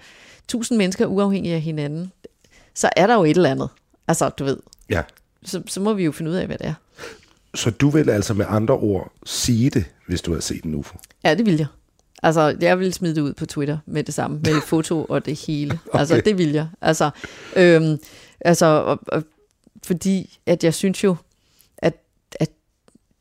tusind 0.48 0.78
mennesker 0.78 1.06
uafhængige 1.06 1.56
af 1.56 1.62
hinanden, 1.62 2.12
så 2.76 2.90
er 2.96 3.08
der 3.08 3.14
jo 3.14 3.24
et 3.24 3.38
eller 3.38 3.52
andet. 3.52 3.70
Altså, 4.08 4.30
du 4.30 4.44
ved, 4.44 4.58
Ja. 4.90 5.02
så, 5.44 5.64
så 5.68 5.82
må 5.82 5.94
vi 5.94 6.04
jo 6.04 6.12
finde 6.12 6.32
ud 6.32 6.36
af, 6.36 6.46
hvad 6.48 6.58
det 6.58 6.68
er. 6.68 6.74
Så 7.56 7.70
du 7.70 7.90
vil 7.90 8.10
altså 8.10 8.34
med 8.34 8.46
andre 8.50 8.74
ord 8.74 9.12
sige 9.26 9.70
det, 9.70 9.86
hvis 10.08 10.22
du 10.22 10.32
havde 10.32 10.42
set 10.42 10.64
en 10.64 10.76
UFO? 10.76 10.98
Ja, 11.24 11.36
det 11.36 11.46
vil 11.46 11.58
jeg. 11.58 11.68
Altså, 12.24 12.58
jeg 12.62 12.80
vil 12.80 12.94
smide 12.94 13.16
det 13.16 13.22
ud 13.22 13.34
på 13.34 13.46
Twitter 13.46 13.78
med 13.86 14.04
det 14.04 14.14
samme, 14.14 14.40
med 14.40 14.58
et 14.58 14.64
foto 14.64 15.06
og 15.06 15.26
det 15.26 15.40
hele. 15.48 15.80
Okay. 15.88 16.00
Altså, 16.00 16.22
det 16.26 16.38
vil 16.38 16.52
jeg. 16.52 16.68
Altså, 16.82 17.10
øhm, 17.56 18.00
altså 18.42 18.66
og, 18.66 19.00
og, 19.08 19.24
fordi 19.84 20.40
at 20.46 20.64
jeg 20.64 20.74
synes 20.74 21.04
jo, 21.04 21.16
at, 21.78 21.94
at 22.40 22.50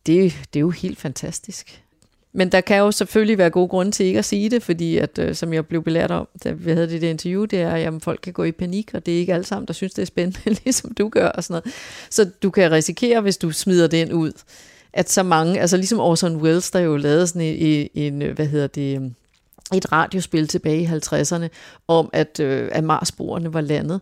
det, 0.06 0.32
det 0.54 0.58
er 0.58 0.60
jo 0.60 0.70
helt 0.70 0.98
fantastisk. 0.98 1.81
Men 2.34 2.52
der 2.52 2.60
kan 2.60 2.78
jo 2.78 2.90
selvfølgelig 2.90 3.38
være 3.38 3.50
gode 3.50 3.68
grunde 3.68 3.92
til 3.92 4.06
ikke 4.06 4.18
at 4.18 4.24
sige 4.24 4.50
det, 4.50 4.62
fordi 4.62 4.98
at, 4.98 5.18
øh, 5.18 5.34
som 5.34 5.52
jeg 5.52 5.66
blev 5.66 5.82
belært 5.82 6.10
om, 6.10 6.28
da 6.44 6.50
vi 6.52 6.70
havde 6.70 6.90
det 6.90 7.02
der 7.02 7.10
interview, 7.10 7.44
det 7.44 7.60
er, 7.60 7.70
at 7.70 8.02
folk 8.02 8.20
kan 8.22 8.32
gå 8.32 8.44
i 8.44 8.52
panik, 8.52 8.90
og 8.94 9.06
det 9.06 9.14
er 9.14 9.18
ikke 9.18 9.34
alle 9.34 9.44
sammen, 9.44 9.66
der 9.66 9.72
synes, 9.72 9.92
det 9.92 10.02
er 10.02 10.06
spændende, 10.06 10.60
ligesom 10.64 10.94
du 10.94 11.08
gør 11.08 11.28
og 11.28 11.44
sådan 11.44 11.52
noget. 11.52 11.74
Så 12.10 12.30
du 12.42 12.50
kan 12.50 12.72
risikere, 12.72 13.20
hvis 13.20 13.36
du 13.36 13.50
smider 13.50 13.86
den 13.86 14.12
ud, 14.12 14.32
at 14.92 15.10
så 15.10 15.22
mange, 15.22 15.60
altså 15.60 15.76
ligesom 15.76 16.00
Orson 16.00 16.36
Welles, 16.36 16.70
der 16.70 16.80
jo 16.80 16.96
lavede 16.96 17.26
sådan 17.26 17.42
en, 17.42 17.88
en 17.94 18.22
øh, 18.22 18.34
hvad 18.34 18.46
hedder 18.46 18.66
det, 18.66 18.96
øhm, 18.96 19.14
et 19.74 19.92
radiospil 19.92 20.48
tilbage 20.48 20.82
i 20.82 20.86
50'erne, 20.86 21.48
om 21.88 22.10
at, 22.12 22.40
øh, 22.40 22.68
at 22.72 22.84
Marsboerne 22.84 23.54
var 23.54 23.60
landet. 23.60 24.00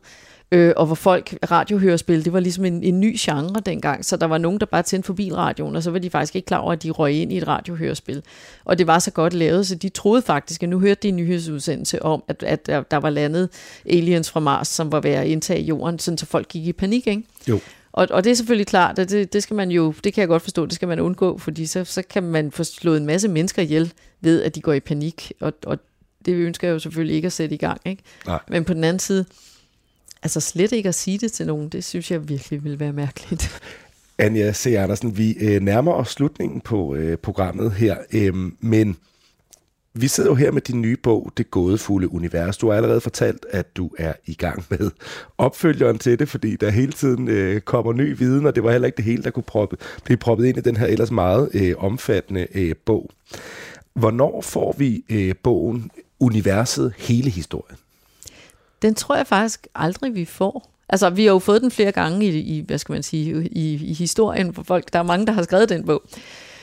Øh, 0.52 0.72
og 0.76 0.86
hvor 0.86 0.94
folk, 0.94 1.38
radiohørespil, 1.50 2.24
det 2.24 2.32
var 2.32 2.40
ligesom 2.40 2.64
en, 2.64 2.82
en 2.82 3.00
ny 3.00 3.16
genre 3.18 3.60
dengang, 3.66 4.04
så 4.04 4.16
der 4.16 4.26
var 4.26 4.38
nogen, 4.38 4.60
der 4.60 4.66
bare 4.66 4.82
tændte 4.82 5.06
forbi 5.06 5.32
radioen, 5.32 5.76
og 5.76 5.82
så 5.82 5.90
var 5.90 5.98
de 5.98 6.10
faktisk 6.10 6.36
ikke 6.36 6.46
klar 6.46 6.58
over, 6.58 6.72
at 6.72 6.82
de 6.82 6.90
røg 6.90 7.14
ind 7.14 7.32
i 7.32 7.36
et 7.36 7.48
radiohørespil. 7.48 8.22
Og 8.64 8.78
det 8.78 8.86
var 8.86 8.98
så 8.98 9.10
godt 9.10 9.34
lavet, 9.34 9.66
så 9.66 9.74
de 9.74 9.88
troede 9.88 10.22
faktisk, 10.22 10.62
at 10.62 10.68
nu 10.68 10.80
hørte 10.80 11.00
de 11.02 11.08
en 11.08 11.16
nyhedsudsendelse 11.16 12.02
om, 12.02 12.22
at, 12.28 12.42
at 12.42 12.66
der, 12.66 12.82
der 12.82 12.96
var 12.96 13.10
landet 13.10 13.48
aliens 13.86 14.30
fra 14.30 14.40
Mars, 14.40 14.68
som 14.68 14.92
var 14.92 15.00
ved 15.00 15.10
at 15.10 15.26
indtage 15.26 15.62
jorden, 15.62 15.98
sådan 15.98 16.18
så 16.18 16.26
folk 16.26 16.48
gik 16.48 16.66
i 16.66 16.72
panik, 16.72 17.06
ikke? 17.06 17.22
Jo. 17.48 17.60
Og, 17.92 18.08
og 18.10 18.24
det 18.24 18.30
er 18.30 18.34
selvfølgelig 18.34 18.66
klart, 18.66 18.98
at 18.98 19.10
det, 19.10 19.32
det 19.32 19.42
skal 19.42 19.56
man 19.56 19.70
jo, 19.70 19.94
det 20.04 20.14
kan 20.14 20.20
jeg 20.20 20.28
godt 20.28 20.42
forstå, 20.42 20.66
det 20.66 20.74
skal 20.74 20.88
man 20.88 21.00
undgå, 21.00 21.38
fordi 21.38 21.66
så, 21.66 21.84
så 21.84 22.02
kan 22.02 22.22
man 22.22 22.52
få 22.52 22.64
slået 22.64 22.96
en 22.96 23.06
masse 23.06 23.28
mennesker 23.28 23.62
ihjel 23.62 23.92
ved, 24.20 24.42
at 24.42 24.54
de 24.54 24.60
går 24.60 24.72
i 24.72 24.80
panik, 24.80 25.32
og, 25.40 25.52
og 25.66 25.78
det 26.26 26.34
ønsker 26.34 26.68
jeg 26.68 26.74
jo 26.74 26.78
selvfølgelig 26.78 27.16
ikke 27.16 27.26
at 27.26 27.32
sætte 27.32 27.54
i 27.54 27.58
gang, 27.58 27.80
ikke? 27.84 28.02
Nej. 28.26 28.38
Men 28.48 28.64
på 28.64 28.74
den 28.74 28.84
anden 28.84 28.98
side, 28.98 29.24
altså 30.22 30.40
slet 30.40 30.72
ikke 30.72 30.88
at 30.88 30.94
sige 30.94 31.18
det 31.18 31.32
til 31.32 31.46
nogen, 31.46 31.68
det 31.68 31.84
synes 31.84 32.10
jeg 32.10 32.28
virkelig 32.28 32.64
vil 32.64 32.80
være 32.80 32.92
mærkeligt. 32.92 33.60
Anja 34.18 34.52
C. 34.52 34.66
Andersen, 34.78 35.18
vi 35.18 35.32
øh, 35.32 35.62
nærmer 35.62 35.92
os 35.92 36.08
slutningen 36.08 36.60
på 36.60 36.94
øh, 36.94 37.18
programmet 37.18 37.72
her, 37.72 37.96
øh, 38.12 38.34
men 38.60 38.96
vi 39.94 40.08
sidder 40.08 40.30
jo 40.30 40.34
her 40.34 40.50
med 40.50 40.62
din 40.62 40.80
nye 40.80 40.96
bog, 40.96 41.32
Det 41.36 41.50
gådefulde 41.50 42.12
univers. 42.12 42.56
Du 42.56 42.68
har 42.68 42.76
allerede 42.76 43.00
fortalt, 43.00 43.46
at 43.50 43.76
du 43.76 43.90
er 43.98 44.12
i 44.26 44.34
gang 44.34 44.64
med 44.70 44.90
opfølgeren 45.38 45.98
til 45.98 46.18
det, 46.18 46.28
fordi 46.28 46.56
der 46.56 46.70
hele 46.70 46.92
tiden 46.92 47.28
øh, 47.28 47.60
kommer 47.60 47.92
ny 47.92 48.18
viden, 48.18 48.46
og 48.46 48.54
det 48.54 48.64
var 48.64 48.72
heller 48.72 48.86
ikke 48.86 48.96
det 48.96 49.04
hele, 49.04 49.22
der 49.22 49.30
kunne 49.30 49.42
proppe, 49.42 49.76
blive 50.04 50.16
proppet 50.16 50.46
ind 50.46 50.58
i 50.58 50.60
den 50.60 50.76
her 50.76 50.86
ellers 50.86 51.10
meget 51.10 51.50
øh, 51.54 51.74
omfattende 51.78 52.46
øh, 52.54 52.74
bog. 52.84 53.10
Hvornår 53.94 54.40
får 54.40 54.74
vi 54.78 55.04
øh, 55.08 55.34
bogen 55.42 55.90
Universet 56.20 56.92
hele 56.98 57.30
historien? 57.30 57.76
Den 58.82 58.94
tror 58.94 59.16
jeg 59.16 59.26
faktisk 59.26 59.66
aldrig, 59.74 60.14
vi 60.14 60.24
får. 60.24 60.70
Altså, 60.88 61.10
vi 61.10 61.24
har 61.24 61.32
jo 61.32 61.38
fået 61.38 61.62
den 61.62 61.70
flere 61.70 61.92
gange 61.92 62.26
i, 62.26 62.38
i 62.38 62.64
hvad 62.66 62.78
skal 62.78 62.92
man 62.92 63.02
sige, 63.02 63.48
i, 63.48 63.74
i 63.74 63.94
historien 63.94 64.54
for 64.54 64.62
folk. 64.62 64.92
Der 64.92 64.98
er 64.98 65.02
mange, 65.02 65.26
der 65.26 65.32
har 65.32 65.42
skrevet 65.42 65.68
den 65.68 65.86
bog. 65.86 66.02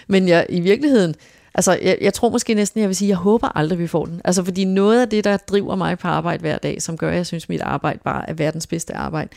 Men 0.08 0.28
jeg, 0.28 0.46
i 0.50 0.60
virkeligheden, 0.60 1.16
Altså, 1.58 1.80
jeg, 1.82 1.98
jeg 2.02 2.14
tror 2.14 2.30
måske 2.30 2.54
næsten, 2.54 2.82
jeg 2.82 2.88
vil 2.88 2.96
sige, 2.96 3.10
jeg 3.10 3.18
håber 3.18 3.58
aldrig, 3.58 3.80
vi 3.80 3.88
får 3.88 4.06
den. 4.06 4.22
Altså, 4.26 4.44
fordi 4.44 4.66
noget 4.66 5.02
af 5.02 5.10
det, 5.10 5.24
der 5.24 5.38
driver 5.38 5.76
mig 5.76 6.00
på 6.00 6.08
arbejde 6.08 6.42
hver 6.42 6.58
dag, 6.58 6.82
som 6.82 6.98
gør, 6.98 7.10
at 7.10 7.16
jeg 7.16 7.26
synes, 7.26 7.50
mit 7.50 7.62
arbejde 7.62 8.00
bare 8.04 8.30
er 8.30 8.34
verdens 8.34 8.68
bedste 8.68 8.94
arbejde, 8.94 9.30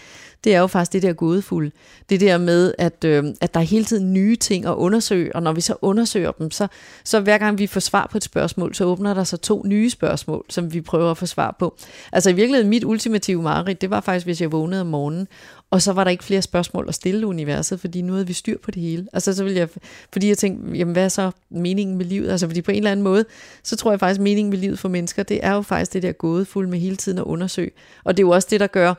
det 0.45 0.55
er 0.55 0.61
jo 0.61 0.67
faktisk 0.67 0.93
det 0.93 1.03
der 1.03 1.13
gådefulde. 1.13 1.71
Det 2.11 2.21
der 2.21 2.39
med, 2.39 2.75
at, 2.79 3.05
øh, 3.05 3.25
at 3.41 3.55
der 3.55 3.61
er 3.61 3.65
hele 3.65 3.85
tiden 3.85 4.13
nye 4.13 4.37
ting 4.37 4.67
at 4.67 4.75
undersøge, 4.75 5.37
og 5.37 5.43
når 5.43 5.53
vi 5.53 5.61
så 5.61 5.75
undersøger 5.83 6.31
dem, 6.33 6.51
så, 6.51 6.67
så 7.05 7.21
hver 7.21 7.39
gang 7.39 7.59
vi 7.59 7.67
får 7.67 7.81
svar 7.81 8.09
på 8.11 8.17
et 8.17 8.25
spørgsmål, 8.25 8.75
så 8.75 8.85
åbner 8.85 9.15
der 9.15 9.25
sig 9.25 9.41
to 9.41 9.63
nye 9.67 9.91
spørgsmål, 9.91 10.45
som 10.49 10.73
vi 10.73 10.81
prøver 10.81 11.11
at 11.11 11.17
få 11.17 11.27
svar 11.27 11.57
på. 11.59 11.77
Altså 12.13 12.31
i 12.31 12.33
virkeligheden, 12.33 12.71
mit 12.71 12.85
ultimative 12.85 13.43
mareridt, 13.43 13.81
det 13.81 13.91
var 13.91 14.01
faktisk, 14.01 14.27
hvis 14.27 14.41
jeg 14.41 14.53
vågnede 14.53 14.81
om 14.81 14.87
morgenen, 14.87 15.29
og 15.71 15.83
så 15.83 15.93
var 15.93 16.05
der 16.05 16.11
ikke 16.11 16.25
flere 16.25 16.43
spørgsmål 16.43 16.85
at 16.89 16.95
stille 16.95 17.27
universet, 17.27 17.81
fordi 17.81 18.03
nu 18.03 18.13
havde 18.13 18.27
vi 18.27 18.33
styr 18.33 18.59
på 18.59 18.71
det 18.71 18.83
hele. 18.83 19.07
Altså 19.13 19.35
så 19.35 19.45
ville 19.45 19.59
jeg, 19.59 19.69
fordi 20.13 20.29
jeg 20.29 20.39
tænkte, 20.39 20.79
jamen 20.79 20.93
hvad 20.93 21.05
er 21.05 21.09
så 21.09 21.31
meningen 21.51 21.99
med 21.99 22.05
livet? 22.05 22.31
Altså 22.31 22.47
fordi 22.47 22.63
på 22.63 22.71
en 22.71 22.77
eller 22.77 22.91
anden 22.91 23.05
måde, 23.05 23.25
så 23.63 23.77
tror 23.77 23.93
jeg 23.93 24.01
faktisk, 24.01 24.19
at 24.19 24.23
meningen 24.23 24.51
med 24.51 24.59
livet 24.59 24.79
for 24.79 24.89
mennesker, 24.89 25.23
det 25.23 25.41
er 25.43 25.53
jo 25.53 25.63
faktisk 25.63 25.93
det 25.93 26.03
der 26.03 26.13
gådefulde 26.13 26.71
med 26.71 26.79
hele 26.79 26.97
tiden 26.97 27.19
at 27.19 27.25
undersøge. 27.25 27.71
Og 28.05 28.17
det 28.17 28.23
er 28.23 28.27
jo 28.27 28.31
også 28.31 28.49
det, 28.51 28.61
der 28.61 28.67
gør 28.67 28.95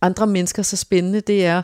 andre 0.00 0.26
mennesker 0.26 0.62
så 0.62 0.76
spændende, 0.76 1.20
det 1.20 1.46
er, 1.46 1.62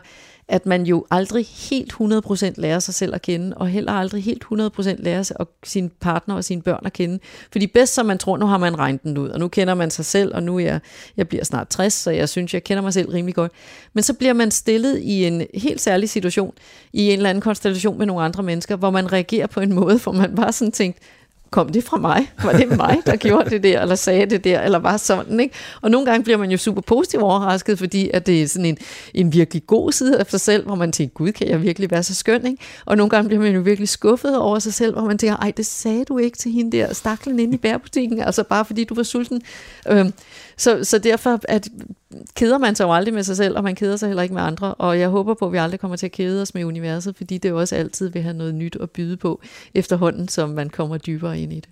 at 0.51 0.65
man 0.65 0.83
jo 0.83 1.05
aldrig 1.11 1.45
helt 1.69 1.93
100% 1.93 2.53
lærer 2.57 2.79
sig 2.79 2.93
selv 2.93 3.15
at 3.15 3.21
kende, 3.21 3.57
og 3.57 3.67
heller 3.67 3.91
aldrig 3.91 4.23
helt 4.23 4.43
100% 4.43 5.03
lærer 5.03 5.23
sig 5.23 5.39
og 5.39 5.49
sin 5.63 5.91
partner 6.01 6.35
og 6.35 6.43
sine 6.43 6.61
børn 6.61 6.85
at 6.85 6.93
kende. 6.93 7.19
Fordi 7.51 7.67
bedst 7.67 7.93
som 7.93 8.05
man 8.05 8.17
tror, 8.17 8.37
nu 8.37 8.45
har 8.45 8.57
man 8.57 8.79
regnet 8.79 9.03
den 9.03 9.17
ud, 9.17 9.29
og 9.29 9.39
nu 9.39 9.47
kender 9.47 9.73
man 9.73 9.91
sig 9.91 10.05
selv, 10.05 10.35
og 10.35 10.43
nu 10.43 10.55
er 10.55 10.63
jeg, 10.63 10.79
jeg 11.17 11.27
bliver 11.27 11.43
snart 11.43 11.67
60, 11.67 11.93
så 11.93 12.11
jeg 12.11 12.29
synes, 12.29 12.53
jeg 12.53 12.63
kender 12.63 12.83
mig 12.83 12.93
selv 12.93 13.09
rimelig 13.09 13.35
godt. 13.35 13.51
Men 13.93 14.03
så 14.03 14.13
bliver 14.13 14.33
man 14.33 14.51
stillet 14.51 14.99
i 14.99 15.25
en 15.25 15.45
helt 15.53 15.81
særlig 15.81 16.09
situation, 16.09 16.53
i 16.93 17.09
en 17.09 17.17
eller 17.17 17.29
anden 17.29 17.41
konstellation 17.41 17.97
med 17.97 18.05
nogle 18.05 18.23
andre 18.23 18.43
mennesker, 18.43 18.75
hvor 18.75 18.89
man 18.89 19.11
reagerer 19.11 19.47
på 19.47 19.59
en 19.59 19.73
måde, 19.73 19.97
hvor 19.97 20.11
man 20.11 20.35
bare 20.35 20.51
sådan 20.51 20.71
tænkt, 20.71 20.97
kom 21.51 21.69
det 21.69 21.83
fra 21.83 21.97
mig? 21.97 22.31
Var 22.43 22.51
det 22.51 22.77
mig, 22.77 22.97
der 23.05 23.15
gjorde 23.15 23.49
det 23.49 23.63
der, 23.63 23.81
eller 23.81 23.95
sagde 23.95 24.25
det 24.25 24.43
der, 24.43 24.61
eller 24.61 24.79
var 24.79 24.97
sådan, 24.97 25.39
ikke? 25.39 25.55
Og 25.81 25.91
nogle 25.91 26.05
gange 26.05 26.23
bliver 26.23 26.37
man 26.37 26.51
jo 26.51 26.57
super 26.57 26.81
positivt 26.81 27.23
overrasket, 27.23 27.79
fordi 27.79 28.09
at 28.13 28.25
det 28.27 28.43
er 28.43 28.47
sådan 28.47 28.65
en, 28.65 28.77
en 29.13 29.33
virkelig 29.33 29.67
god 29.67 29.91
side 29.91 30.19
af 30.19 30.25
sig 30.25 30.39
selv, 30.39 30.65
hvor 30.65 30.75
man 30.75 30.91
tænker, 30.91 31.13
gud, 31.13 31.31
kan 31.31 31.47
jeg 31.47 31.61
virkelig 31.61 31.91
være 31.91 32.03
så 32.03 32.15
skøn, 32.15 32.45
ikke? 32.45 32.63
Og 32.85 32.97
nogle 32.97 33.09
gange 33.09 33.27
bliver 33.27 33.41
man 33.41 33.53
jo 33.53 33.61
virkelig 33.61 33.89
skuffet 33.89 34.37
over 34.37 34.59
sig 34.59 34.73
selv, 34.73 34.93
hvor 34.93 35.03
man 35.03 35.17
tænker, 35.17 35.37
ej, 35.37 35.51
det 35.57 35.65
sagde 35.65 36.05
du 36.05 36.17
ikke 36.17 36.37
til 36.37 36.51
hende 36.51 36.77
der 36.77 36.93
staklen 36.93 37.39
inde 37.39 37.53
i 37.53 37.57
bærbutikken, 37.57 38.21
altså 38.21 38.43
bare 38.43 38.65
fordi 38.65 38.83
du 38.83 38.95
var 38.95 39.03
sulten. 39.03 39.41
Øhm, 39.89 40.13
så, 40.57 40.83
så 40.83 40.97
derfor 40.97 41.39
at, 41.43 41.67
keder 42.35 42.57
man 42.57 42.75
sig 42.75 42.83
jo 42.83 42.93
aldrig 42.93 43.13
med 43.13 43.23
sig 43.23 43.37
selv, 43.37 43.57
og 43.57 43.63
man 43.63 43.75
keder 43.75 43.95
sig 43.95 44.09
heller 44.09 44.23
ikke 44.23 44.35
med 44.35 44.41
andre. 44.41 44.73
Og 44.73 44.99
jeg 44.99 45.09
håber 45.09 45.33
på, 45.33 45.45
at 45.45 45.51
vi 45.51 45.57
aldrig 45.57 45.79
kommer 45.79 45.97
til 45.97 46.05
at 46.05 46.11
kede 46.11 46.41
os 46.41 46.53
med 46.53 46.63
universet, 46.63 47.15
fordi 47.15 47.37
det 47.37 47.49
jo 47.49 47.59
også 47.59 47.75
altid 47.75 48.09
vil 48.09 48.21
have 48.21 48.33
noget 48.33 48.55
nyt 48.55 48.77
at 48.81 48.91
byde 48.91 49.17
på 49.17 49.41
efterhånden, 49.73 50.27
som 50.27 50.49
man 50.49 50.69
kommer 50.69 50.97
dybere 50.97 51.39
ind 51.39 51.53
i 51.53 51.55
det. 51.55 51.69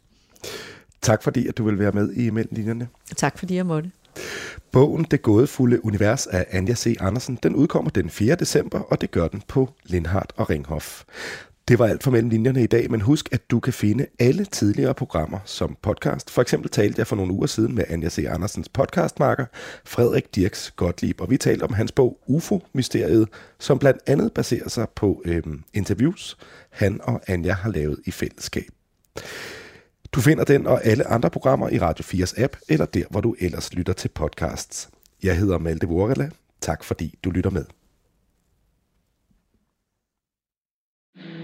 Tak 1.02 1.24
fordi, 1.24 1.48
at 1.48 1.58
du 1.58 1.64
vil 1.64 1.80
være 1.80 1.92
med 1.92 2.14
i 2.14 2.30
Mellemlinjerne. 2.30 2.88
Tak 3.18 3.38
fordi 3.38 3.56
jeg 3.56 3.66
måtte. 3.66 3.92
Bogen 4.72 5.04
Det 5.12 5.22
gådefulde 5.22 5.86
univers 5.86 6.28
af 6.28 6.46
Anja 6.52 6.76
C. 6.76 6.96
Andersen, 7.00 7.40
den 7.44 7.56
udkommer 7.56 7.92
den 7.92 8.10
4. 8.10 8.36
december, 8.36 8.80
og 8.80 9.02
det 9.02 9.12
gør 9.12 9.28
den 9.28 9.44
på 9.48 9.70
Lindhardt 9.86 10.34
og 10.36 10.50
Ringhof. 10.50 11.04
Det 11.70 11.80
var 11.80 11.88
alt 11.88 12.04
for 12.04 12.12
mellem 12.12 12.30
linjerne 12.30 12.64
i 12.64 12.68
dag, 12.68 12.92
men 12.92 13.02
husk, 13.02 13.30
at 13.32 13.52
du 13.52 13.60
kan 13.60 13.74
finde 13.74 14.06
alle 14.20 14.46
tidligere 14.46 14.94
programmer 14.94 15.40
som 15.46 15.78
podcast. 15.82 16.30
For 16.30 16.42
eksempel 16.42 16.70
talte 16.72 17.00
jeg 17.00 17.08
for 17.08 17.16
nogle 17.16 17.34
uger 17.34 17.48
siden 17.48 17.76
med 17.76 17.84
Anja 17.90 18.10
C. 18.10 18.26
Andersens 18.30 18.70
podcastmarker, 18.70 19.46
Frederik 19.86 20.36
Dirks 20.36 20.72
Gottlieb, 20.72 21.22
og 21.22 21.30
vi 21.30 21.38
talte 21.38 21.64
om 21.64 21.74
hans 21.74 21.92
bog 21.92 22.20
UFO-mysteriet, 22.28 23.28
som 23.60 23.80
blandt 23.80 24.00
andet 24.08 24.34
baserer 24.34 24.70
sig 24.70 24.88
på 24.96 25.22
øhm, 25.26 25.64
interviews, 25.74 26.38
han 26.70 27.00
og 27.04 27.22
Anja 27.28 27.54
har 27.54 27.70
lavet 27.70 28.00
i 28.06 28.12
fællesskab. 28.12 28.70
Du 30.12 30.22
finder 30.22 30.44
den 30.44 30.68
og 30.68 30.86
alle 30.86 31.08
andre 31.08 31.30
programmer 31.30 31.70
i 31.70 31.80
Radio 31.80 32.04
4's 32.04 32.44
app, 32.44 32.56
eller 32.70 32.86
der, 32.86 33.04
hvor 33.10 33.22
du 33.22 33.36
ellers 33.40 33.74
lytter 33.74 33.94
til 33.94 34.10
podcasts. 34.10 34.90
Jeg 35.24 35.38
hedder 35.38 35.58
Malte 35.58 35.88
Vorela. 35.88 36.30
Tak 36.62 36.84
fordi 36.84 37.16
du 37.24 37.30
lytter 37.30 37.50
med. 37.50 37.66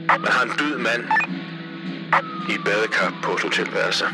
Man 0.07 0.31
har 0.31 0.43
en 0.43 0.51
død 0.59 0.77
mand 0.77 1.03
i 2.49 2.53
et 2.53 2.63
badekar 2.65 3.19
på 3.23 3.31
et 3.31 3.41
hotelværelse. 3.41 4.05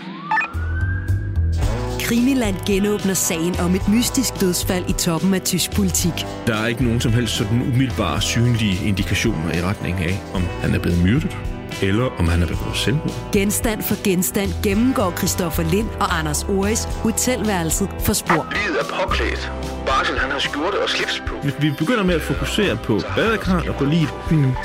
Krimiland 2.02 2.56
genåbner 2.68 3.14
sagen 3.14 3.56
om 3.60 3.76
et 3.76 3.88
mystisk 3.88 4.42
dødsfald 4.42 4.90
i 4.90 4.94
toppen 4.94 5.34
af 5.34 5.42
tysk 5.42 5.76
politik. 5.76 6.14
Der 6.48 6.56
er 6.56 6.68
ikke 6.68 6.84
nogen 6.84 7.02
som 7.02 7.14
helst 7.14 7.34
sådan 7.38 7.62
umiddelbare 7.62 8.22
synlige 8.22 8.88
indikationer 8.88 9.54
i 9.58 9.62
retning 9.62 9.98
af, 9.98 10.20
om 10.34 10.42
han 10.62 10.76
er 10.76 10.80
blevet 10.80 11.04
myrdet, 11.04 11.38
eller 11.82 12.20
om 12.20 12.28
han 12.28 12.42
er 12.44 12.48
begået 12.48 12.78
selvmord. 12.78 13.32
Genstand 13.34 13.84
for 13.84 14.04
genstand 14.04 14.50
gennemgår 14.64 15.14
Christoffer 15.18 15.64
Lind 15.64 15.90
og 16.00 16.20
Anders 16.20 16.44
Oris 16.44 16.84
hotelværelset 16.84 17.90
for 18.00 18.14
spor. 18.14 18.48
Livet 18.66 18.80
er 18.80 18.86
påklædt. 19.02 19.52
Barsel, 19.86 20.18
han 20.20 20.32
har 20.32 20.40
skjorte 20.40 20.82
og 20.84 20.90
slips 20.90 21.24
på. 21.28 21.36
Hvis 21.44 21.54
vi 21.62 21.72
begynder 21.78 22.04
med 22.04 22.16
at 22.16 22.22
fokusere 22.22 22.78
på 22.84 23.02
badekarret 23.16 23.70
og 23.70 23.76
på 23.76 23.86
livet, 23.86 24.14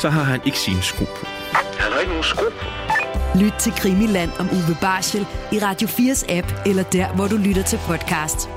så 0.01 0.09
har 0.09 0.23
han 0.23 0.41
ikke 0.47 0.59
sine 0.59 0.83
sko 0.83 1.05
på. 1.05 1.27
Han 1.53 1.93
har 1.93 2.01
ikke 2.01 2.11
nogen 2.13 2.25
sko 2.25 2.45
på. 2.61 2.67
Lyt 3.39 3.53
til 3.61 3.73
Krimiland 3.73 4.31
om 4.39 4.49
Uwe 4.51 4.77
Barschel 4.81 5.27
i 5.53 5.59
Radio 5.59 5.89
4's 5.89 6.33
app, 6.33 6.53
eller 6.67 6.83
der, 6.83 7.15
hvor 7.15 7.27
du 7.29 7.37
lytter 7.37 7.63
til 7.63 7.79
podcast. 7.87 8.49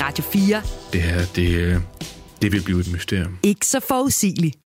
Radio 0.00 0.24
4. 0.24 0.62
Det 0.92 1.02
her, 1.02 1.20
det, 1.36 1.48
øh, 1.48 1.76
det 2.42 2.52
vil 2.52 2.62
blive 2.62 2.80
et 2.80 2.92
mysterium. 2.92 3.38
Ikke 3.42 3.66
så 3.66 3.80
forudsigeligt. 3.80 4.60